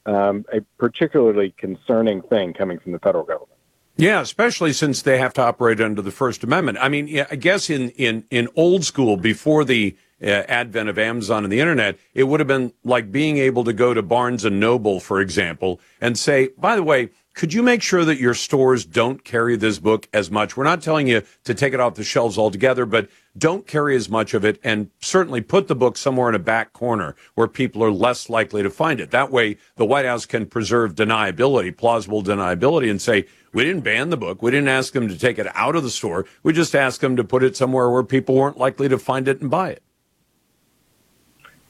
[0.06, 3.52] um, a particularly concerning thing coming from the federal government.
[3.96, 6.78] Yeah, especially since they have to operate under the First Amendment.
[6.80, 11.42] I mean, I guess in in in old school, before the uh, advent of Amazon
[11.42, 14.60] and the internet, it would have been like being able to go to Barnes and
[14.60, 18.84] Noble, for example, and say, by the way, could you make sure that your stores
[18.84, 20.56] don't carry this book as much?
[20.56, 23.08] We're not telling you to take it off the shelves altogether, but
[23.38, 26.72] don't carry as much of it and certainly put the book somewhere in a back
[26.72, 29.12] corner where people are less likely to find it.
[29.12, 34.10] That way, the White House can preserve deniability, plausible deniability, and say, we didn't ban
[34.10, 34.42] the book.
[34.42, 36.26] We didn't ask them to take it out of the store.
[36.42, 39.40] We just asked them to put it somewhere where people weren't likely to find it
[39.40, 39.82] and buy it.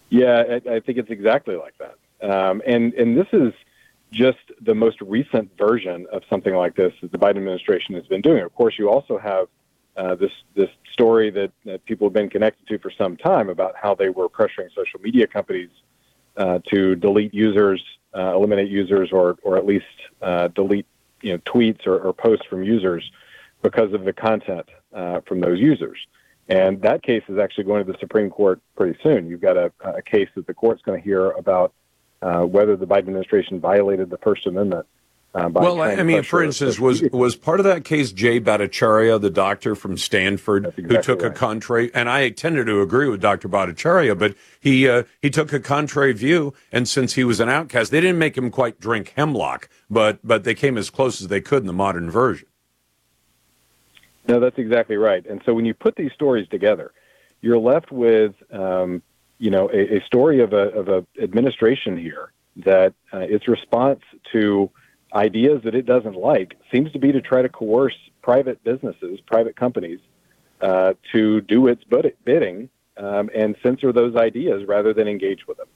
[0.09, 1.99] Yeah, I, think it's exactly like that.
[2.27, 3.53] Um, and, and this is
[4.11, 8.21] just the most recent version of something like this that the Biden administration has been
[8.21, 8.43] doing.
[8.43, 9.49] Of course, you also have
[9.97, 13.75] uh, this this story that, that people have been connected to for some time about
[13.77, 15.71] how they were pressuring social media companies
[16.37, 17.83] uh, to delete users,
[18.15, 19.87] uh, eliminate users, or or at least
[20.23, 20.87] uh, delete
[21.21, 23.11] you know tweets or, or, posts from users
[23.63, 25.99] because of the content uh, from those users.
[26.49, 29.29] And that case is actually going to the Supreme Court pretty soon.
[29.29, 31.75] You've got a, a case that the court's going to hear about
[32.23, 34.87] uh, whether the Biden administration violated the First Amendment.
[35.35, 39.29] Uh, well, I mean, for instance, was was part of that case Jay Bhattacharya, the
[39.29, 41.31] doctor from Stanford, exactly who took right.
[41.31, 43.47] a contrary, and I tended to agree with Dr.
[43.47, 47.91] Bhattacharya, but he uh, he took a contrary view, and since he was an outcast,
[47.91, 51.43] they didn't make him quite drink hemlock, but but they came as close as they
[51.43, 52.49] could in the modern version.
[54.27, 55.25] No, that's exactly right.
[55.27, 56.93] And so when you put these stories together,
[57.43, 59.03] you're left with um,
[59.39, 64.01] you know, a, a story of a of a administration here that uh, its response
[64.33, 64.71] to
[65.15, 69.57] ideas that it doesn't like seems to be to try to coerce private businesses, private
[69.57, 70.01] companies,
[70.61, 71.83] uh, to do its
[72.25, 75.69] bidding um, and censor those ideas rather than engage with them.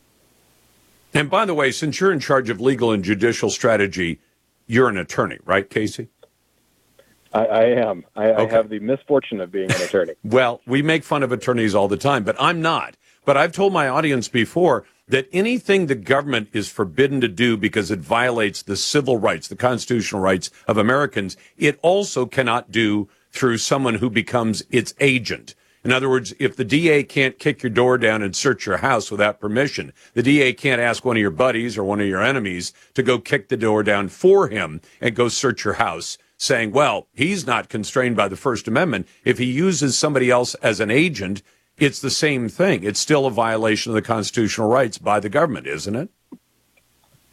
[1.14, 4.20] And by the way, since you're in charge of legal and judicial strategy,
[4.66, 6.08] you're an attorney, right, Casey?
[7.32, 8.04] I, I am.
[8.14, 8.42] I, okay.
[8.42, 10.14] I have the misfortune of being an attorney.
[10.24, 12.96] well, we make fun of attorneys all the time, but I'm not.
[13.24, 17.90] But I've told my audience before that anything the government is forbidden to do because
[17.90, 23.58] it violates the civil rights, the constitutional rights of Americans, it also cannot do through
[23.58, 25.54] someone who becomes its agent.
[25.84, 29.10] In other words, if the DA can't kick your door down and search your house
[29.10, 32.72] without permission, the DA can't ask one of your buddies or one of your enemies
[32.94, 37.08] to go kick the door down for him and go search your house, saying, well,
[37.12, 39.08] he's not constrained by the First Amendment.
[39.24, 41.42] If he uses somebody else as an agent,
[41.82, 42.84] it's the same thing.
[42.84, 46.10] It's still a violation of the constitutional rights by the government, isn't it?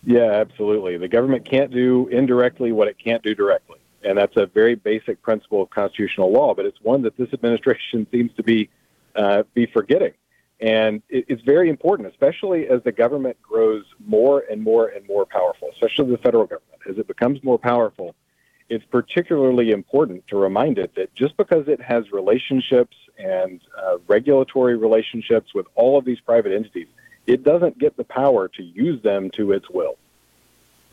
[0.04, 0.98] Yeah, absolutely.
[0.98, 3.78] The government can't do indirectly what it can't do directly.
[4.04, 8.08] And that's a very basic principle of constitutional law, but it's one that this administration
[8.12, 8.70] seems to be
[9.16, 10.14] uh, be forgetting.
[10.62, 15.26] And it, it's very important, especially as the government grows more and more and more
[15.26, 16.82] powerful, especially the federal government.
[16.90, 18.16] As it becomes more powerful,
[18.70, 24.78] it's particularly important to remind it that just because it has relationships and uh, regulatory
[24.78, 26.88] relationships with all of these private entities,
[27.28, 29.98] it doesn't get the power to use them to its will.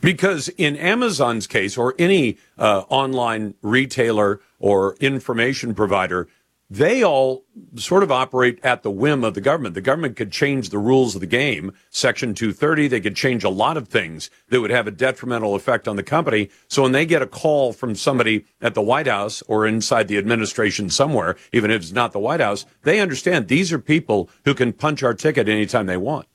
[0.01, 6.27] Because in Amazon's case, or any uh, online retailer or information provider,
[6.69, 7.45] they all
[7.75, 9.73] sort of operate at the whim of the government.
[9.73, 12.89] The government could change the rules of the game, Section 230.
[12.89, 16.03] They could change a lot of things that would have a detrimental effect on the
[16.03, 16.49] company.
[16.67, 20.17] So when they get a call from somebody at the White House or inside the
[20.17, 24.53] administration somewhere, even if it's not the White House, they understand these are people who
[24.53, 26.27] can punch our ticket anytime they want.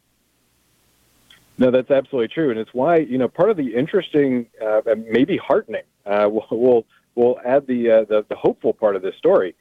[1.59, 4.81] No, that's absolutely true, and it's why you know part of the interesting, uh,
[5.11, 5.83] maybe heartening.
[6.07, 9.55] Uh, we'll, we'll we'll add the, uh, the the hopeful part of this story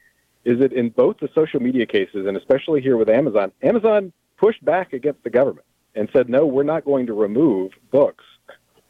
[0.44, 4.64] is that in both the social media cases and especially here with Amazon, Amazon pushed
[4.64, 8.24] back against the government and said, no, we're not going to remove books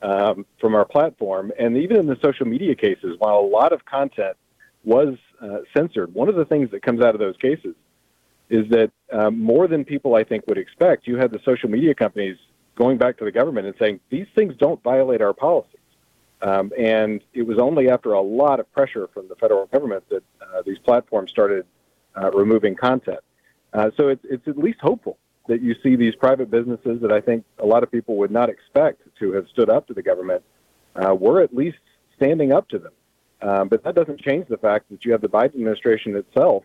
[0.01, 1.53] um, from our platform.
[1.59, 4.37] And even in the social media cases, while a lot of content
[4.85, 7.74] was uh, censored, one of the things that comes out of those cases
[8.49, 11.95] is that um, more than people I think would expect, you had the social media
[11.95, 12.37] companies
[12.74, 15.79] going back to the government and saying these things don't violate our policy.
[16.43, 20.24] Um, and it was only after a lot of pressure from the federal government that
[20.40, 21.64] uh, these platforms started
[22.20, 23.20] uh, removing content.
[23.73, 27.20] Uh, so it's, it's at least hopeful that you see these private businesses that I
[27.20, 30.43] think a lot of people would not expect to have stood up to the government
[30.97, 31.78] uh, were at least
[32.16, 32.93] standing up to them.
[33.40, 36.64] Um, but that doesn't change the fact that you have the Biden administration itself.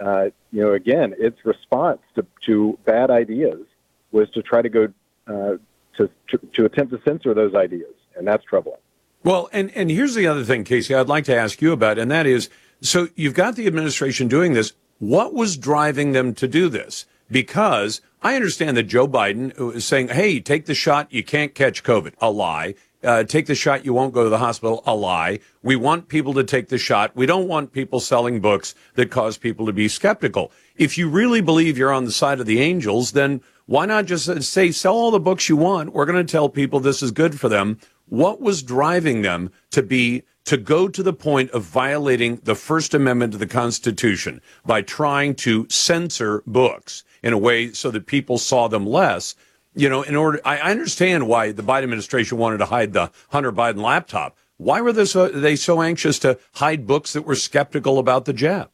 [0.00, 3.66] Uh, you know, again, its response to, to bad ideas
[4.12, 4.88] was to try to go
[5.26, 5.56] uh,
[5.96, 8.80] to, to, to attempt to censor those ideas, and that's troubling.
[9.22, 12.10] Well, and, and here's the other thing, Casey, I'd like to ask you about, and
[12.10, 12.48] that is
[12.80, 14.72] so you've got the administration doing this.
[14.98, 17.06] What was driving them to do this?
[17.30, 21.82] Because I understand that Joe Biden is saying, hey, take the shot, you can't catch
[21.82, 22.14] COVID.
[22.20, 22.74] A lie.
[23.02, 24.82] Uh, take the shot, you won't go to the hospital.
[24.86, 25.40] A lie.
[25.62, 27.16] We want people to take the shot.
[27.16, 30.52] We don't want people selling books that cause people to be skeptical.
[30.76, 34.42] If you really believe you're on the side of the angels, then why not just
[34.42, 35.94] say, sell all the books you want?
[35.94, 37.78] We're going to tell people this is good for them.
[38.10, 42.92] What was driving them to be to go to the point of violating the First
[42.92, 48.36] Amendment to the Constitution by trying to censor books in a way so that people
[48.36, 49.36] saw them less?
[49.76, 53.52] You know, in order, I understand why the Biden administration wanted to hide the Hunter
[53.52, 54.36] Biden laptop.
[54.56, 58.32] Why were they so, they so anxious to hide books that were skeptical about the
[58.32, 58.70] jab?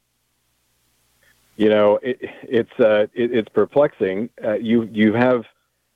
[1.58, 4.30] You know, it, it's uh, it, it's perplexing.
[4.42, 5.44] Uh, you you have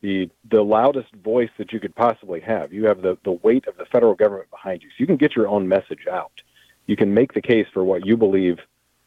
[0.01, 2.72] the the loudest voice that you could possibly have.
[2.72, 5.36] You have the the weight of the federal government behind you, so you can get
[5.36, 6.43] your own message out.
[6.86, 8.59] You can make the case for what you believe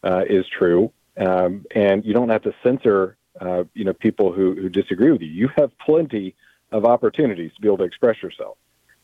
[0.04, 4.54] uh, is true, um, and you don't have to censor uh, you know people who
[4.56, 5.30] who disagree with you.
[5.30, 6.36] You have plenty
[6.72, 8.58] of opportunities to be able to express yourself,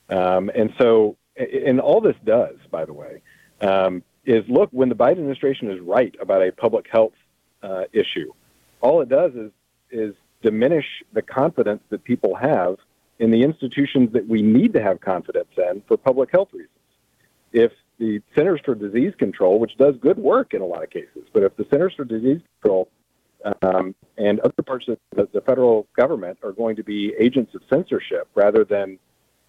[0.10, 3.22] um, and so and all this does, by the way,
[3.62, 7.14] um, is look when the Biden administration is right about a public health
[7.64, 8.32] uh, issue.
[8.82, 9.52] All it does is
[9.92, 12.78] is diminish the confidence that people have
[13.20, 16.70] in the institutions that we need to have confidence in for public health reasons.
[17.52, 21.24] If the Centers for Disease Control, which does good work in a lot of cases,
[21.34, 22.90] but if the Centers for Disease Control
[23.62, 27.62] um, and other parts of the, the, federal government are going to be agents of
[27.70, 29.00] censorship rather than,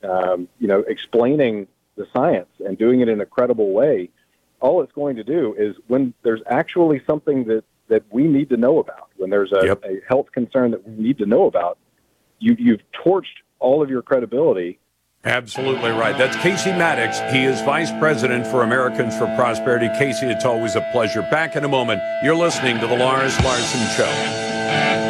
[0.03, 4.09] um, you know, explaining the science and doing it in a credible way,
[4.61, 8.57] all it's going to do is when there's actually something that that we need to
[8.57, 9.11] know about.
[9.17, 9.85] When there's a, yep.
[9.85, 11.77] a health concern that we need to know about,
[12.39, 13.27] you, you've torched
[13.59, 14.79] all of your credibility.
[15.23, 16.17] Absolutely right.
[16.17, 17.21] That's Casey Mattox.
[17.31, 19.89] He is Vice President for Americans for Prosperity.
[19.99, 21.21] Casey, it's always a pleasure.
[21.21, 22.01] Back in a moment.
[22.25, 25.10] You're listening to The Lars Larson Show.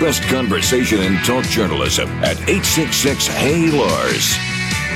[0.00, 4.34] Best conversation and talk journalism at 866 Hey Lars.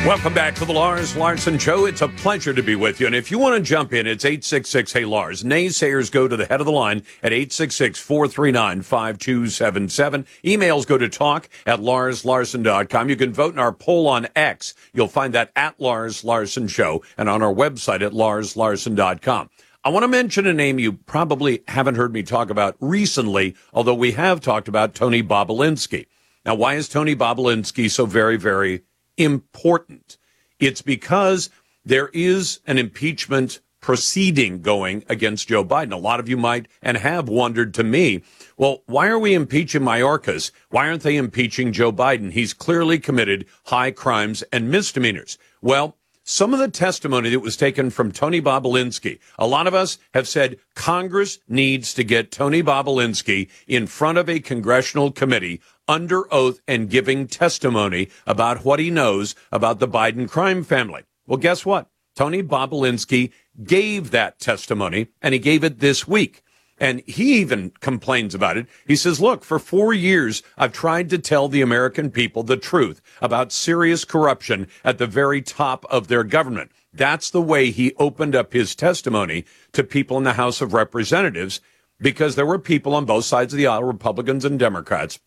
[0.07, 1.85] Welcome back to the Lars Larson Show.
[1.85, 3.07] It's a pleasure to be with you.
[3.07, 5.43] And if you want to jump in, it's 866 Hey Lars.
[5.45, 10.27] Naysayers go to the head of the line at 866 439 5277.
[10.43, 13.09] Emails go to talk at larslarson.com.
[13.11, 14.75] You can vote in our poll on X.
[14.95, 19.51] You'll find that at Lars Larson Show and on our website at larslarson.com.
[19.86, 23.93] I want to mention a name you probably haven't heard me talk about recently, although
[23.93, 26.06] we have talked about Tony Bobulinski.
[26.47, 28.81] Now, why is Tony Bobulinski so very, very
[29.19, 30.16] important.
[30.59, 31.51] It's because
[31.85, 35.93] there is an impeachment proceeding going against Joe Biden.
[35.93, 38.23] A lot of you might and have wondered to me,
[38.56, 40.51] well, why are we impeaching Mayorkas?
[40.70, 42.32] Why aren't they impeaching Joe Biden?
[42.32, 45.36] He's clearly committed high crimes and misdemeanors.
[45.61, 49.99] Well, some of the testimony that was taken from Tony Bobulinski, a lot of us
[50.15, 56.33] have said Congress needs to get Tony Bobulinski in front of a congressional committee under
[56.33, 61.03] oath and giving testimony about what he knows about the Biden crime family.
[61.27, 61.89] Well, guess what?
[62.17, 63.31] Tony Bobulinski
[63.63, 66.43] gave that testimony and he gave it this week.
[66.85, 68.66] And he even complains about it.
[68.86, 73.01] He says, look, for four years, I've tried to tell the American people the truth
[73.23, 76.73] about serious corruption at the very top of their government.
[76.93, 81.62] That's the way he opened up his testimony to people in the House of Representatives
[82.01, 85.19] because there were people on both sides of the aisle, Republicans and Democrats.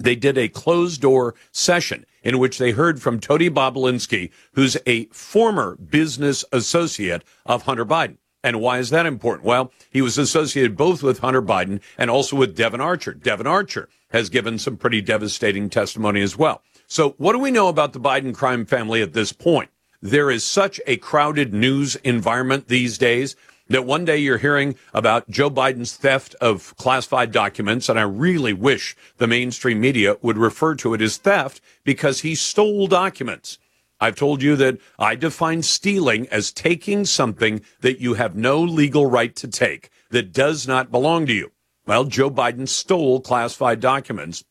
[0.00, 5.04] They did a closed door session in which they heard from Tony Bobulinski, who's a
[5.12, 8.16] former business associate of Hunter Biden.
[8.46, 9.44] And why is that important?
[9.44, 13.12] Well, he was associated both with Hunter Biden and also with Devon Archer.
[13.12, 16.62] Devon Archer has given some pretty devastating testimony as well.
[16.86, 19.70] So, what do we know about the Biden crime family at this point?
[20.00, 23.34] There is such a crowded news environment these days
[23.68, 28.52] that one day you're hearing about Joe Biden's theft of classified documents, and I really
[28.52, 33.58] wish the mainstream media would refer to it as theft because he stole documents.
[34.00, 39.06] I've told you that I define stealing as taking something that you have no legal
[39.06, 41.52] right to take that does not belong to you.
[41.86, 44.44] Well, Joe Biden stole classified documents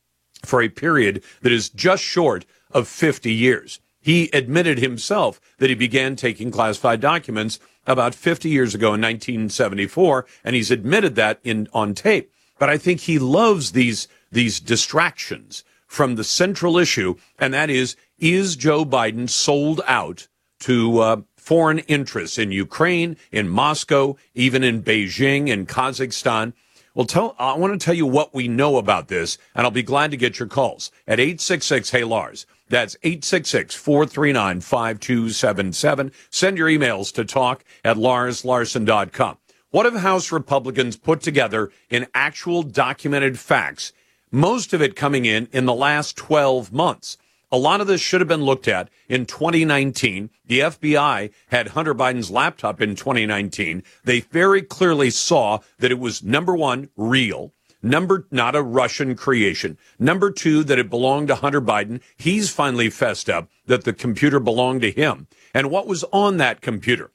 [0.44, 3.80] for a period that is just short of 50 years.
[4.00, 10.26] He admitted himself that he began taking classified documents about 50 years ago in 1974,
[10.44, 12.32] and he's admitted that in on tape.
[12.58, 17.96] But I think he loves these these distractions from the central issue, and that is
[18.18, 20.28] is Joe Biden sold out
[20.60, 26.52] to uh, foreign interests in Ukraine, in Moscow, even in Beijing, in Kazakhstan?
[26.94, 29.82] Well, tell, I want to tell you what we know about this, and I'll be
[29.82, 32.46] glad to get your calls at 866 Hey Lars.
[32.68, 36.12] That's 866 439 5277.
[36.30, 39.36] Send your emails to talk at larslarson.com.
[39.70, 43.92] What have House Republicans put together in actual documented facts?
[44.32, 47.18] Most of it coming in in the last 12 months.
[47.52, 50.30] A lot of this should have been looked at in 2019.
[50.44, 53.84] The FBI had Hunter Biden's laptop in 2019.
[54.02, 57.52] They very clearly saw that it was number one, real.
[57.82, 59.78] Number, not a Russian creation.
[59.96, 62.00] Number two, that it belonged to Hunter Biden.
[62.16, 65.28] He's finally fessed up that the computer belonged to him.
[65.54, 67.12] And what was on that computer?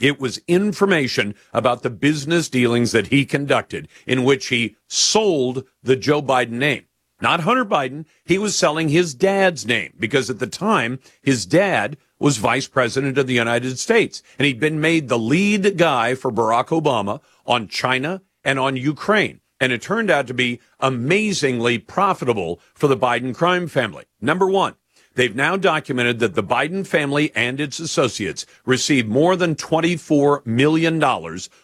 [0.00, 5.96] It was information about the business dealings that he conducted in which he sold the
[5.96, 6.87] Joe Biden name
[7.20, 8.06] not Hunter Biden.
[8.24, 13.18] He was selling his dad's name because at the time, his dad was vice president
[13.18, 17.68] of the United States and he'd been made the lead guy for Barack Obama on
[17.68, 19.40] China and on Ukraine.
[19.60, 24.04] And it turned out to be amazingly profitable for the Biden crime family.
[24.20, 24.76] Number one,
[25.14, 31.02] they've now documented that the Biden family and its associates received more than $24 million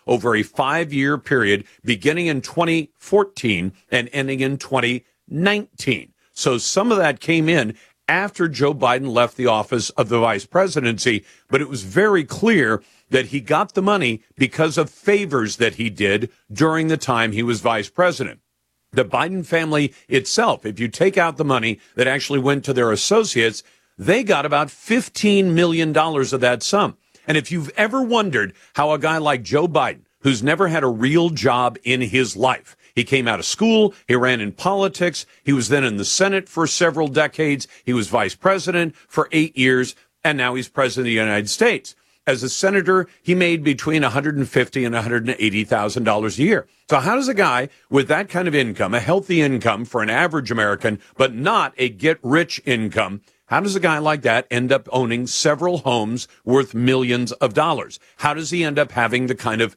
[0.09, 5.05] over a five year period beginning in 2014 and ending in 2020.
[5.29, 6.13] 19.
[6.33, 7.77] So some of that came in
[8.09, 12.83] after Joe Biden left the office of the vice presidency, but it was very clear
[13.11, 17.43] that he got the money because of favors that he did during the time he
[17.43, 18.41] was vice president.
[18.93, 22.93] The Biden family itself, if you take out the money that actually went to their
[22.93, 23.63] associates,
[23.99, 26.97] they got about $15 million of that sum.
[27.27, 30.89] And if you've ever wondered how a guy like Joe Biden, who's never had a
[30.89, 33.95] real job in his life, he came out of school.
[34.07, 35.27] He ran in politics.
[35.43, 37.67] He was then in the Senate for several decades.
[37.85, 39.95] He was vice president for eight years.
[40.23, 41.95] And now he's president of the United States.
[42.27, 46.67] As a senator, he made between $150 and $180,000 a year.
[46.89, 50.09] So how does a guy with that kind of income, a healthy income for an
[50.09, 54.73] average American, but not a get rich income, how does a guy like that end
[54.73, 58.01] up owning several homes worth millions of dollars?
[58.17, 59.77] How does he end up having the kind of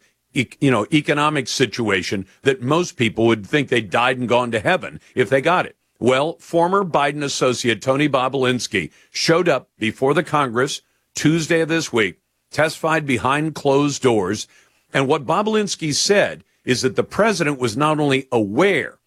[0.59, 4.99] you know, economic situation that most people would think they died and gone to heaven
[5.15, 5.75] if they got it.
[5.99, 10.81] Well, former Biden associate Tony Bobulinski showed up before the Congress
[11.15, 12.19] Tuesday of this week,
[12.51, 14.47] testified behind closed doors.
[14.93, 18.99] And what Bobulinski said is that the president was not only aware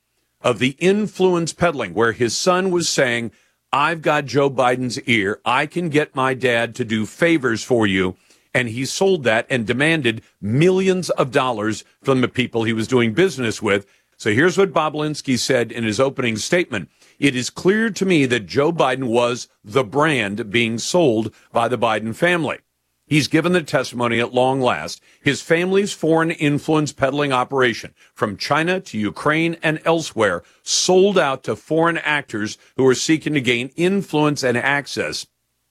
[0.43, 3.31] of the influence peddling, where his son was saying,
[3.73, 5.41] I've got Joe Biden's ear.
[5.45, 8.17] I can get my dad to do favors for you.
[8.53, 13.15] And he sold that and demanded millions of dollars from the people he was doing
[13.15, 13.87] business with.
[14.17, 16.91] So here's what Bobulinski said in his opening statement.
[17.19, 21.79] It is clear to me that Joe Biden was the brand being sold by the
[21.79, 22.59] Biden family.
[23.07, 25.03] He's given the testimony at long last.
[25.21, 31.57] His family's foreign influence peddling operation from China to Ukraine and elsewhere sold out to
[31.57, 35.27] foreign actors who are seeking to gain influence and access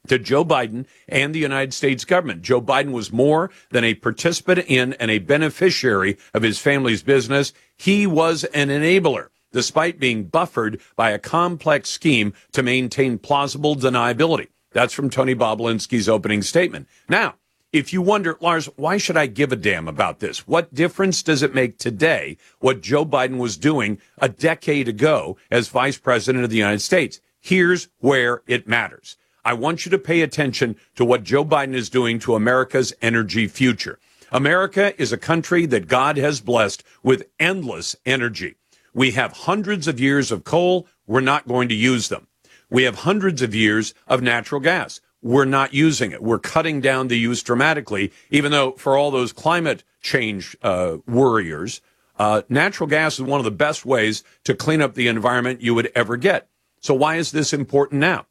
[0.10, 2.42] to Joe Biden and the United States government.
[2.42, 7.54] Joe Biden was more than a participant in and a beneficiary of his family's business.
[7.78, 14.48] He was an enabler despite being buffered by a complex scheme to maintain plausible deniability.
[14.72, 16.88] That's from Tony Bobulinski's opening statement.
[17.08, 17.36] Now,
[17.72, 20.48] if you wonder, Lars, why should I give a damn about this?
[20.48, 25.70] What difference does it make today what Joe Biden was doing a decade ago as
[25.70, 27.22] vice president of the United States?
[27.40, 29.18] Here's where it matters.
[29.44, 33.48] I want you to pay attention to what Joe Biden is doing to America's energy
[33.48, 34.00] future.
[34.32, 38.56] America is a country that God has blessed with endless energy.
[38.94, 40.88] We have hundreds of years of coal.
[41.08, 42.28] We're not going to use them.
[42.70, 45.02] We have hundreds of years of natural gas.
[45.22, 46.22] We're not using it.
[46.24, 51.82] We're cutting down the use dramatically, even though for all those climate change uh, worriers,
[52.18, 55.74] uh, natural gas is one of the best ways to clean up the environment you
[55.74, 56.48] would ever get.
[56.82, 58.26] So why is this important now?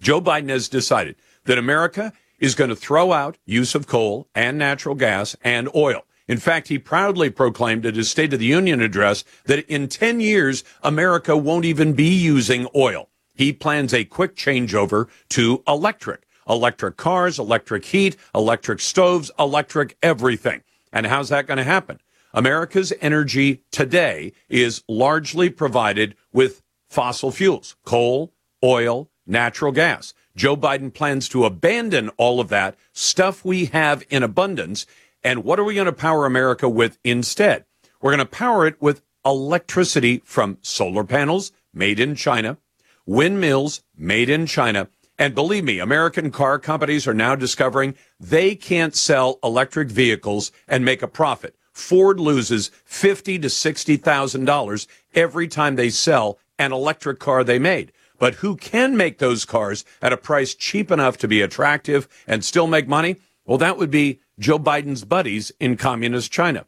[0.00, 4.58] Joe Biden has decided that America is going to throw out use of coal and
[4.58, 6.02] natural gas and oil.
[6.28, 10.20] In fact, he proudly proclaimed at his State of the Union address that in 10
[10.20, 13.08] years, America won't even be using oil.
[13.34, 16.26] He plans a quick changeover to electric.
[16.48, 20.62] Electric cars, electric heat, electric stoves, electric everything.
[20.92, 22.00] And how's that going to happen?
[22.34, 30.14] America's energy today is largely provided with fossil fuels, coal, oil, natural gas.
[30.36, 34.86] Joe Biden plans to abandon all of that stuff we have in abundance.
[35.22, 37.64] And what are we going to power America with instead?
[38.00, 42.56] We're going to power it with electricity from solar panels made in China,
[43.04, 44.88] windmills made in China.
[45.18, 50.84] And believe me, American car companies are now discovering they can't sell electric vehicles and
[50.84, 51.56] make a profit.
[51.72, 57.58] Ford loses fifty to sixty thousand dollars every time they sell an electric car they
[57.58, 57.92] made.
[58.18, 62.44] But who can make those cars at a price cheap enough to be attractive and
[62.44, 63.16] still make money?
[63.46, 66.66] Well, that would be Joe Biden's buddies in communist China.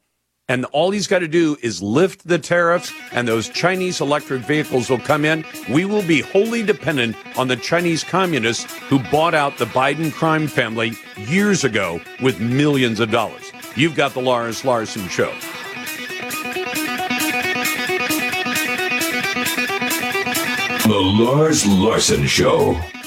[0.48, 4.90] And all he's got to do is lift the tariffs, and those Chinese electric vehicles
[4.90, 5.44] will come in.
[5.68, 10.48] We will be wholly dependent on the Chinese communists who bought out the Biden crime
[10.48, 13.52] family years ago with millions of dollars.
[13.76, 15.32] You've got the Lars Larson Show.
[20.90, 22.99] The Lars Larson Show.